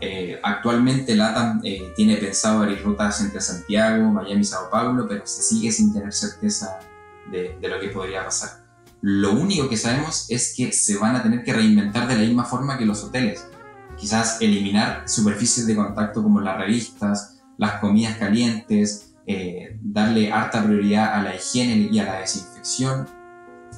Eh, 0.00 0.38
actualmente 0.42 1.14
LATAM 1.14 1.60
eh, 1.64 1.92
tiene 1.96 2.16
pensado 2.16 2.62
abrir 2.62 2.82
rutas 2.82 3.20
entre 3.20 3.40
Santiago, 3.40 4.10
Miami 4.10 4.40
y 4.40 4.44
Sao 4.44 4.68
Paulo, 4.70 5.06
pero 5.08 5.24
se 5.26 5.42
sigue 5.42 5.70
sin 5.70 5.92
tener 5.92 6.12
certeza 6.12 6.78
de, 7.30 7.56
lo 7.62 7.80
que 7.80 7.88
podría 7.88 8.24
pasar. 8.24 8.64
Lo 9.00 9.32
único 9.32 9.68
que 9.68 9.76
sabemos 9.76 10.26
es 10.30 10.54
que 10.56 10.72
se 10.72 10.96
van 10.96 11.16
a 11.16 11.22
tener 11.22 11.44
que 11.44 11.52
reinventar 11.52 12.08
de 12.08 12.14
la 12.14 12.20
misma 12.20 12.44
forma 12.44 12.78
que 12.78 12.86
los 12.86 13.04
hoteles. 13.04 13.46
Quizás 13.96 14.40
eliminar 14.40 15.08
superficies 15.08 15.66
de 15.66 15.76
contacto 15.76 16.22
como 16.22 16.40
las 16.40 16.58
revistas, 16.58 17.42
las 17.58 17.80
comidas 17.80 18.16
calientes, 18.16 19.14
eh, 19.26 19.78
darle 19.80 20.32
harta 20.32 20.64
prioridad 20.64 21.14
a 21.14 21.22
la 21.22 21.36
higiene 21.36 21.88
y 21.90 21.98
a 21.98 22.04
la 22.04 22.20
desinfección. 22.20 23.06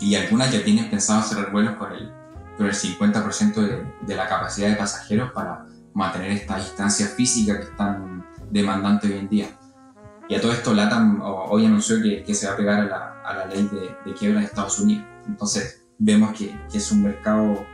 Y 0.00 0.14
algunas 0.14 0.52
ya 0.52 0.64
tienen 0.64 0.88
pensado 0.90 1.22
cerrar 1.22 1.52
vuelos 1.52 1.76
con 1.76 1.92
el, 1.92 2.10
con 2.56 2.66
el 2.66 2.72
50% 2.72 3.54
de, 3.54 3.84
de 4.06 4.16
la 4.16 4.28
capacidad 4.28 4.68
de 4.68 4.76
pasajeros 4.76 5.32
para 5.32 5.66
mantener 5.96 6.32
esta 6.32 6.58
distancia 6.58 7.06
física 7.06 7.56
que 7.56 7.64
es 7.64 7.76
tan 7.76 8.26
demandante 8.50 9.08
hoy 9.08 9.18
en 9.18 9.28
día. 9.28 9.48
Y 10.28 10.34
a 10.34 10.40
todo 10.42 10.52
esto 10.52 10.74
LATAM 10.74 11.22
hoy 11.22 11.64
anunció 11.64 12.02
que, 12.02 12.22
que 12.22 12.34
se 12.34 12.46
va 12.46 12.52
a 12.52 12.56
pegar 12.56 12.80
a 12.80 12.84
la, 12.84 13.22
a 13.22 13.34
la 13.34 13.46
ley 13.46 13.66
de, 13.72 13.96
de, 14.04 14.14
quiebra 14.14 14.40
de 14.40 14.46
Estados 14.46 14.78
Unidos. 14.78 15.06
Entonces 15.26 15.86
vemos 15.98 16.36
que, 16.36 16.54
que, 16.70 16.78
es 16.78 16.92
un 16.92 17.02
mercado, 17.02 17.64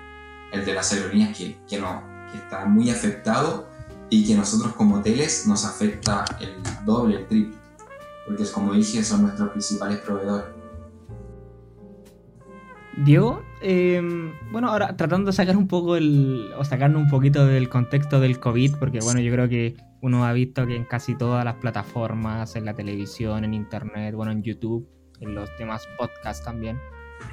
el 0.53 0.65
de 0.65 0.73
las 0.73 0.93
aerolíneas, 0.93 1.37
que, 1.37 1.59
que, 1.69 1.81
no, 1.81 2.01
que 2.31 2.39
está 2.39 2.65
muy 2.65 2.91
afectado 2.91 3.69
y 4.09 4.25
que 4.25 4.37
nosotros 4.37 4.73
como 4.77 4.97
hoteles 4.99 5.49
nos 5.49 5.65
afecta 5.65 6.25
el 6.39 6.55
doble, 6.85 7.17
el 7.17 7.27
triple. 7.27 7.59
Porque 8.25 8.45
como 8.53 8.73
dije, 8.73 9.03
son 9.03 9.23
nuestros 9.23 9.51
principales 9.51 9.99
proveedores. 9.99 10.47
Diego, 12.99 13.43
em, 13.63 14.33
bueno, 14.51 14.69
ahora 14.69 14.97
tratando 14.97 15.31
de 15.31 15.33
sacar 15.33 15.57
un 15.57 15.69
poco 15.69 15.97
el, 15.97 16.51
o 16.57 16.65
sacarnos 16.65 17.03
un 17.03 17.09
poquito 17.09 17.47
del 17.47 17.69
contexto 17.69 18.21
del 18.21 18.39
COVID, 18.39 18.77
porque 18.79 19.01
bueno, 19.01 19.21
yo 19.21 19.33
creo 19.33 19.49
que 19.49 19.77
uno 20.01 20.25
ha 20.25 20.33
visto 20.33 20.67
que 20.67 20.77
en 20.77 20.85
casi 20.85 21.17
todas 21.17 21.45
las 21.45 21.55
plataformas, 21.57 22.57
en 22.57 22.65
la 22.65 22.75
televisión, 22.75 23.45
en 23.45 23.55
internet, 23.55 24.15
bueno, 24.15 24.33
en 24.33 24.43
YouTube, 24.43 24.89
en 25.21 25.35
los 25.35 25.55
temas 25.57 25.87
podcast 25.97 26.45
también, 26.45 26.79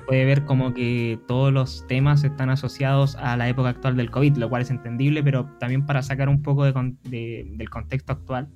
puede 0.05 0.25
ver 0.25 0.45
como 0.45 0.73
que 0.73 1.19
todos 1.27 1.51
los 1.51 1.85
temas 1.87 2.23
están 2.23 2.49
asociados 2.49 3.15
a 3.15 3.35
la 3.37 3.49
época 3.49 3.69
actual 3.69 3.97
del 3.97 4.11
COVID, 4.11 4.37
lo 4.37 4.49
cual 4.49 4.61
es 4.61 4.69
entendible, 4.69 5.23
pero 5.23 5.45
también 5.59 5.85
para 5.85 6.01
sacar 6.01 6.29
un 6.29 6.41
poco 6.41 6.65
de, 6.65 7.47
del 7.51 7.69
contexto 7.69 8.13
actual. 8.13 8.49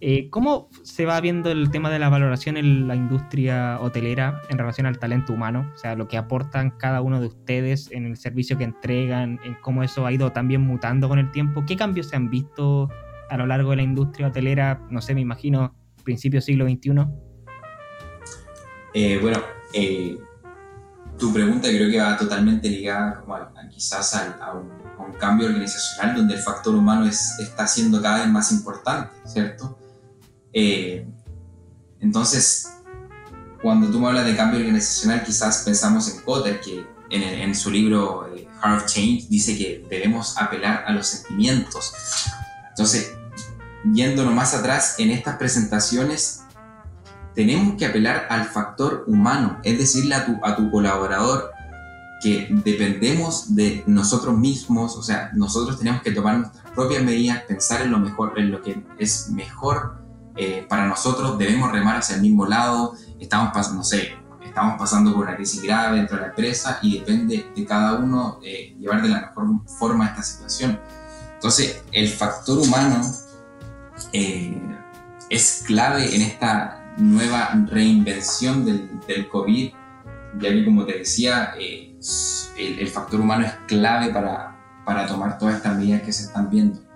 Eh, 0.00 0.30
¿Cómo 0.30 0.68
se 0.84 1.06
va 1.06 1.20
viendo 1.20 1.50
el 1.50 1.70
tema 1.72 1.90
de 1.90 1.98
la 1.98 2.08
valoración 2.08 2.56
en 2.56 2.86
la 2.86 2.94
industria 2.94 3.80
hotelera 3.80 4.42
en 4.48 4.56
relación 4.56 4.86
al 4.86 4.98
talento 4.98 5.32
humano? 5.32 5.72
O 5.74 5.78
sea, 5.78 5.96
lo 5.96 6.06
que 6.06 6.16
aportan 6.16 6.70
cada 6.70 7.00
uno 7.00 7.20
de 7.20 7.26
ustedes 7.26 7.90
en 7.90 8.06
el 8.06 8.16
servicio 8.16 8.56
que 8.56 8.64
entregan, 8.64 9.40
en 9.42 9.54
cómo 9.60 9.82
eso 9.82 10.06
ha 10.06 10.12
ido 10.12 10.30
también 10.30 10.60
mutando 10.60 11.08
con 11.08 11.18
el 11.18 11.32
tiempo. 11.32 11.64
¿Qué 11.66 11.76
cambios 11.76 12.08
se 12.08 12.16
han 12.16 12.30
visto 12.30 12.88
a 13.28 13.36
lo 13.36 13.46
largo 13.46 13.70
de 13.70 13.76
la 13.76 13.82
industria 13.82 14.28
hotelera? 14.28 14.80
No 14.88 15.00
sé, 15.00 15.16
me 15.16 15.20
imagino, 15.20 15.74
principio 16.04 16.40
siglo 16.40 16.66
XXI. 16.68 16.90
Eh, 18.94 19.18
bueno, 19.20 19.42
eh, 19.74 20.16
tu 21.18 21.32
pregunta 21.32 21.68
creo 21.68 21.90
que 21.90 22.00
va 22.00 22.16
totalmente 22.16 22.68
ligada 22.68 23.24
quizás 23.68 24.14
a, 24.14 24.54
un, 24.54 24.78
cambio 25.18 25.48
organizacional 25.48 26.14
donde 26.14 26.34
el 26.34 26.40
factor 26.40 26.74
humano 26.74 27.04
está 27.06 27.66
siendo 27.66 28.00
cada 28.00 28.18
vez 28.18 28.28
más 28.28 28.52
importante, 28.52 29.10
¿cierto? 29.24 29.76
Eh, 30.52 31.06
entonces, 32.00 32.68
cuando 33.62 33.90
tú 33.90 34.00
me 34.00 34.08
hablas 34.08 34.26
de 34.26 34.36
cambio 34.36 34.60
organizacional, 34.60 35.24
quizás 35.24 35.62
pensamos 35.64 36.14
en 36.14 36.22
Kotter, 36.22 36.60
que 36.60 36.86
en, 37.10 37.54
su 37.54 37.70
libro 37.70 38.28
eh, 38.34 38.46
Heart 38.62 38.82
of 38.82 38.86
Change 38.86 39.26
dice 39.28 39.56
que 39.56 39.84
debemos 39.88 40.36
apelar 40.38 40.84
a 40.86 40.92
los 40.92 41.06
sentimientos. 41.06 41.92
Entonces, 42.70 43.16
yéndonos 43.92 44.34
más 44.34 44.54
atrás, 44.54 44.96
en 44.98 45.10
estas 45.10 45.36
presentaciones 45.36 46.42
tenemos 47.34 47.76
que 47.76 47.86
apelar 47.86 48.26
al 48.30 48.46
factor 48.46 49.04
humano, 49.06 49.60
es 49.62 49.78
decirle 49.78 50.14
a 50.14 50.26
tu, 50.26 50.44
a 50.44 50.56
tu 50.56 50.70
colaborador 50.70 51.52
que 52.20 52.48
dependemos 52.50 53.54
de 53.54 53.84
nosotros 53.86 54.36
mismos, 54.36 54.96
o 54.96 55.02
sea, 55.02 55.30
nosotros 55.34 55.78
tenemos 55.78 56.02
que 56.02 56.10
tomar 56.10 56.38
nuestras 56.38 56.68
propias 56.72 57.02
medidas, 57.04 57.44
pensar 57.44 57.82
en 57.82 57.92
lo 57.92 57.98
mejor, 58.00 58.38
en 58.38 58.50
lo 58.50 58.60
que 58.60 58.82
es 58.98 59.30
mejor 59.30 59.97
eh, 60.38 60.64
para 60.68 60.86
nosotros 60.86 61.36
debemos 61.36 61.72
remar 61.72 61.96
hacia 61.96 62.14
el 62.14 62.22
mismo 62.22 62.46
lado, 62.46 62.94
estamos 63.18 63.52
pasando, 63.52 63.78
no 63.78 63.84
sé, 63.84 64.16
estamos 64.44 64.78
pasando 64.78 65.12
por 65.12 65.24
una 65.24 65.34
crisis 65.34 65.60
grave 65.60 65.96
dentro 65.96 66.16
de 66.16 66.22
la 66.22 66.28
empresa 66.28 66.78
y 66.80 67.00
depende 67.00 67.50
de 67.56 67.64
cada 67.64 67.94
uno 67.94 68.38
eh, 68.44 68.76
llevar 68.78 69.02
de 69.02 69.08
la 69.08 69.20
mejor 69.20 69.46
forma 69.66 70.06
esta 70.06 70.22
situación. 70.22 70.78
Entonces, 71.34 71.82
el 71.90 72.08
factor 72.08 72.58
humano 72.58 73.00
eh, 74.12 74.56
es 75.28 75.64
clave 75.66 76.14
en 76.14 76.22
esta 76.22 76.94
nueva 76.98 77.50
reinvención 77.68 78.64
del, 78.64 78.88
del 79.08 79.28
COVID, 79.28 79.72
ya 80.40 80.48
que 80.50 80.64
como 80.64 80.84
te 80.84 80.98
decía, 80.98 81.54
el, 81.58 81.96
el, 82.56 82.88
factor 82.88 83.20
humano 83.20 83.44
es 83.44 83.54
clave 83.66 84.12
para, 84.12 84.56
para 84.84 85.04
tomar 85.08 85.36
todas 85.36 85.56
estas 85.56 85.76
medidas 85.76 86.02
que 86.02 86.12
se 86.12 86.24
están 86.24 86.48
viendo 86.48 86.87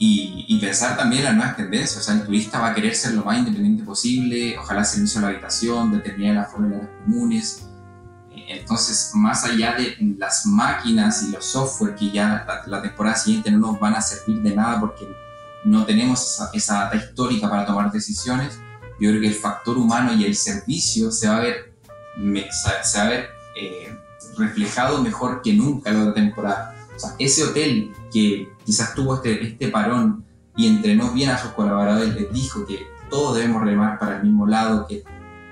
y, 0.00 0.58
pensar 0.60 0.96
también 0.96 1.24
las 1.24 1.34
nuevas 1.34 1.56
tendencias. 1.56 1.96
O 1.98 2.02
sea, 2.02 2.14
el 2.14 2.24
turista 2.24 2.60
va 2.60 2.68
a 2.68 2.74
querer 2.74 2.94
ser 2.94 3.14
lo 3.14 3.24
más 3.24 3.38
independiente 3.38 3.82
posible, 3.82 4.56
ojalá 4.58 4.84
servicio 4.84 5.18
a 5.18 5.22
la 5.22 5.28
habitación, 5.28 5.90
determinar 5.90 6.36
las 6.36 6.52
fórmulas 6.52 6.88
comunes. 7.04 7.64
Entonces, 8.30 9.10
más 9.14 9.44
allá 9.44 9.74
de 9.74 9.96
las 10.16 10.46
máquinas 10.46 11.22
y 11.24 11.32
los 11.32 11.44
software 11.44 11.94
que 11.96 12.10
ya 12.10 12.46
la, 12.66 12.80
temporada 12.80 13.16
siguiente 13.16 13.50
no 13.50 13.58
nos 13.58 13.80
van 13.80 13.94
a 13.94 14.00
servir 14.00 14.40
de 14.40 14.54
nada 14.54 14.80
porque 14.80 15.06
no 15.64 15.84
tenemos 15.84 16.40
esa, 16.54 16.74
data 16.84 16.96
histórica 16.96 17.50
para 17.50 17.66
tomar 17.66 17.90
decisiones, 17.90 18.58
yo 19.00 19.10
creo 19.10 19.20
que 19.20 19.28
el 19.28 19.34
factor 19.34 19.76
humano 19.76 20.14
y 20.14 20.24
el 20.24 20.34
servicio 20.34 21.10
se 21.10 21.28
va 21.28 21.36
a 21.36 21.40
ver, 21.40 21.74
se 22.82 22.98
va 22.98 23.04
a 23.04 23.08
ver 23.08 23.28
eh, 23.54 23.94
reflejado 24.36 25.02
mejor 25.02 25.42
que 25.42 25.52
nunca 25.52 25.90
en 25.90 26.06
la 26.06 26.14
temporada. 26.14 26.77
O 26.98 27.00
sea, 27.00 27.14
ese 27.20 27.44
hotel 27.44 27.92
que 28.12 28.52
quizás 28.64 28.92
tuvo 28.92 29.14
este, 29.14 29.40
este 29.46 29.68
parón 29.68 30.24
y 30.56 30.66
entrenó 30.66 31.12
bien 31.12 31.30
a 31.30 31.38
sus 31.38 31.52
colaboradores, 31.52 32.12
les 32.12 32.32
dijo 32.32 32.66
que 32.66 32.88
todos 33.08 33.36
debemos 33.36 33.62
remar 33.62 34.00
para 34.00 34.16
el 34.16 34.24
mismo 34.24 34.48
lado, 34.48 34.84
que 34.88 35.04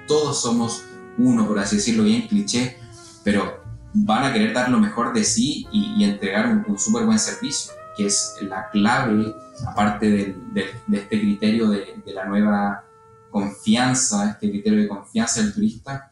todos 0.09 0.43
somos 0.43 0.83
uno, 1.17 1.47
por 1.47 1.61
así 1.61 1.77
decirlo, 1.77 2.03
bien 2.03 2.27
cliché, 2.27 2.77
pero 3.23 3.63
van 3.95 4.25
a 4.25 4.33
querer 4.33 4.53
dar 4.53 4.71
lo 4.71 4.81
mejor 4.81 5.15
de 5.15 5.23
sí 5.23 5.69
y, 5.71 6.03
entregar 6.03 6.49
un, 6.49 6.65
un 6.67 6.79
súper 6.81 7.07
buen 7.07 7.21
servicio, 7.21 7.73
que 7.97 8.07
es 8.07 8.35
la 8.41 8.69
clave, 8.71 9.33
aparte 9.69 10.11
de, 10.11 10.75
este 10.91 11.21
criterio 11.21 11.69
de, 11.69 12.03
de, 12.05 12.13
la 12.13 12.25
nueva 12.25 12.85
confianza, 13.31 14.31
este 14.31 14.51
criterio 14.51 14.81
de 14.81 14.89
confianza 14.89 15.41
del 15.41 15.55
turista, 15.55 16.11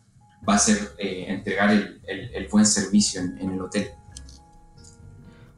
va 0.48 0.54
a 0.54 0.58
ser 0.58 0.94
eh, 0.98 1.24
entregar 1.28 1.70
el, 1.70 2.00
el, 2.06 2.48
buen 2.48 2.64
servicio 2.64 3.20
en, 3.20 3.36
en 3.38 3.50
el 3.50 3.60
hotel. 3.60 3.88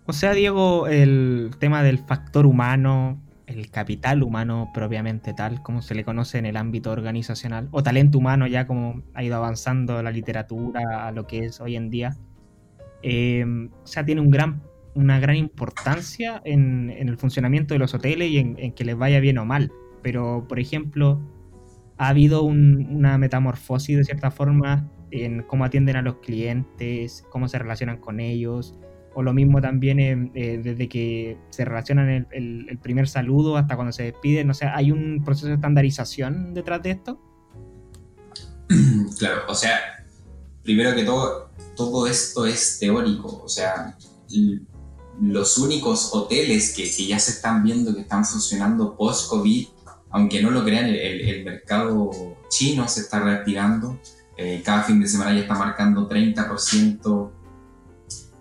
O 0.09 0.13
sea, 0.13 0.35
Diego, 0.35 0.87
el 0.87 1.51
tema 1.59 1.83
del 1.83 1.99
factor 1.99 2.47
humano, 2.47 3.21
el 3.47 3.71
capital 3.71 4.23
humano 4.23 4.71
propiamente 4.73 5.35
tal, 5.35 5.63
como 5.63 5.83
se 5.83 5.97
le 5.97 6.05
conoce 6.05 6.39
en 6.39 6.47
el 6.47 6.57
ámbito 6.57 6.93
organizacional, 6.93 7.69
o 7.73 7.83
talento 7.83 8.19
humano 8.19 8.47
ya 8.47 8.69
como 8.69 9.03
ha 9.15 9.25
ido 9.25 9.35
avanzando 9.35 10.01
la 10.05 10.13
literatura 10.13 11.09
a 11.09 11.11
lo 11.11 11.27
que 11.27 11.47
es 11.47 11.61
hoy 11.61 11.75
en 11.75 11.91
día, 11.91 12.17
em, 13.03 13.71
o 13.83 13.87
sea, 13.87 14.05
tiene 14.05 14.21
un 14.21 14.31
gran, 14.31 14.63
una 14.95 15.19
gran 15.19 15.35
importancia 15.35 16.41
en, 16.45 16.91
el 16.91 17.17
funcionamiento 17.17 17.75
de 17.75 17.79
los 17.81 17.93
hoteles 17.93 18.31
y 18.31 18.39
en, 18.39 18.73
que 18.75 18.85
les 18.85 18.97
vaya 18.97 19.19
bien 19.19 19.39
o 19.39 19.45
mal. 19.45 19.73
Pero, 20.03 20.47
por 20.49 20.61
ejemplo, 20.61 21.21
ha 21.99 22.09
habido 22.09 22.45
una 22.45 23.19
metamorfosis 23.19 23.97
de 23.97 24.05
cierta 24.05 24.31
forma 24.31 24.89
en 25.11 25.43
cómo 25.43 25.65
atienden 25.65 25.97
a 25.97 26.03
los 26.03 26.19
clientes, 26.19 27.25
cómo 27.31 27.49
se 27.49 27.59
relacionan 27.59 27.99
con 27.99 28.21
ellos, 28.21 28.79
o 29.17 29.23
lo 29.23 29.33
mismo 29.33 29.63
también 29.63 29.99
eh, 29.99 30.31
eh, 30.35 30.61
desde 30.63 30.91
que 30.91 31.39
se 31.49 31.65
relacionan 31.65 32.29
el, 32.31 32.79
primer 32.83 33.09
saludo 33.09 33.57
hasta 33.57 33.75
cuando 33.75 33.91
se 33.91 34.03
despiden. 34.03 34.51
O 34.51 34.55
sea, 34.55 34.77
¿hay 34.77 34.93
un 34.93 35.25
proceso 35.25 35.47
de 35.47 35.55
estandarización 35.55 36.53
detrás 36.53 36.83
de 36.83 36.91
esto? 36.91 37.19
Claro, 39.19 39.43
o 39.49 39.55
sea, 39.55 39.79
primero 40.63 40.95
que 40.95 41.05
todo, 41.05 41.49
todo 41.75 42.07
esto 42.07 42.45
es 42.45 42.79
teórico. 42.79 43.41
O 43.43 43.49
sea, 43.49 43.97
los 45.23 45.57
únicos 45.57 46.11
hoteles 46.13 46.75
que, 46.75 46.83
que 46.83 47.07
ya 47.07 47.19
se 47.19 47.31
están 47.31 47.65
viendo 47.65 47.95
que 47.95 48.03
están 48.03 48.27
funcionando 48.27 48.95
post-COVID, 48.99 49.69
aunque 50.11 50.43
no 50.43 50.51
lo 50.51 50.63
crean, 50.63 50.85
el, 50.87 50.97
el, 50.97 51.45
mercado 51.45 52.11
chino 52.51 52.87
se 52.87 53.01
está 53.01 53.21
reactivando. 53.21 53.99
Eh, 54.37 54.61
cada 54.63 54.83
fin 54.83 55.01
de 55.01 55.09
semana 55.09 55.33
ya 55.33 55.41
está 55.41 55.55
marcando 55.55 56.07
30% 56.07 57.31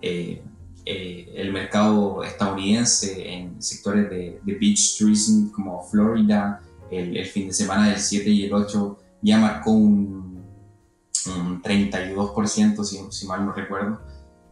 eh, 0.01 0.43
eh, 0.85 1.33
el 1.35 1.51
mercado 1.51 2.23
estadounidense 2.23 3.33
en 3.33 3.61
sectores 3.61 4.07
de, 4.09 4.39
beach 4.45 4.97
tourism 4.99 5.49
como 5.49 5.83
Florida, 5.83 6.61
el, 6.91 7.25
fin 7.25 7.47
de 7.47 7.53
semana 7.53 7.89
del 7.89 7.99
7 7.99 8.29
y 8.29 8.43
el 8.45 8.53
8 8.53 8.99
ya 9.21 9.39
marcó 9.39 9.71
un, 9.71 10.25
32%, 11.25 12.83
si, 12.83 12.99
si, 13.09 13.25
mal 13.25 13.45
no 13.47 13.53
recuerdo. 13.53 13.99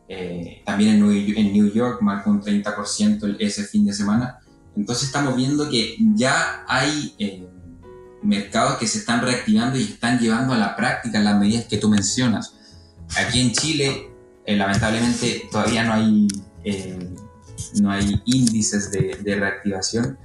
Eh, 0.07 0.63
también 0.65 0.95
en 0.95 0.99
New, 1.01 1.11
en 1.37 1.53
New, 1.53 1.71
York 1.71 2.01
marcó 2.01 2.31
un 2.31 2.41
30% 2.41 3.37
ese 3.39 3.63
fin 3.65 3.85
de 3.85 3.93
semana. 3.93 4.39
Entonces 4.75 5.05
estamos 5.05 5.35
viendo 5.35 5.69
que 5.69 5.95
ya 6.15 6.65
hay 6.67 7.13
eh, 7.19 7.47
mercados 8.23 8.77
que 8.77 8.87
se 8.87 8.97
están 8.97 9.21
reactivando 9.21 9.77
y 9.77 9.83
están 9.83 10.17
llevando 10.17 10.53
a 10.53 10.57
la 10.57 10.75
práctica 10.75 11.19
las 11.19 11.39
medidas 11.39 11.65
que 11.65 11.77
tú 11.77 11.89
mencionas. 11.89 12.55
Aquí 13.15 13.39
en 13.39 13.51
Chile 13.51 14.12
eh, 14.45 14.57
lamentablemente 14.57 15.47
todavía 15.51 15.83
no 15.83 15.93
hay, 15.93 16.27
eh, 16.63 17.15
no 17.79 17.91
hay 17.91 18.21
índices 18.25 18.91
de, 18.91 19.35
reactivación, 19.35 20.17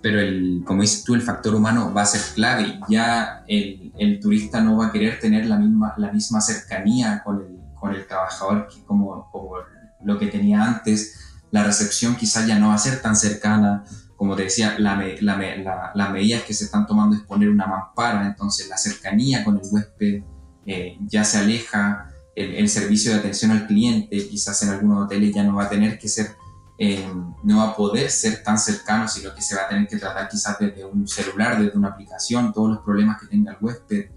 pero 0.00 0.20
el, 0.20 0.62
como 0.64 0.82
dices 0.82 1.04
tú, 1.04 1.14
el 1.14 1.22
factor 1.22 1.54
humano 1.54 1.92
va 1.92 2.02
a 2.02 2.06
ser 2.06 2.22
clave. 2.34 2.80
Ya 2.88 3.44
el, 3.48 4.20
turista 4.20 4.60
no 4.60 4.78
va 4.78 4.86
a 4.86 4.92
querer 4.92 5.20
tener 5.20 5.46
la 5.46 5.56
misma, 5.56 5.94
la 5.98 6.10
misma 6.12 6.40
cercanía 6.40 7.22
con 7.24 7.40
el, 7.40 7.58
con 7.74 7.94
el 7.94 8.06
trabajador 8.06 8.68
como, 8.86 9.28
como 9.30 9.56
lo 10.04 10.18
que 10.18 10.28
tenía 10.28 10.62
antes. 10.62 11.20
La 11.50 11.64
recepción 11.64 12.16
quizás 12.16 12.46
ya 12.46 12.58
no 12.58 12.68
va 12.68 12.74
a 12.74 12.78
ser 12.78 13.02
tan 13.02 13.16
cercana. 13.16 13.84
Como 14.16 14.34
te 14.36 14.44
decía, 14.44 14.78
la, 14.78 14.96
la, 15.20 15.36
la, 15.36 15.92
las 15.94 16.10
medidas 16.10 16.44
que 16.44 16.54
se 16.54 16.64
están 16.64 16.86
tomando 16.86 17.16
es 17.16 17.22
poner 17.22 17.50
una 17.50 17.66
mampara, 17.66 18.26
entonces 18.26 18.68
la 18.68 18.78
cercanía 18.78 19.44
con 19.44 19.56
el 19.56 19.62
huésped 19.70 20.22
eh, 20.64 20.96
ya 21.06 21.22
se 21.22 21.38
aleja 21.38 22.08
el, 22.36 22.68
servicio 22.68 23.12
de 23.12 23.18
atención 23.18 23.50
al 23.50 23.66
cliente, 23.66 24.28
quizás 24.28 24.62
en 24.62 24.68
algunos 24.68 25.06
hoteles 25.06 25.34
ya 25.34 25.42
no 25.42 25.56
va 25.56 25.64
a 25.64 25.68
tener 25.70 25.98
que 25.98 26.06
ser, 26.06 26.36
eh, 26.76 27.10
no 27.42 27.58
va 27.58 27.70
a 27.70 27.76
poder 27.76 28.10
ser 28.10 28.42
tan 28.42 28.58
cercano, 28.58 29.08
sino 29.08 29.34
que 29.34 29.40
se 29.40 29.56
va 29.56 29.62
a 29.62 29.68
tener 29.68 29.88
que 29.88 29.96
tratar 29.96 30.28
quizás 30.28 30.58
desde 30.58 30.84
un 30.84 31.08
celular, 31.08 31.58
desde 31.58 31.76
una 31.78 31.88
aplicación, 31.88 32.52
todos 32.52 32.68
los 32.68 32.78
problemas 32.80 33.18
que 33.20 33.26
tenga 33.26 33.52
el 33.52 33.58
huésped. 33.58 34.10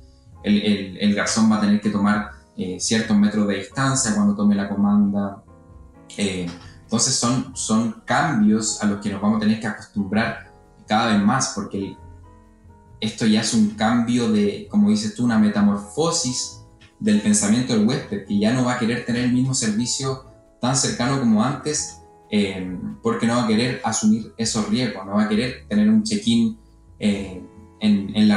El, 0.43 0.97
el, 0.97 1.15
garzón 1.15 1.51
va 1.51 1.57
a 1.57 1.61
tener 1.61 1.81
que 1.81 1.89
tomar 1.89 2.31
eh, 2.57 2.77
ciertos 2.79 3.15
metros 3.15 3.47
de 3.47 3.55
distancia 3.55 4.13
cuando 4.13 4.35
tome 4.35 4.55
la 4.55 4.67
comanda. 4.67 5.41
Eh, 6.17 6.45
entonces 6.81 7.15
son, 7.15 7.55
son 7.55 8.01
cambios 8.05 8.83
a 8.83 8.85
los 8.85 8.99
que 8.99 9.11
nos 9.11 9.21
vamos 9.21 9.37
a 9.37 9.39
tener 9.41 9.61
que 9.61 9.67
acostumbrar 9.67 10.51
cada 10.87 11.13
vez 11.13 11.21
más, 11.21 11.53
porque 11.55 11.95
esto 12.99 13.25
ya 13.25 13.41
es 13.41 13.53
un 13.53 13.71
cambio 13.71 14.29
de, 14.29 14.67
como 14.69 14.89
dices 14.89 15.15
tú, 15.15 15.23
una 15.23 15.39
metamorfosis 15.39 16.58
del 16.99 17.21
pensamiento 17.21 17.73
del 17.73 17.87
huésped, 17.87 18.25
que 18.25 18.39
ya 18.39 18.53
no 18.53 18.65
va 18.65 18.73
a 18.73 18.79
querer 18.79 19.05
tener 19.05 19.25
el 19.25 19.33
mismo 19.33 19.53
servicio 19.53 20.25
tan 20.59 20.75
cercano 20.75 21.19
como 21.19 21.43
antes, 21.43 22.01
eh, 22.31 22.77
porque 23.01 23.25
no 23.25 23.37
va 23.37 23.45
a 23.45 23.47
querer 23.47 23.81
asumir 23.83 24.33
esos 24.37 24.69
riesgos, 24.69 25.05
no 25.05 25.13
va 25.13 25.23
a 25.23 25.29
querer 25.29 25.65
tener 25.67 25.89
un 25.89 26.03
check-in 26.03 26.57
en, 26.99 27.49
en, 27.81 28.27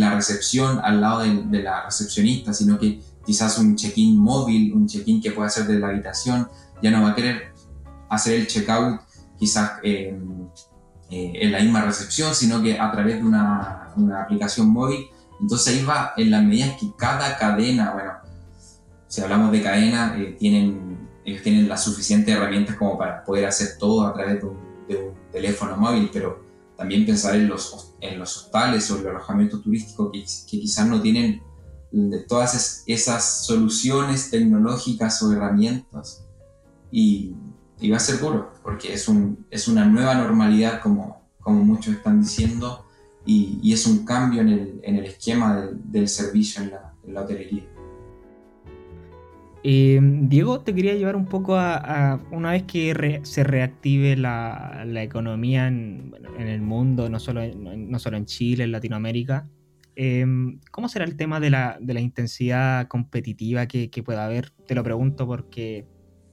la, 0.00 0.14
recepción 0.14 0.80
al 0.82 1.00
lado 1.00 1.20
de, 1.20 1.62
la 1.62 1.84
recepcionista, 1.84 2.52
sino 2.52 2.78
que 2.78 3.00
quizás 3.26 3.58
un 3.58 3.76
check-in 3.76 4.16
móvil, 4.16 4.72
un 4.72 4.86
check-in 4.86 5.20
que 5.20 5.32
pueda 5.32 5.48
hacer 5.48 5.66
desde 5.66 5.80
la 5.80 5.88
habitación, 5.88 6.48
ya 6.82 6.90
no 6.90 7.02
va 7.02 7.10
a 7.10 7.14
querer 7.14 7.52
hacer 8.08 8.34
el 8.40 8.46
check-out 8.46 9.00
quizás 9.38 9.72
eh, 9.82 10.16
en 11.10 11.52
la 11.52 11.60
misma 11.60 11.82
recepción, 11.82 12.34
sino 12.34 12.62
que 12.62 12.78
a 12.78 12.90
través 12.90 13.16
de 13.16 13.24
una, 13.24 13.92
aplicación 14.22 14.68
móvil. 14.68 15.06
Entonces 15.40 15.74
ahí 15.74 15.84
va 15.84 16.12
en 16.16 16.30
la 16.30 16.40
medida 16.40 16.76
que 16.76 16.92
cada 16.96 17.36
cadena, 17.36 17.92
bueno, 17.92 18.12
si 19.08 19.20
hablamos 19.20 19.52
de 19.52 19.62
cadena, 19.62 20.16
eh, 20.18 20.36
tienen, 20.38 21.08
ellos 21.24 21.42
tienen 21.42 21.68
las 21.68 21.84
suficientes 21.84 22.34
herramientas 22.34 22.76
como 22.76 22.98
para 22.98 23.24
poder 23.24 23.46
hacer 23.46 23.78
todo 23.78 24.06
a 24.06 24.12
través 24.12 24.40
de 24.40 24.46
un, 24.46 24.74
teléfono 25.32 25.76
móvil, 25.76 26.10
pero 26.12 26.44
también 26.76 27.04
pensar 27.04 27.34
en 27.34 27.48
los, 27.48 27.94
en 28.00 28.18
los 28.18 28.36
hostales 28.36 28.88
o 28.90 28.98
los 28.98 29.06
alojamientos 29.06 29.62
turísticos 29.62 30.10
que, 30.12 30.20
que 30.20 30.60
quizás 30.60 30.86
no 30.86 31.00
tienen 31.00 31.42
de 31.94 32.18
todas 32.20 32.82
esas 32.86 33.44
soluciones 33.46 34.30
tecnológicas 34.30 35.22
o 35.22 35.32
herramientas. 35.32 36.24
Y, 36.90 37.34
y, 37.80 37.90
va 37.90 37.96
a 37.96 38.00
ser 38.00 38.20
duro, 38.20 38.52
porque 38.62 38.92
es, 38.92 39.08
un, 39.08 39.46
es 39.50 39.68
una 39.68 39.84
nueva 39.84 40.14
normalidad, 40.14 40.80
como, 40.80 41.28
como 41.40 41.64
muchos 41.64 41.94
están 41.94 42.20
diciendo, 42.20 42.83
y, 43.26 43.58
y 43.62 43.72
es 43.72 43.86
un 43.86 44.04
cambio 44.04 44.42
en 44.42 44.48
el, 44.48 44.80
en 44.82 44.96
el 44.96 45.04
esquema 45.04 45.56
del, 45.56 45.80
del 45.90 46.08
servicio 46.08 46.62
en 46.62 46.70
la, 46.70 46.94
en 47.06 47.14
la 47.14 47.22
hotelería. 47.22 47.64
Eh, 49.66 49.98
Diego, 50.02 50.60
te 50.60 50.74
quería 50.74 50.94
llevar 50.94 51.16
un 51.16 51.24
poco 51.24 51.56
a, 51.56 52.20
una 52.30 52.50
vez 52.50 52.64
que 52.64 53.20
se 53.22 53.44
reactive 53.44 54.14
la, 54.14 54.84
economía 55.02 55.68
en, 55.68 56.12
el 56.38 56.60
mundo, 56.60 57.08
no 57.08 57.18
solo, 57.18 57.40
en, 57.40 57.90
no 57.90 57.98
solo 57.98 58.18
en 58.18 58.26
Chile, 58.26 58.64
en 58.64 58.72
Latinoamérica. 58.72 59.48
Em, 59.96 60.60
¿Cómo 60.70 60.90
será 60.90 61.06
el 61.06 61.16
tema 61.16 61.40
de 61.40 61.48
la, 61.48 61.78
intensidad 61.98 62.88
competitiva 62.88 63.66
que, 63.66 63.88
pueda 64.04 64.26
haber? 64.26 64.50
Te 64.66 64.74
lo 64.74 64.82
pregunto 64.82 65.26
porque 65.26 65.86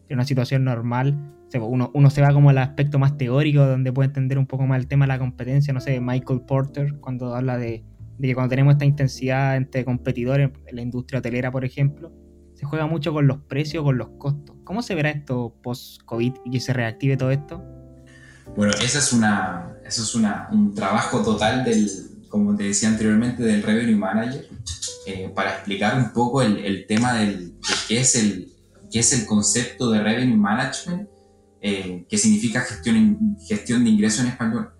en 0.10 0.18
una 0.18 0.26
situación 0.26 0.66
normal 0.66 1.18
uno, 1.60 2.10
se 2.10 2.22
va 2.22 2.34
como 2.34 2.50
al 2.50 2.58
aspecto 2.58 3.00
más 3.00 3.18
teórico, 3.18 3.66
donde 3.66 3.92
puede 3.92 4.08
entender 4.08 4.38
un 4.38 4.48
poco 4.48 4.66
más 4.66 4.80
el 4.80 4.88
tema 4.88 5.06
de 5.06 5.10
la 5.10 5.20
competencia. 5.20 5.74
No 5.74 5.82
sé, 5.82 6.00
Michael 6.00 6.42
Porter, 6.42 6.96
cuando 7.00 7.36
habla 7.36 7.58
de, 7.58 7.84
que 8.22 8.34
cuando 8.34 8.50
tenemos 8.50 8.74
esta 8.74 8.86
intensidad 8.86 9.58
entre 9.58 9.84
competidores 9.84 10.52
en 10.68 10.76
la 10.76 10.82
industria 10.82 11.20
hotelera, 11.20 11.52
por 11.52 11.66
ejemplo, 11.66 12.12
se 12.54 12.66
juega 12.66 12.86
mucho 12.86 13.12
con 13.14 13.28
los 13.28 13.38
precios, 13.40 13.84
con 13.84 13.98
los 13.98 14.10
costos. 14.18 14.56
¿Cómo 14.64 14.82
se 14.82 14.96
verá 14.96 15.10
esto 15.10 15.56
post-COVID 15.64 16.34
y 16.46 16.52
que 16.52 16.60
se 16.60 16.74
reactive 16.74 17.18
todo 17.18 17.32
esto? 17.32 17.64
Bueno, 18.56 18.74
es, 18.74 19.14
una, 19.14 19.78
eso 19.86 20.04
es 20.04 20.16
una, 20.16 20.50
un 20.52 20.74
trabajo 20.74 21.22
total 21.24 21.64
del, 21.64 21.90
como 22.30 22.56
te 22.56 22.64
decía 22.64 22.90
anteriormente, 22.90 23.44
del 23.44 23.64
Revenue 23.64 23.96
Manager, 23.96 24.48
eh, 25.08 25.32
para 25.34 25.52
explicar 25.52 25.98
un 25.98 26.12
poco 26.12 26.42
el, 26.42 26.58
el 26.58 26.86
tema 26.86 27.14
del, 27.14 27.52
de 27.52 27.74
qué, 27.88 28.02
es 28.02 28.16
el, 28.16 28.52
qué 28.92 29.00
es 29.00 29.14
el 29.14 29.26
concepto 29.26 29.90
de 29.90 30.02
Revenue 30.02 30.38
Management, 30.38 31.10
eh, 31.62 32.06
que 32.10 32.18
significa 32.18 32.62
gestión, 32.62 33.38
gestión 33.48 33.84
de 33.84 33.90
ingresos 33.92 34.22
en 34.22 34.28
español. 34.28 34.72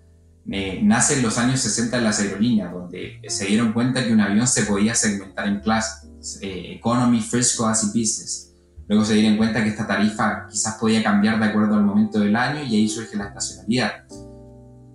Eh, 0.50 0.80
nace 0.82 1.14
en 1.14 1.22
los 1.22 1.38
años 1.38 1.60
60 1.60 1.98
en 1.98 2.04
las 2.04 2.18
aerolíneas, 2.18 2.72
donde 2.72 3.20
se 3.28 3.46
dieron 3.46 3.72
cuenta 3.72 4.04
que 4.04 4.12
un 4.12 4.20
avión 4.20 4.46
se 4.46 4.64
podía 4.64 4.94
segmentar 4.94 5.46
en 5.46 5.60
clases 5.60 6.10
eh, 6.40 6.74
economy, 6.76 7.20
First 7.20 7.56
Class 7.56 7.84
y 7.84 7.86
Business. 7.98 8.52
Luego 8.88 9.04
se 9.04 9.14
dieron 9.14 9.36
cuenta 9.36 9.62
que 9.62 9.70
esta 9.70 9.86
tarifa 9.86 10.46
quizás 10.50 10.76
podía 10.78 11.02
cambiar 11.02 11.38
de 11.38 11.46
acuerdo 11.46 11.76
al 11.76 11.84
momento 11.84 12.18
del 12.18 12.34
año 12.34 12.62
y 12.64 12.76
ahí 12.76 12.88
surge 12.88 13.16
la 13.16 13.28
estacionalidad. 13.28 13.92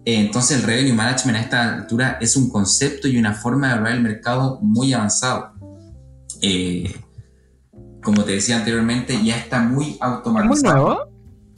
Eh, 0.06 0.19
entonces 0.21 0.60
el 0.60 0.63
Revenue 0.63 0.93
Management 0.93 1.38
a 1.38 1.41
esta 1.41 1.76
altura 1.76 2.17
es 2.21 2.36
un 2.36 2.50
concepto 2.50 3.08
y 3.08 3.17
una 3.17 3.34
forma 3.34 3.67
de 3.67 3.73
hablar 3.73 3.93
el 3.93 4.02
mercado 4.02 4.60
muy 4.62 4.93
avanzado. 4.93 5.54
Eh, 6.41 6.95
como 8.04 8.23
te 8.23 8.34
decía 8.34 8.58
anteriormente, 8.58 9.19
ya 9.23 9.38
está 9.38 9.62
muy 9.62 9.97
automatizado. 10.00 10.54
¿Es 10.54 10.63
muy 10.63 10.71
nuevo? 10.71 11.16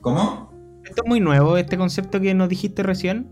¿Cómo? 0.09 0.81
Esto 0.85 1.03
es 1.03 1.07
muy 1.07 1.19
nuevo, 1.19 1.55
este 1.55 1.77
concepto 1.77 2.19
que 2.19 2.33
nos 2.33 2.49
dijiste 2.49 2.81
recién 2.81 3.29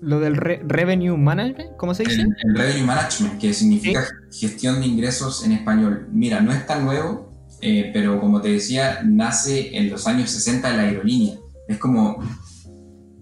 lo 0.00 0.18
del 0.18 0.34
revenue 0.34 1.16
management, 1.16 1.76
¿cómo 1.76 1.94
se 1.94 2.02
dice? 2.02 2.22
El, 2.42 2.56
revenue 2.56 2.84
management, 2.84 3.38
que 3.38 3.54
significa 3.54 4.04
gestión 4.32 4.80
de 4.80 4.86
ingresos 4.86 5.44
en 5.44 5.52
español. 5.52 6.08
Mira, 6.10 6.40
no 6.40 6.50
es 6.50 6.66
tan 6.66 6.84
nuevo, 6.84 7.30
eh, 7.60 7.90
pero 7.94 8.20
como 8.20 8.40
te 8.40 8.48
decía, 8.48 9.02
nace 9.04 9.76
en 9.76 9.88
los 9.88 10.08
años 10.08 10.30
60 10.30 10.68
de 10.68 10.76
la 10.76 10.82
aerolínea. 10.82 11.36
Es 11.68 11.78
como, 11.78 12.18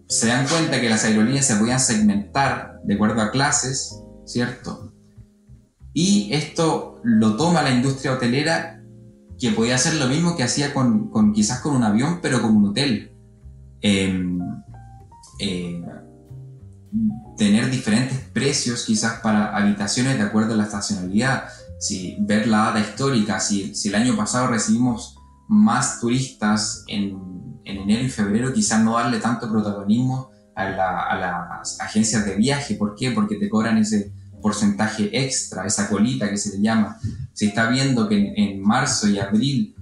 se 0.09 0.29
dan 0.29 0.47
cuenta 0.47 0.81
que 0.81 0.89
las 0.89 1.05
aerolíneas 1.05 1.47
se 1.47 1.57
podían 1.57 1.81
segmentar 1.81 2.81
de 2.85 2.95
acuerdo 2.95 3.21
a 3.21 3.31
clases, 3.31 4.01
¿cierto? 4.25 4.95
Y 5.93 6.33
esto 6.33 7.03
lo 7.05 7.37
toma 7.37 7.63
la 7.63 7.71
industria 7.71 8.13
hotelera, 8.15 8.74
que 9.39 9.51
podía 9.51 9.75
hacer 9.75 9.95
lo 9.95 10.07
mismo 10.07 10.37
que 10.37 10.43
hacía 10.43 10.73
con, 10.73 11.11
con 11.11 11.33
quizás 11.33 11.61
con 11.61 11.75
un 11.75 11.83
avión, 11.83 12.21
pero 12.23 12.41
con 12.41 12.57
un 12.57 12.67
hotel. 12.67 13.13
Em, 13.81 14.39
eh, 15.39 15.83
tener 17.37 17.71
diferentes 17.71 18.19
precios 18.33 18.85
quizás 18.85 19.21
para 19.21 19.57
habitaciones 19.57 20.17
de 20.17 20.23
acuerdo 20.23 20.55
a 20.55 20.57
la 20.57 20.65
estacionalidad. 20.65 21.45
Si 21.79 22.17
ver 22.21 22.47
la 22.47 22.59
data 22.59 22.81
histórica, 22.81 23.41
si, 23.41 23.75
si 23.75 23.89
el 23.89 23.97
año 23.97 24.17
pasado 24.17 24.47
recibimos 24.47 25.17
más 25.49 26.01
turistas 26.01 26.85
en, 26.87 27.19
en, 27.65 27.77
enero 27.79 28.05
y 28.05 28.09
febrero, 28.09 28.53
quizás 28.53 28.83
no 28.83 28.97
darle 28.97 29.19
tanto 29.19 29.51
protagonismo 29.51 30.31
a, 30.55 30.63
a, 30.63 31.19
las 31.19 31.81
agencias 31.81 32.25
de 32.25 32.37
viaje. 32.37 32.77
¿Por 32.77 32.95
qué? 32.95 33.11
Porque 33.11 33.37
te 33.37 33.49
cobran 33.49 33.77
ese 33.79 34.13
porcentaje 34.41 35.11
extra, 35.13 35.67
esa 35.67 35.89
colita 35.89 36.31
que 36.31 36.37
se 36.39 36.57
le 36.57 36.63
llama. 36.63 36.99
Si 37.35 37.47
está 37.47 37.69
viendo 37.69 38.09
que 38.09 38.33
en, 38.37 38.63
marzo 38.63 39.09
y 39.09 39.19
abril 39.19 39.75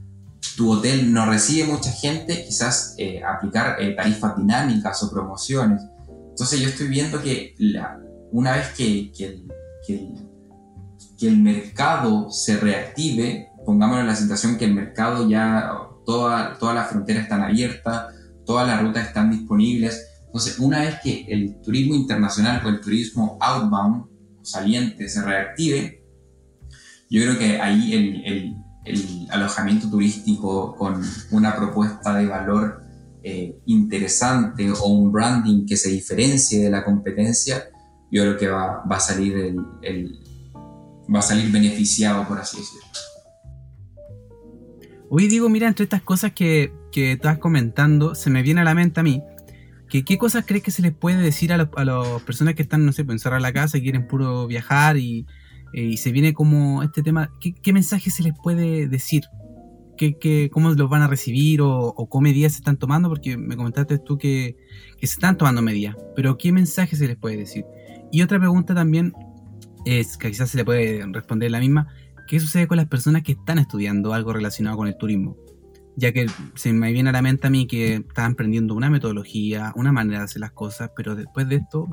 tu 0.56 0.72
hotel 0.72 1.12
no 1.12 1.26
recibe 1.26 1.68
mucha 1.68 1.92
gente, 1.92 2.44
quizás 2.44 2.94
eh, 2.98 3.22
aplicar 3.22 3.76
eh, 3.80 3.94
tarifas 3.94 4.36
dinámicas 4.36 5.02
o 5.02 5.10
promociones. 5.10 5.82
Entonces 6.30 6.60
yo 6.60 6.68
estoy 6.68 6.88
viendo 6.88 7.22
que 7.22 7.54
la, 7.58 8.00
una 8.32 8.52
vez 8.52 8.68
que, 8.70 9.12
que, 9.12 9.26
el, 9.26 9.52
que, 9.86 11.28
el, 11.28 11.36
mercado 11.36 12.30
se 12.30 12.56
reactive, 12.56 13.50
pongámonos 13.66 14.00
en 14.00 14.06
la 14.08 14.16
situación 14.16 14.56
que 14.56 14.64
el 14.64 14.74
mercado 14.74 15.28
ya, 15.28 15.70
toda, 16.06 16.58
todas 16.58 16.74
las 16.74 16.88
fronteras 16.88 17.24
están 17.24 17.42
abiertas, 17.42 18.14
todas 18.46 18.66
las 18.66 18.80
rutas 18.80 19.06
están 19.06 19.30
disponibles. 19.30 20.08
Entonces, 20.26 20.58
una 20.58 20.80
vez 20.80 20.96
que 21.02 21.26
el 21.28 21.60
turismo 21.60 21.94
internacional 21.94 22.64
o 22.64 22.70
el 22.70 22.80
turismo 22.80 23.36
outbound, 23.40 24.06
saliente, 24.42 25.08
se 25.08 25.22
reactive, 25.22 26.01
yo 27.12 27.20
creo 27.20 27.38
que 27.38 27.60
ahí 27.60 27.92
el, 28.24 28.56
alojamiento 29.30 29.88
turístico 29.88 30.74
con 30.74 31.02
una 31.30 31.54
propuesta 31.54 32.16
de 32.16 32.26
valor 32.26 32.82
eh, 33.22 33.60
interesante 33.66 34.70
o 34.70 34.86
un 34.86 35.12
branding 35.12 35.66
que 35.66 35.76
se 35.76 35.90
diferencie 35.90 36.64
de 36.64 36.70
la 36.70 36.84
competencia, 36.84 37.68
yo 38.10 38.22
creo 38.22 38.36
que 38.38 38.48
va, 38.48 38.82
a 38.88 39.00
salir 39.00 39.36
el, 39.82 40.20
va 41.14 41.18
a 41.18 41.22
salir 41.22 41.52
beneficiado, 41.52 42.26
por 42.26 42.38
así 42.38 42.56
decirlo. 42.56 42.86
Hoy 45.10 45.28
digo, 45.28 45.50
mira, 45.50 45.68
entre 45.68 45.84
estas 45.84 46.02
cosas 46.02 46.32
que, 46.32 46.72
estás 46.94 47.38
comentando, 47.38 48.14
se 48.14 48.30
me 48.30 48.42
viene 48.42 48.62
a 48.62 48.64
la 48.64 48.74
mente 48.74 49.00
a 49.00 49.02
mí, 49.02 49.22
que 49.88 50.02
qué 50.04 50.16
cosas 50.16 50.44
crees 50.46 50.64
que 50.64 50.70
se 50.70 50.80
les 50.80 50.92
puede 50.92 51.18
decir 51.18 51.52
a, 51.52 51.58
las 51.58 52.22
personas 52.22 52.54
que 52.54 52.62
están, 52.62 52.86
no 52.86 52.92
sé, 52.92 53.04
pues, 53.04 53.24
a 53.26 53.38
la 53.38 53.52
casa, 53.52 53.76
y 53.76 53.82
quieren 53.82 54.08
puro 54.08 54.46
viajar 54.46 54.96
y, 54.96 55.26
eh, 55.72 55.82
y 55.82 55.96
se 55.96 56.12
viene 56.12 56.34
como 56.34 56.82
este 56.82 57.02
tema, 57.02 57.30
¿qué, 57.40 57.52
¿qué, 57.54 57.72
mensaje 57.72 58.10
se 58.10 58.22
les 58.22 58.34
puede 58.34 58.88
decir? 58.88 59.22
cómo 60.50 60.70
los 60.70 60.88
van 60.88 61.02
a 61.02 61.08
recibir 61.08 61.60
o, 61.60 61.70
o 61.70 62.08
qué 62.08 62.18
medidas 62.20 62.52
se 62.52 62.58
están 62.58 62.76
tomando, 62.76 63.08
porque 63.08 63.36
me 63.36 63.56
comentaste 63.56 63.98
tú 63.98 64.18
que, 64.18 64.56
se 64.98 65.06
están 65.06 65.36
tomando 65.36 65.62
medidas, 65.62 65.96
pero 66.14 66.38
¿qué 66.38 66.52
mensaje 66.52 66.96
se 66.96 67.06
les 67.06 67.16
puede 67.16 67.36
decir? 67.36 67.64
Y 68.10 68.22
otra 68.22 68.38
pregunta 68.38 68.74
también 68.74 69.12
es, 69.84 70.16
que 70.16 70.28
quizás 70.28 70.50
se 70.50 70.56
le 70.56 70.64
puede 70.64 71.04
responder 71.10 71.50
la 71.50 71.60
misma, 71.60 71.88
¿qué 72.28 72.40
sucede 72.40 72.66
con 72.66 72.76
las 72.76 72.86
personas 72.86 73.22
que 73.22 73.32
están 73.32 73.58
estudiando 73.58 74.12
algo 74.12 74.32
relacionado 74.32 74.76
con 74.76 74.88
el 74.88 74.96
turismo? 74.96 75.36
Ya 75.96 76.12
que 76.12 76.26
se 76.54 76.72
me 76.72 76.92
viene 76.92 77.10
a 77.10 77.12
la 77.12 77.22
mente 77.22 77.46
a 77.46 77.50
mí 77.50 77.66
que 77.66 77.96
están 77.96 78.32
aprendiendo 78.32 78.74
una 78.74 78.90
metodología, 78.90 79.72
una 79.76 79.92
manera 79.92 80.18
de 80.18 80.24
hacer 80.24 80.40
las 80.40 80.52
cosas, 80.52 80.90
pero 80.96 81.14
después 81.14 81.48
de 81.48 81.56
esto, 81.56 81.86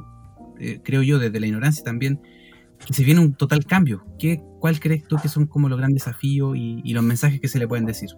eh, 0.59 0.79
creo 0.83 1.01
yo, 1.01 1.19
desde 1.19 1.39
la 1.39 1.47
ignorancia 1.47 1.83
también, 1.83 2.21
que 2.21 2.29
se 2.89 3.03
viene 3.03 3.21
un 3.21 3.33
total 3.33 3.65
cambio. 3.65 4.05
¿Qué, 4.17 4.41
¿Cuál 4.59 4.79
crees 4.79 5.07
tú 5.07 5.17
que 5.21 5.29
son 5.29 5.47
como 5.47 5.69
los 5.69 5.77
grandes 5.77 6.03
desafíos 6.03 6.55
y, 6.55 6.93
los 6.93 7.03
mensajes 7.03 7.39
que 7.39 7.47
se 7.47 7.59
le 7.59 7.67
pueden 7.67 7.85
decir? 7.85 8.09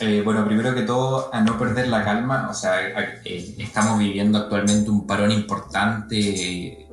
Eh, 0.00 0.22
bueno, 0.24 0.44
primero 0.44 0.74
que 0.74 0.82
todo, 0.82 1.32
a 1.32 1.40
no 1.40 1.58
perder 1.58 1.88
la 1.88 2.04
calma, 2.04 2.48
o 2.50 2.54
sea, 2.54 2.88
eh, 3.24 3.54
estamos 3.58 3.98
viviendo 3.98 4.36
actualmente 4.38 4.90
un 4.90 5.06
parón 5.06 5.30
importante, 5.30 6.88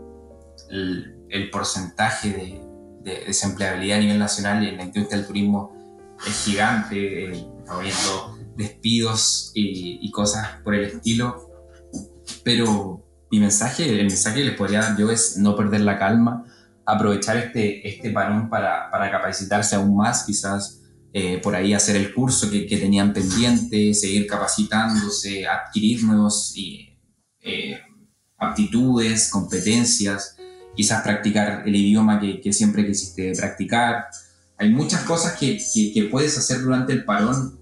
el, 0.69 1.49
porcentaje 1.51 2.61
de, 3.03 3.23
desempleabilidad 3.25 3.97
a 3.97 4.01
nivel 4.01 4.19
nacional 4.19 4.65
en 4.65 4.77
la 4.77 4.83
industria 4.83 5.17
del 5.17 5.27
turismo 5.27 5.73
es 6.25 6.45
gigante, 6.45 7.25
eh, 7.25 7.47
estamos 7.59 7.83
viendo 7.83 8.37
despidos 8.55 9.51
y, 9.53 10.09
cosas 10.11 10.61
por 10.63 10.75
el 10.75 10.85
estilo, 10.85 11.49
pero 12.43 13.03
mi 13.33 13.39
mensaje, 13.39 13.89
el 13.89 14.05
mensaje 14.05 14.41
que 14.41 14.45
les 14.45 14.55
podría 14.55 14.81
dar 14.81 14.95
yo 14.95 15.09
es 15.09 15.37
no 15.37 15.55
perder 15.55 15.81
la 15.81 15.97
calma, 15.97 16.45
aprovechar 16.85 17.35
este, 17.37 17.87
este 17.87 18.11
parón 18.11 18.47
para, 18.47 18.91
para 18.91 19.09
capacitarse 19.09 19.75
aún 19.75 19.97
más, 19.97 20.23
quizás 20.23 20.83
eh, 21.13 21.39
por 21.41 21.55
ahí 21.55 21.73
hacer 21.73 21.95
el 21.95 22.13
curso 22.13 22.51
que, 22.51 22.67
que, 22.67 22.77
tenían 22.77 23.11
pendiente, 23.11 23.95
seguir 23.95 24.27
capacitándose, 24.27 25.47
adquirir 25.47 26.03
nuevos 26.03 26.53
eh, 27.41 27.81
aptitudes, 28.37 29.31
competencias, 29.31 30.37
quizás 30.75 31.01
practicar 31.01 31.63
el 31.67 31.75
idioma 31.75 32.19
que, 32.19 32.39
que, 32.39 32.53
siempre 32.53 32.85
quisiste 32.85 33.33
practicar. 33.35 34.09
Hay 34.59 34.69
muchas 34.69 35.01
cosas 35.05 35.39
que, 35.39 35.57
que, 35.91 36.03
puedes 36.03 36.37
hacer 36.37 36.61
durante 36.61 36.93
el 36.93 37.03
parón, 37.03 37.59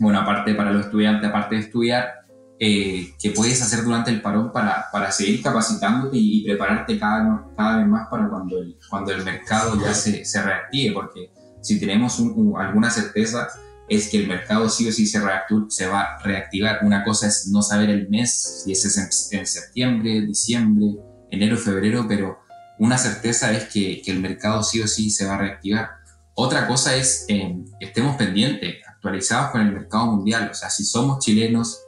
bueno, 0.00 0.20
aparte 0.20 0.54
para 0.54 0.70
los 0.70 0.84
estudiantes, 0.84 1.30
aparte 1.30 1.54
de 1.54 1.62
estudiar, 1.62 2.17
eh, 2.60 3.14
que 3.20 3.30
puedes 3.30 3.62
hacer 3.62 3.84
durante 3.84 4.10
el 4.10 4.20
parón 4.20 4.50
para, 4.52 4.86
para 4.90 5.12
seguir 5.12 5.42
capacitándote 5.42 6.16
y, 6.16 6.44
prepararte 6.44 6.98
cada, 6.98 7.46
cada 7.56 7.78
vez 7.78 7.86
más 7.86 8.08
para 8.08 8.28
cuando 8.28 8.58
el, 8.58 8.76
cuando 8.90 9.12
el 9.12 9.24
mercado 9.24 9.80
ya 9.80 9.94
se, 9.94 10.24
se 10.24 10.42
reactive, 10.42 10.92
porque 10.92 11.32
si 11.60 11.78
tenemos 11.78 12.20
alguna 12.56 12.90
certeza, 12.90 13.48
es 13.88 14.08
que 14.08 14.18
el 14.18 14.28
mercado 14.28 14.68
sí 14.68 14.88
o 14.88 14.92
sí 14.92 15.06
se, 15.06 15.20
se, 15.68 15.86
va 15.86 16.02
a 16.02 16.22
reactivar. 16.22 16.80
Una 16.82 17.04
cosa 17.04 17.28
es 17.28 17.48
no 17.48 17.62
saber 17.62 17.90
el 17.90 18.08
mes, 18.08 18.64
si 18.64 18.72
es 18.72 19.32
en, 19.32 19.46
septiembre, 19.46 20.22
diciembre, 20.22 20.96
enero, 21.30 21.56
febrero, 21.56 22.06
pero 22.08 22.38
una 22.78 22.98
certeza 22.98 23.52
es 23.52 23.64
que, 23.64 24.02
que, 24.02 24.10
el 24.10 24.20
mercado 24.20 24.62
sí 24.62 24.80
o 24.80 24.86
sí 24.86 25.10
se 25.10 25.26
va 25.26 25.34
a 25.34 25.38
reactivar. 25.38 25.90
Otra 26.34 26.66
cosa 26.66 26.94
es 26.94 27.24
eh, 27.28 27.56
que 27.80 27.86
estemos 27.86 28.16
pendientes, 28.16 28.76
actualizados 28.86 29.50
con 29.50 29.62
el 29.62 29.72
mercado 29.72 30.06
mundial. 30.06 30.48
O 30.50 30.54
sea, 30.54 30.70
si 30.70 30.84
somos 30.84 31.24
chilenos, 31.24 31.80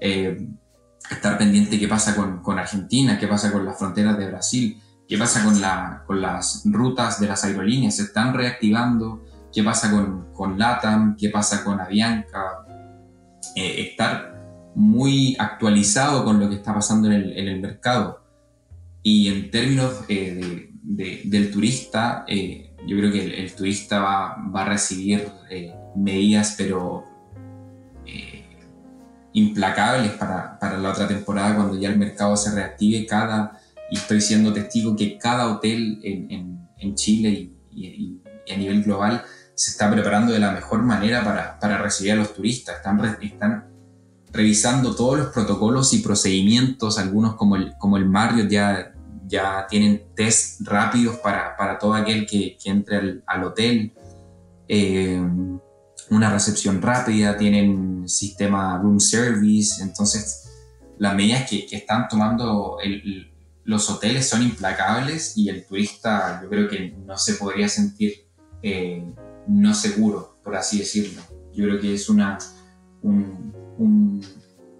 eh, 0.00 0.48
estar 1.10 1.38
pendiente 1.38 1.78
qué 1.78 1.88
pasa 1.88 2.14
con, 2.14 2.42
con, 2.42 2.58
Argentina, 2.58 3.18
qué 3.18 3.26
pasa 3.26 3.52
con 3.52 3.64
las 3.64 3.78
fronteras 3.78 4.18
de 4.18 4.26
Brasil, 4.26 4.80
¿Qué 5.08 5.16
pasa 5.16 5.42
con, 5.42 5.58
la, 5.58 6.04
con 6.06 6.20
las 6.20 6.62
rutas 6.66 7.18
de 7.18 7.28
las 7.28 7.42
aerolíneas? 7.42 7.96
¿Se 7.96 8.02
están 8.02 8.34
reactivando? 8.34 9.24
¿Qué 9.50 9.62
pasa 9.62 9.90
con, 9.90 10.34
con 10.34 10.58
LATAM? 10.58 11.16
¿Qué 11.16 11.30
pasa 11.30 11.64
con 11.64 11.80
Avianca? 11.80 12.66
Eh, 13.56 13.88
estar 13.88 14.70
muy 14.74 15.34
actualizado 15.38 16.24
con 16.26 16.38
lo 16.38 16.50
que 16.50 16.56
está 16.56 16.74
pasando 16.74 17.08
en 17.08 17.14
el, 17.14 17.38
en 17.38 17.48
el 17.48 17.60
mercado. 17.60 18.22
Y 19.02 19.28
en 19.28 19.50
términos 19.50 20.04
eh, 20.10 20.68
de, 20.82 21.22
del 21.24 21.50
turista, 21.50 22.26
eh, 22.28 22.76
yo 22.86 22.98
creo 22.98 23.10
que 23.10 23.24
el, 23.24 23.32
el 23.32 23.54
turista 23.54 24.00
va, 24.00 24.36
va, 24.54 24.62
a 24.62 24.68
recibir 24.68 25.26
medidas, 25.96 26.54
pero 26.58 27.04
implacables 29.32 30.12
para, 30.12 30.58
para 30.58 30.78
la 30.78 30.90
otra 30.90 31.06
temporada, 31.06 31.56
cuando 31.56 31.78
ya 31.78 31.88
el 31.88 31.98
mercado 31.98 32.36
se 32.36 32.54
reactive. 32.54 33.06
Cada 33.06 33.58
y 33.90 33.96
estoy 33.96 34.20
siendo 34.20 34.52
testigo 34.52 34.96
que 34.96 35.18
cada 35.18 35.48
hotel 35.48 36.00
en, 36.02 36.68
en, 36.76 36.94
Chile 36.94 37.50
y, 37.72 38.20
a 38.52 38.56
nivel 38.56 38.82
global 38.82 39.22
se 39.54 39.70
está 39.70 39.90
preparando 39.90 40.32
de 40.32 40.38
la 40.38 40.52
mejor 40.52 40.82
manera 40.82 41.22
para, 41.22 41.58
para 41.58 41.78
recibir 41.78 42.12
a 42.12 42.16
los 42.16 42.34
turistas. 42.34 42.76
Están, 42.76 43.18
están 43.20 43.66
revisando 44.32 44.94
todos 44.94 45.18
los 45.18 45.28
protocolos 45.28 45.92
y 45.92 45.98
procedimientos, 45.98 46.98
algunos 46.98 47.34
como 47.34 47.56
el, 47.56 47.74
como 47.76 47.96
el 47.96 48.06
Marriott 48.06 48.48
ya, 48.48 48.94
ya 49.26 49.66
tienen 49.68 50.02
test 50.14 50.60
rápidos 50.66 51.16
para, 51.16 51.56
para 51.56 51.78
todo 51.78 51.94
aquel 51.94 52.26
que, 52.26 52.56
que 52.56 52.70
entre 52.70 52.96
al, 52.96 53.24
al 53.26 53.44
hotel. 53.44 53.92
Eh, 54.66 55.20
una 56.10 56.32
recepción 56.32 56.80
rápida, 56.80 57.36
tienen 57.36 58.08
sistema 58.08 58.78
room 58.78 59.00
service, 59.00 59.82
entonces 59.82 60.48
las 60.98 61.14
medidas 61.14 61.48
que, 61.48 61.66
están 61.70 62.08
tomando 62.08 62.78
los 63.64 63.90
hoteles 63.90 64.28
son 64.28 64.42
implacables 64.42 65.36
y 65.36 65.48
el 65.48 65.66
turista 65.66 66.40
yo 66.42 66.48
creo 66.48 66.68
que 66.68 66.96
no 67.06 67.16
se 67.18 67.34
podría 67.34 67.68
sentir 67.68 68.26
eh, 68.62 69.04
no 69.46 69.74
seguro, 69.74 70.38
por 70.42 70.56
así 70.56 70.78
decirlo. 70.78 71.22
Yo 71.52 71.64
creo 71.64 71.80
que 71.80 71.94
es 71.94 72.08
una, 72.08 72.38
un, 73.02 73.52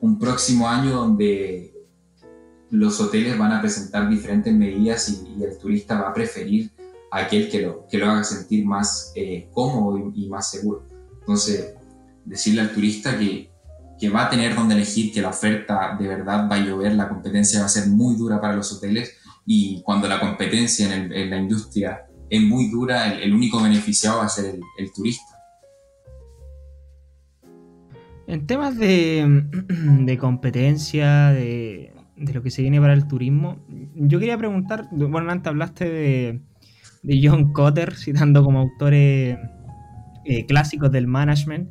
un, 0.01 0.19
próximo 0.19 0.69
año 0.69 0.97
donde 0.97 1.75
los 2.71 3.01
hoteles 3.01 3.39
van 3.39 3.53
a 3.53 3.61
presentar 3.61 4.09
diferentes 4.09 4.53
medidas 4.53 5.09
y, 5.09 5.43
el 5.43 5.59
turista 5.59 6.01
va 6.01 6.11
a 6.11 6.15
preferir 6.15 6.71
aquel 7.11 7.49
que 7.51 7.63
lo, 7.63 7.87
que 7.87 7.99
lo 7.99 8.11
haga 8.11 8.25
sentir 8.25 8.65
más 8.67 9.13
eh, 9.15 9.49
cómodo 9.53 10.13
y, 10.15 10.29
más 10.29 10.51
seguro. 10.51 10.85
Entonces, 11.29 11.75
decirle 12.25 12.63
al 12.63 12.73
turista 12.73 13.19
que 13.19 13.49
que 13.99 14.09
va 14.09 14.27
a 14.27 14.31
tener 14.31 14.55
donde 14.55 14.75
elegir, 14.75 15.13
que 15.13 15.21
la 15.21 15.31
oferta 15.31 15.97
de 15.99 16.07
verdad 16.07 16.49
va 16.51 16.57
a 16.57 16.65
llover, 16.65 16.95
la 16.95 17.09
competencia 17.09 17.61
va 17.61 17.67
a 17.67 17.69
ser 17.69 17.89
muy 17.89 18.17
dura 18.17 18.41
para 18.41 18.55
los 18.55 18.73
hoteles 18.73 19.17
y 19.45 19.83
cuando 19.83 20.09
la 20.09 20.21
competencia 20.21 20.95
en, 20.95 21.31
la 21.31 21.37
industria 21.37 22.07
es 22.31 22.41
muy 22.43 22.71
dura, 22.71 23.13
el, 23.13 23.33
único 23.33 23.63
beneficiado 23.63 24.19
va 24.19 24.27
a 24.27 24.29
ser 24.29 24.59
el, 24.79 24.93
turista. 24.93 25.35
En 28.27 28.47
temas 28.47 28.77
de, 28.77 29.49
de 29.69 30.19
competencia, 30.19 31.31
de, 31.31 31.95
de, 32.17 32.33
lo 32.35 32.43
que 32.43 32.51
se 32.51 32.63
viene 32.63 32.81
para 32.81 32.93
el 32.93 33.09
turismo, 33.09 33.59
yo 33.95 34.21
quería 34.21 34.37
preguntar, 34.37 34.87
bueno, 34.93 35.31
antes 35.31 35.49
hablaste 35.49 35.89
de, 35.89 36.41
de 37.03 37.21
John 37.23 37.53
Cotter, 37.53 37.97
citando 37.97 38.45
como 38.45 38.61
autores 38.61 39.39
eh, 40.29 40.47
clásicos 40.47 40.93
del 40.93 41.07
management 41.07 41.69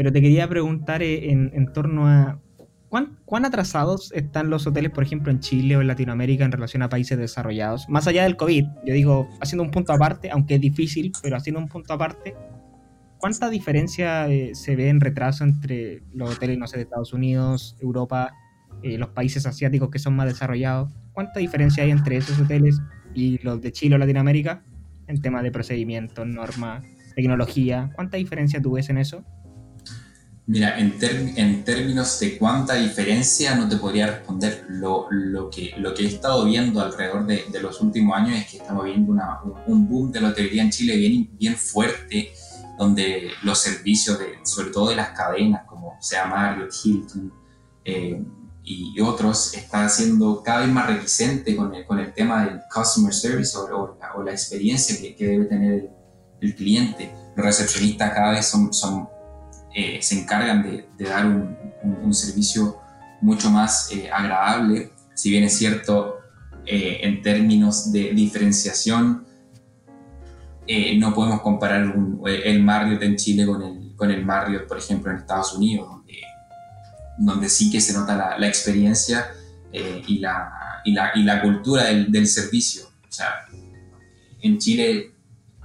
pero 0.00 0.12
te 0.12 0.22
quería 0.22 0.48
preguntar 0.48 1.02
eh, 1.02 1.30
en, 1.30 1.72
torno 1.74 2.08
a 2.08 2.40
¿cuán, 2.88 3.18
¿cuán, 3.26 3.44
atrasados 3.44 4.12
están 4.12 4.48
los 4.48 4.66
hoteles, 4.66 4.92
por 4.92 5.04
ejemplo, 5.04 5.30
en 5.30 5.40
Chile 5.40 5.76
o 5.76 5.82
en 5.82 5.88
Latinoamérica 5.88 6.42
en 6.42 6.52
relación 6.52 6.82
a 6.82 6.88
países 6.88 7.18
desarrollados. 7.18 7.86
Más 7.86 8.06
allá 8.06 8.22
del 8.22 8.36
COVID, 8.38 8.64
yo 8.86 8.94
digo, 8.94 9.28
haciendo 9.42 9.62
un 9.62 9.70
punto 9.70 9.92
aparte, 9.92 10.30
aunque 10.30 10.54
es 10.54 10.60
difícil, 10.62 11.12
pero 11.22 11.36
haciendo 11.36 11.60
un 11.60 11.68
punto 11.68 11.92
aparte, 11.92 12.34
¿cuánta 13.18 13.50
diferencia 13.50 14.26
eh, 14.28 14.54
se 14.54 14.74
ve 14.74 14.88
en 14.88 15.02
retraso 15.02 15.44
entre 15.44 16.02
los 16.14 16.34
hoteles, 16.34 16.56
no 16.56 16.66
sé, 16.66 16.78
de 16.78 16.84
Estados 16.84 17.12
Unidos, 17.12 17.76
Europa, 17.80 18.32
eh, 18.82 18.96
los 18.96 19.10
países 19.10 19.44
asiáticos 19.44 19.90
que 19.90 19.98
son 19.98 20.16
más 20.16 20.28
desarrollados? 20.28 20.90
¿Cuánta 21.12 21.40
diferencia 21.40 21.84
hay 21.84 21.90
entre 21.90 22.16
esos 22.16 22.40
hoteles 22.40 22.80
y 23.14 23.36
los 23.42 23.60
de 23.60 23.70
Chile 23.70 23.96
o 23.96 23.98
Latinoamérica 23.98 24.62
en 25.08 25.20
temas 25.20 25.42
de 25.42 25.50
procedimientos, 25.50 26.26
normas, 26.26 26.86
tecnología? 27.20 27.90
¿Cuánta 27.94 28.16
diferencia 28.16 28.60
tú 28.60 28.72
ves 28.72 28.88
en 28.90 28.98
eso? 28.98 29.24
Mira, 30.46 30.80
en, 30.80 30.96
en, 31.36 31.64
términos 31.64 32.18
de 32.18 32.36
cuánta 32.36 32.74
diferencia 32.74 33.54
no 33.54 33.68
te 33.68 33.76
podría 33.76 34.08
responder. 34.08 34.66
Lo, 34.68 35.06
lo, 35.10 35.48
que, 35.48 35.74
lo 35.78 35.94
que 35.94 36.02
he 36.02 36.06
estado 36.08 36.44
viendo 36.44 36.80
alrededor 36.80 37.24
de, 37.24 37.44
de 37.52 37.60
los 37.60 37.80
últimos 37.80 38.16
años 38.16 38.36
es 38.36 38.50
que 38.50 38.56
estamos 38.56 38.84
viendo 38.84 39.12
una, 39.12 39.38
un 39.68 39.88
boom 39.88 40.10
de 40.10 40.20
la 40.20 40.30
hotelería 40.30 40.64
en 40.64 40.70
Chile 40.70 40.96
bien, 40.96 41.30
bien 41.38 41.54
fuerte, 41.54 42.32
donde 42.76 43.30
los 43.44 43.58
servicios, 43.58 44.18
de, 44.18 44.40
sobre 44.42 44.70
todo 44.70 44.88
de 44.88 44.96
las 44.96 45.10
cadenas, 45.10 45.66
como 45.66 45.96
sea 46.00 46.26
Marriott, 46.26 46.72
Hilton 46.82 47.32
eh, 47.84 48.20
y 48.64 49.00
otros, 49.00 49.54
están 49.54 49.88
siendo 49.88 50.42
cada 50.42 50.60
vez 50.60 50.68
más 50.68 50.88
reticente 50.88 51.54
con 51.54 51.72
el, 51.74 51.84
con 51.84 52.00
el 52.00 52.12
tema 52.12 52.44
del 52.44 52.60
customer 52.74 53.14
service 53.14 53.56
o, 53.56 53.96
o, 54.16 54.22
la, 54.24 54.32
experiencia 54.32 54.96
que, 55.00 55.14
que, 55.14 55.26
debe 55.26 55.44
tener 55.44 55.72
el, 55.74 55.90
el 56.40 56.54
cliente. 56.54 57.12
Los 57.36 57.46
recepcionistas 57.46 58.12
cada 58.12 58.32
vez 58.32 58.46
son, 58.46 58.72
son 58.72 59.08
eh, 59.72 59.98
se 60.02 60.20
encargan 60.20 60.62
de, 60.64 60.88
dar 60.98 61.26
un, 61.26 62.12
servicio 62.12 62.80
mucho 63.20 63.50
más 63.50 63.92
eh, 63.92 64.10
agradable, 64.10 64.90
si 65.14 65.30
bien 65.30 65.44
es 65.44 65.56
cierto, 65.56 66.18
eh, 66.66 66.98
en 67.02 67.22
términos 67.22 67.92
de 67.92 68.12
diferenciación, 68.12 69.26
no 70.98 71.12
podemos 71.14 71.40
comparar 71.40 71.92
el 72.24 72.62
Marriott 72.62 73.02
en 73.02 73.16
Chile 73.16 73.44
con 73.44 73.60
el, 73.60 73.96
con 73.96 74.10
el 74.10 74.24
Marriott, 74.24 74.68
por 74.68 74.78
ejemplo, 74.78 75.10
en 75.10 75.18
Estados 75.18 75.54
Unidos, 75.54 75.88
donde, 77.18 77.48
sí 77.48 77.72
que 77.72 77.80
se 77.80 77.92
nota 77.92 78.36
la, 78.38 78.46
experiencia 78.46 79.30
y, 79.72 80.18
la, 80.18 80.80
y, 80.84 80.92
la, 80.92 81.10
y, 81.14 81.22
la, 81.24 81.42
cultura 81.42 81.84
del, 81.84 82.12
del 82.12 82.28
servicio. 82.28 82.84
O 82.86 83.12
sea, 83.12 83.46
en 84.42 84.58
Chile 84.58 85.12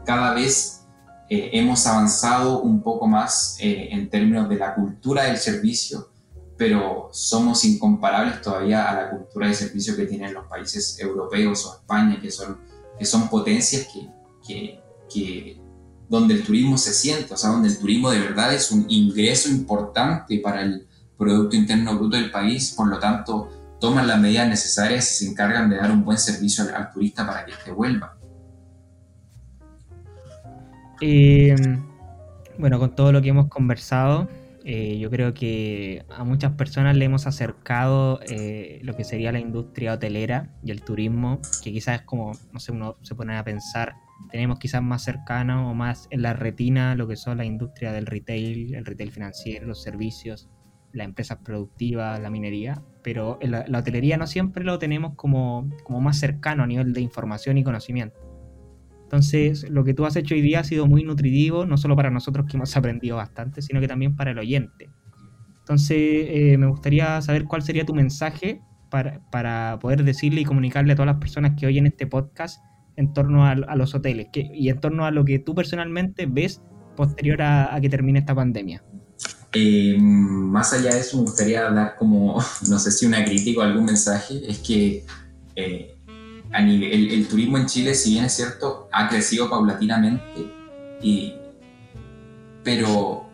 cada 0.06 0.34
vez 0.34 0.86
eh, 1.28 1.50
hemos 1.54 1.86
avanzado 1.88 2.62
un 2.62 2.82
poco 2.82 3.08
más 3.08 3.58
eh, 3.60 3.90
en 3.92 4.10
términos 4.10 4.48
de 4.48 4.58
la 4.58 4.76
cultura 4.76 5.24
del 5.24 5.38
servicio, 5.38 6.12
pero 6.58 7.10
somos 7.12 7.66
incomparables 7.66 8.42
todavía 8.42 8.90
a 8.90 8.96
la 8.96 9.10
cultura 9.10 9.48
de 9.48 9.56
servicio 9.56 9.96
que 9.96 10.06
tienen 10.06 10.34
los 10.34 10.46
países 10.46 11.00
europeos 11.00 11.66
o 11.66 11.76
España, 11.76 12.20
que 12.22 12.30
son, 12.30 12.60
que 12.98 13.06
son 13.06 13.28
potencias 13.28 13.88
que, 14.48 14.80
que, 15.12 15.60
donde 16.08 16.36
el 16.36 16.44
turismo 16.44 16.78
se 16.78 16.94
siente, 16.94 17.34
o 17.34 17.38
sea, 17.38 17.50
donde 17.50 17.70
el 17.70 17.80
turismo 17.80 18.12
de 18.12 18.20
verdad 18.20 18.54
es 18.54 18.72
un 18.72 18.86
ingreso 18.90 19.50
importante 19.50 20.40
para 20.40 20.62
el 20.62 20.88
Producto 21.18 21.56
Interno 21.56 21.98
Bruto 21.98 22.18
del 22.18 22.30
país, 22.30 22.72
por 22.72 22.88
lo 22.88 23.00
tanto, 23.00 23.50
toman 23.80 24.06
las 24.06 24.20
medidas 24.20 24.48
necesarias 24.48 25.10
y 25.12 25.26
se 25.26 25.32
encargan 25.32 25.70
de 25.70 25.78
dar 25.78 25.92
un 25.92 26.06
buen 26.06 26.18
servicio 26.18 26.64
al, 26.64 26.76
al 26.76 26.92
turista 26.92 27.26
para 27.26 27.46
que 27.46 27.54
este 27.54 27.72
vuelva. 27.72 28.15
Eh, 31.02 31.56
bueno, 32.58 32.80
con 32.80 32.96
todo 32.96 33.12
lo 33.12 33.22
que 33.22 33.30
hemos 33.30 33.48
conversado, 33.48 34.28
Eh, 34.68 34.98
yo 34.98 35.12
creo 35.12 35.36
que 35.36 36.04
a 36.10 36.24
muchas 36.24 36.54
personas 36.54 36.98
le 36.98 37.06
hemos 37.06 37.28
acercado 37.28 38.20
eh, 38.28 38.80
lo 38.82 38.96
que 38.96 39.04
sería 39.04 39.32
la 39.32 39.40
industria 39.40 39.94
hotelera 39.94 40.50
y 40.64 40.72
el 40.72 40.82
turismo, 40.82 41.40
que 41.64 41.72
quizás 41.72 42.00
es 42.00 42.02
como, 42.02 42.32
no 42.52 42.60
sé, 42.60 42.72
uno 42.72 42.96
se 43.04 43.14
pone 43.14 43.38
a 43.38 43.44
pensar, 43.44 43.94
tenemos 44.32 44.58
quizás 44.58 44.82
más 44.82 45.04
cercano 45.04 45.70
o 45.70 45.76
más 45.76 46.08
en 46.10 46.24
la 46.24 46.34
retina 46.34 46.96
lo 46.96 47.08
que 47.08 47.16
son 47.16 47.38
la 47.38 47.46
industria 47.46 47.92
del 47.92 48.08
retail, 48.08 48.74
el 48.74 48.86
retail 48.86 49.12
financiero, 49.12 49.68
los 49.68 49.84
servicios, 49.84 50.50
las 50.94 51.06
empresas 51.06 51.38
productivas, 51.44 52.20
la 52.20 52.32
minería, 52.32 52.82
pero 53.04 53.38
la, 53.44 53.66
la, 53.68 53.80
hotelería 53.80 54.18
no 54.18 54.26
siempre 54.26 54.64
lo 54.64 54.80
tenemos 54.80 55.14
como, 55.16 55.70
como 55.84 56.02
más 56.02 56.18
cercano 56.18 56.64
a 56.64 56.68
nivel 56.68 56.92
de 56.92 57.02
información 57.02 57.60
y 57.60 57.64
conocimiento. 57.64 58.25
Entonces, 59.16 59.70
lo 59.70 59.86
que 59.86 59.94
tú 59.94 60.06
has 60.06 60.18
hecho 60.18 60.36
hoy 60.36 60.42
día 60.42 60.60
ha 60.60 60.64
sido 60.66 60.88
muy 60.88 61.06
nutritivo, 61.06 61.66
no 61.66 61.78
solo 61.78 61.96
para 61.96 62.10
nosotros 62.10 62.48
que 62.48 62.58
hemos 62.58 62.76
aprendido 62.78 63.16
bastante, 63.16 63.62
sino 63.62 63.80
que 63.80 63.88
también 63.88 64.14
para 64.14 64.32
el 64.32 64.38
oyente. 64.38 64.90
Entonces, 65.60 65.98
eh, 65.98 66.58
me 66.60 66.68
gustaría 66.68 67.22
saber 67.22 67.46
cuál 67.46 67.62
sería 67.62 67.86
tu 67.86 67.96
mensaje 67.96 68.60
para, 68.92 69.22
para, 69.32 69.80
poder 69.80 70.04
decirle 70.04 70.42
y 70.42 70.44
comunicarle 70.44 70.92
a 70.92 70.96
todas 70.96 71.08
las 71.08 71.18
personas 71.18 71.54
que 71.58 71.66
oyen 71.66 71.88
este 71.88 72.08
podcast 72.08 72.62
en 72.98 73.14
torno 73.14 73.46
a, 73.46 73.52
a 73.52 73.76
los 73.78 73.96
hoteles 73.96 74.28
que, 74.34 74.50
y 74.54 74.68
en 74.68 74.82
torno 74.82 75.06
a 75.06 75.12
lo 75.12 75.24
que 75.24 75.40
tú 75.40 75.56
personalmente 75.56 76.26
ves 76.26 76.62
posterior 76.98 77.42
a, 77.42 77.74
a 77.74 77.80
que 77.80 77.88
termine 77.88 78.20
esta 78.20 78.36
pandemia. 78.36 78.84
Eh, 79.54 79.96
más 79.98 80.74
allá 80.74 80.94
de 80.94 81.00
eso, 81.00 81.16
me 81.16 81.24
gustaría 81.24 81.70
dar 81.72 81.96
como, 81.96 82.44
no 82.70 82.80
sé 82.80 82.92
si 82.92 83.06
una 83.06 83.24
crítica 83.24 83.62
o 83.62 83.64
algún 83.64 83.86
mensaje, 83.86 84.42
es 84.46 84.60
que 84.60 85.06
eh, 85.56 85.95
a 86.56 86.62
nivel, 86.62 86.94
el, 86.94 87.12
el, 87.12 87.28
turismo 87.28 87.58
en 87.58 87.66
Chile, 87.66 87.94
si 87.94 88.12
bien 88.12 88.24
es 88.24 88.34
cierto, 88.34 88.88
ha 88.94 89.10
crecido 89.10 89.50
paulatinamente, 89.50 90.54
y, 91.02 91.34
pero 92.64 93.30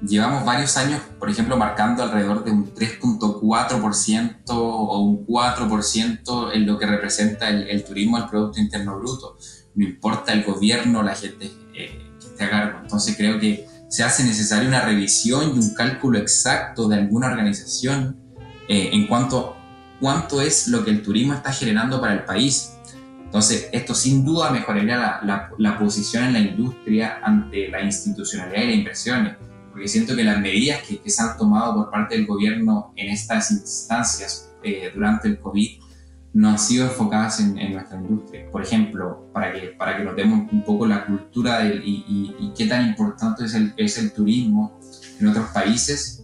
llevamos 0.00 0.46
varios 0.46 0.74
años, 0.78 1.02
por 1.18 1.28
ejemplo, 1.28 1.58
marcando 1.58 2.02
alrededor 2.02 2.42
de 2.42 2.52
un 2.52 2.72
3.4% 2.72 4.38
o 4.48 4.98
un 4.98 5.26
4% 5.26 6.50
en 6.54 6.66
lo 6.66 6.78
que 6.78 6.86
representa 6.86 7.50
el, 7.50 7.68
el, 7.68 7.84
turismo 7.84 8.16
al 8.16 8.30
Producto 8.30 8.58
Interno 8.60 8.98
Bruto. 8.98 9.36
No 9.74 9.84
importa 9.84 10.32
el 10.32 10.44
gobierno, 10.44 11.02
la 11.02 11.14
gente 11.14 11.52
eh, 11.74 12.10
que 12.18 12.26
esté 12.26 12.44
a 12.44 12.50
cargo. 12.50 12.78
Entonces 12.82 13.14
creo 13.14 13.38
que 13.38 13.66
se 13.90 14.04
hace 14.04 14.24
necesaria 14.24 14.66
una 14.66 14.80
revisión 14.80 15.54
y 15.54 15.58
un 15.58 15.74
cálculo 15.74 16.18
exacto 16.18 16.88
de 16.88 16.96
alguna 16.96 17.26
organización 17.26 18.16
eh, 18.68 18.88
en 18.92 19.06
cuanto 19.06 19.54
cuánto 20.00 20.40
es 20.40 20.68
lo 20.68 20.84
que 20.84 20.90
el 20.90 21.02
turismo 21.02 21.34
está 21.34 21.52
generando 21.52 22.00
para 22.00 22.14
el 22.14 22.24
país. 22.24 22.72
Entonces, 23.24 23.68
esto 23.72 23.94
sin 23.94 24.24
duda 24.24 24.50
mejoraría 24.50 24.96
la, 24.96 25.20
la, 25.24 25.50
la 25.58 25.78
posición 25.78 26.24
en 26.24 26.32
la 26.34 26.38
industria 26.40 27.18
ante 27.22 27.68
la 27.68 27.82
institucionalidad 27.82 28.62
y 28.62 28.66
las 28.66 28.76
inversiones, 28.76 29.36
porque 29.72 29.88
siento 29.88 30.14
que 30.14 30.22
las 30.22 30.40
medidas 30.40 30.82
que, 30.82 31.00
que 31.00 31.10
se 31.10 31.22
han 31.22 31.36
tomado 31.36 31.74
por 31.74 31.90
parte 31.90 32.14
del 32.14 32.26
gobierno 32.26 32.92
en 32.96 33.08
estas 33.08 33.50
instancias 33.50 34.52
eh, 34.62 34.90
durante 34.94 35.28
el 35.28 35.40
COVID 35.40 35.80
no 36.34 36.48
han 36.48 36.58
sido 36.58 36.86
enfocadas 36.86 37.40
en, 37.40 37.58
en, 37.58 37.72
nuestra 37.74 37.98
industria. 37.98 38.50
Por 38.50 38.62
ejemplo, 38.62 39.30
para 39.32 39.52
que, 39.52 39.68
para 39.68 39.96
que 39.96 40.04
notemos 40.04 40.52
un 40.52 40.64
poco 40.64 40.86
la 40.86 41.06
cultura 41.06 41.60
del, 41.60 41.82
y, 41.84 42.04
y, 42.08 42.36
y, 42.40 42.52
qué 42.56 42.66
tan 42.66 42.88
importante 42.88 43.44
es 43.44 43.54
el, 43.54 43.72
es 43.76 43.98
el 43.98 44.12
turismo 44.12 44.80
en 45.20 45.28
otros 45.28 45.48
países, 45.50 46.23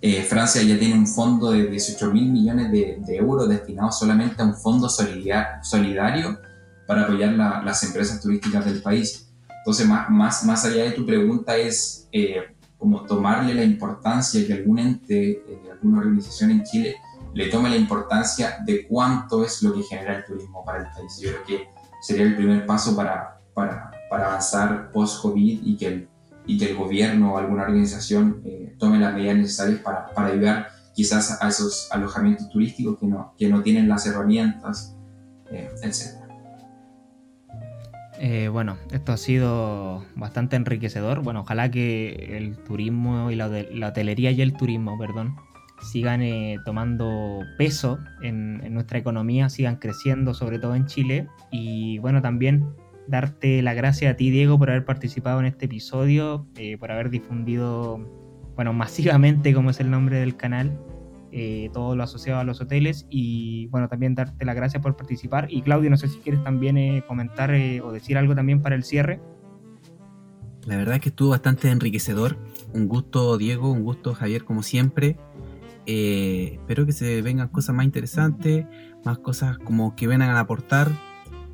eh, 0.00 0.22
Francia 0.22 0.62
ya 0.62 0.78
tiene 0.78 0.94
un 0.94 1.06
fondo 1.06 1.50
de 1.50 1.66
18 1.68 2.12
mil 2.12 2.30
millones 2.30 2.70
de, 2.70 3.16
euros 3.16 3.48
destinado 3.48 3.90
solamente 3.90 4.42
a 4.42 4.44
un 4.44 4.54
fondo 4.54 4.88
solidario, 4.88 6.38
para 6.86 7.02
apoyar 7.02 7.32
la, 7.32 7.62
las 7.62 7.82
empresas 7.82 8.20
turísticas 8.20 8.64
del 8.64 8.80
país. 8.80 9.28
Entonces, 9.58 9.88
más, 9.88 10.08
más, 10.08 10.44
más 10.44 10.64
allá 10.64 10.84
de 10.84 10.92
tu 10.92 11.04
pregunta 11.04 11.56
es 11.56 12.08
eh, 12.12 12.54
como 12.78 13.04
tomarle 13.04 13.54
la 13.54 13.64
importancia 13.64 14.46
que 14.46 14.52
algún 14.52 14.78
ente, 14.78 15.30
eh, 15.30 15.62
alguna 15.72 15.98
organización 15.98 16.52
en 16.52 16.62
Chile 16.62 16.96
le 17.34 17.48
tome 17.48 17.68
la 17.68 17.76
importancia 17.76 18.58
de 18.64 18.86
cuánto 18.86 19.44
es 19.44 19.62
lo 19.62 19.74
que 19.74 19.82
genera 19.82 20.18
el 20.18 20.24
turismo 20.24 20.64
para 20.64 20.78
el 20.78 20.92
país. 20.92 21.18
Yo 21.20 21.30
creo 21.30 21.44
que 21.44 21.68
sería 22.00 22.24
el 22.24 22.36
primer 22.36 22.64
paso 22.64 22.94
para, 22.94 23.40
para, 23.52 23.90
para 24.08 24.28
avanzar 24.28 24.92
post-COVID 24.92 25.60
y 25.64 25.76
que 25.76 25.86
el 25.86 26.08
y 26.46 26.58
que 26.58 26.70
el 26.70 26.76
gobierno 26.76 27.34
o 27.34 27.38
alguna 27.38 27.62
organización 27.62 28.42
eh, 28.44 28.74
tome 28.78 28.98
las 28.98 29.14
medidas 29.14 29.36
necesarias 29.36 29.80
para, 29.80 30.06
para, 30.14 30.28
ayudar 30.28 30.68
quizás 30.94 31.42
a 31.42 31.48
esos 31.48 31.88
alojamientos 31.92 32.48
turísticos 32.50 32.98
que 32.98 33.06
no, 33.06 33.34
que 33.36 33.48
no 33.48 33.62
tienen 33.62 33.88
las 33.88 34.06
herramientas, 34.06 34.96
eh, 35.50 35.68
etc. 35.82 36.26
Eh, 38.18 38.48
bueno, 38.48 38.78
esto 38.92 39.12
ha 39.12 39.16
sido 39.16 40.04
bastante 40.14 40.56
enriquecedor. 40.56 41.22
Bueno, 41.22 41.40
ojalá 41.40 41.70
que 41.70 42.36
el 42.36 42.56
turismo 42.56 43.30
y 43.30 43.36
la, 43.36 43.48
la 43.48 43.88
hotelería 43.88 44.30
y 44.30 44.40
el 44.40 44.54
turismo, 44.54 44.98
perdón, 44.98 45.36
sigan 45.82 46.22
eh, 46.22 46.56
tomando 46.64 47.40
peso 47.58 47.98
en, 48.22 48.62
en 48.64 48.72
nuestra 48.72 48.98
economía, 48.98 49.50
sigan 49.50 49.76
creciendo, 49.76 50.32
sobre 50.32 50.58
todo 50.58 50.74
en 50.74 50.86
Chile. 50.86 51.28
Y 51.50 51.98
bueno, 51.98 52.22
también 52.22 52.74
darte 53.08 53.62
la 53.62 53.74
gracia 53.74 54.10
a 54.10 54.14
ti, 54.14 54.30
Diego, 54.30 54.58
por 54.58 54.70
haber 54.70 54.84
participado 54.84 55.40
en 55.40 55.46
este 55.46 55.66
episodio, 55.66 56.46
eh, 56.56 56.76
por 56.78 56.90
haber 56.90 57.10
difundido, 57.10 57.98
bueno, 58.54 58.72
masivamente, 58.72 59.54
como 59.54 59.70
es 59.70 59.80
el 59.80 59.90
nombre 59.90 60.18
del 60.18 60.36
canal, 60.36 60.78
eh, 61.32 61.70
todo 61.72 61.96
lo 61.96 62.02
asociado 62.02 62.40
a 62.40 62.44
los 62.44 62.60
hoteles 62.60 63.06
y, 63.10 63.66
bueno, 63.68 63.88
también 63.88 64.14
darte 64.14 64.44
la 64.44 64.54
gracia 64.54 64.80
por 64.80 64.96
participar. 64.96 65.48
Y 65.50 65.62
Claudio, 65.62 65.90
no 65.90 65.96
sé 65.96 66.08
si 66.08 66.18
quieres 66.18 66.42
también 66.42 66.76
eh, 66.78 67.02
comentar 67.06 67.50
o 67.82 67.92
decir 67.92 68.16
algo 68.18 68.34
también 68.34 68.62
para 68.62 68.74
el 68.74 68.84
cierre. 68.84 69.20
La 70.64 70.76
verdad 70.76 70.96
es 70.96 71.00
que 71.00 71.10
estuvo 71.10 71.30
bastante 71.30 71.70
enriquecedor. 71.70 72.38
Un 72.72 72.88
gusto, 72.88 73.38
Diego, 73.38 73.70
un 73.70 73.84
gusto, 73.84 74.14
Javier, 74.14 74.44
como 74.44 74.62
siempre. 74.62 75.16
espero 75.86 76.86
que 76.86 76.92
se 76.92 77.22
vengan 77.22 77.48
cosas 77.48 77.76
más 77.76 77.84
interesantes, 77.84 78.66
más 79.04 79.18
cosas 79.18 79.58
como 79.58 79.94
que 79.94 80.08
vengan 80.08 80.30
a 80.30 80.40
aportar, 80.40 80.90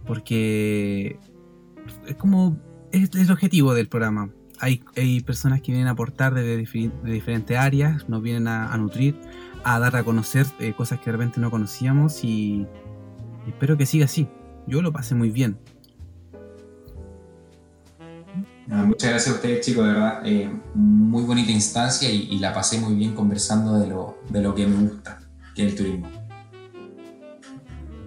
porque 0.06 1.18
es 2.06 2.16
como 2.16 2.56
es 2.92 3.10
el 3.14 3.30
objetivo 3.30 3.74
del 3.74 3.88
programa. 3.88 4.30
Hay, 4.60 4.82
hay 4.96 5.20
personas 5.20 5.60
que 5.60 5.72
vienen 5.72 5.88
a 5.88 5.92
aportar 5.92 6.34
de, 6.34 6.42
de, 6.44 6.56
diferentes 7.04 7.58
áreas, 7.58 8.08
nos 8.08 8.22
vienen 8.22 8.46
a, 8.46 8.76
nutrir, 8.76 9.18
a 9.64 9.78
dar 9.80 9.96
a 9.96 10.04
conocer 10.04 10.46
eh, 10.60 10.72
cosas 10.72 11.00
que 11.00 11.06
de 11.06 11.12
repente 11.12 11.40
no 11.40 11.50
conocíamos 11.50 12.22
y, 12.22 12.66
espero 13.48 13.76
que 13.76 13.86
siga 13.86 14.04
así. 14.04 14.28
Yo 14.68 14.82
lo 14.82 14.92
pasé 14.92 15.14
muy 15.14 15.30
bien. 15.30 15.58
muchas 18.68 19.10
gracias 19.10 19.34
a 19.34 19.36
ustedes 19.36 19.66
chicos, 19.66 19.84
de 19.84 19.92
verdad. 19.92 20.22
Eh, 20.24 20.50
muy 20.74 21.24
bonita 21.24 21.50
instancia 21.50 22.08
y, 22.08 22.28
y, 22.30 22.38
la 22.38 22.54
pasé 22.54 22.78
muy 22.78 22.94
bien 22.94 23.14
conversando 23.14 23.80
de 23.80 23.88
lo, 23.88 24.18
de 24.28 24.42
lo 24.42 24.54
que 24.54 24.66
me 24.66 24.76
gusta, 24.88 25.18
que 25.56 25.66
es 25.66 25.72
el 25.72 25.76
turismo. 25.76 26.21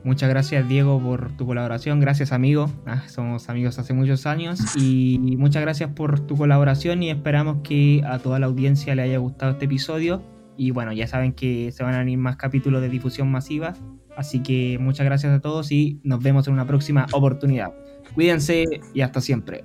Muchas 0.06 0.30
gracias 0.30 0.70
Diego 0.70 1.02
por 1.02 1.32
tu 1.32 1.48
colaboración, 1.48 2.00
gracias 2.00 2.32
amigo, 2.32 2.70
ah, 2.86 3.02
somos 3.08 3.50
amigos 3.50 3.80
hace 3.80 3.92
muchos 3.94 4.28
años. 4.28 4.60
Y 4.76 5.36
muchas 5.40 5.64
gracias 5.64 5.90
por 5.90 6.20
tu 6.20 6.38
colaboración 6.38 7.02
y 7.02 7.10
esperamos 7.10 7.58
que 7.64 8.04
a 8.06 8.20
toda 8.20 8.38
la 8.38 8.46
audiencia 8.46 8.94
le 8.94 9.02
haya 9.02 9.18
gustado 9.18 9.54
este 9.54 9.66
episodio. 9.66 10.22
Y 10.58 10.70
bueno, 10.70 10.94
ya 10.94 11.08
saben 11.08 11.34
que 11.34 11.72
se 11.72 11.84
van 11.84 11.96
a 11.96 11.98
venir 11.98 12.20
más 12.20 12.36
capítulos 12.36 12.84
de 12.84 12.90
difusión 12.90 13.32
masiva, 13.32 13.74
así 14.16 14.44
que 14.44 14.78
muchas 14.80 15.08
gracias 15.08 15.34
a 15.34 15.42
todos 15.42 15.72
y 15.72 16.00
nos 16.04 16.22
vemos 16.22 16.48
en 16.48 16.54
una 16.54 16.68
próxima 16.68 17.08
oportunidad. 17.12 17.74
Cuídense 18.14 18.64
y 18.94 19.02
hasta 19.02 19.22
siempre. 19.22 19.64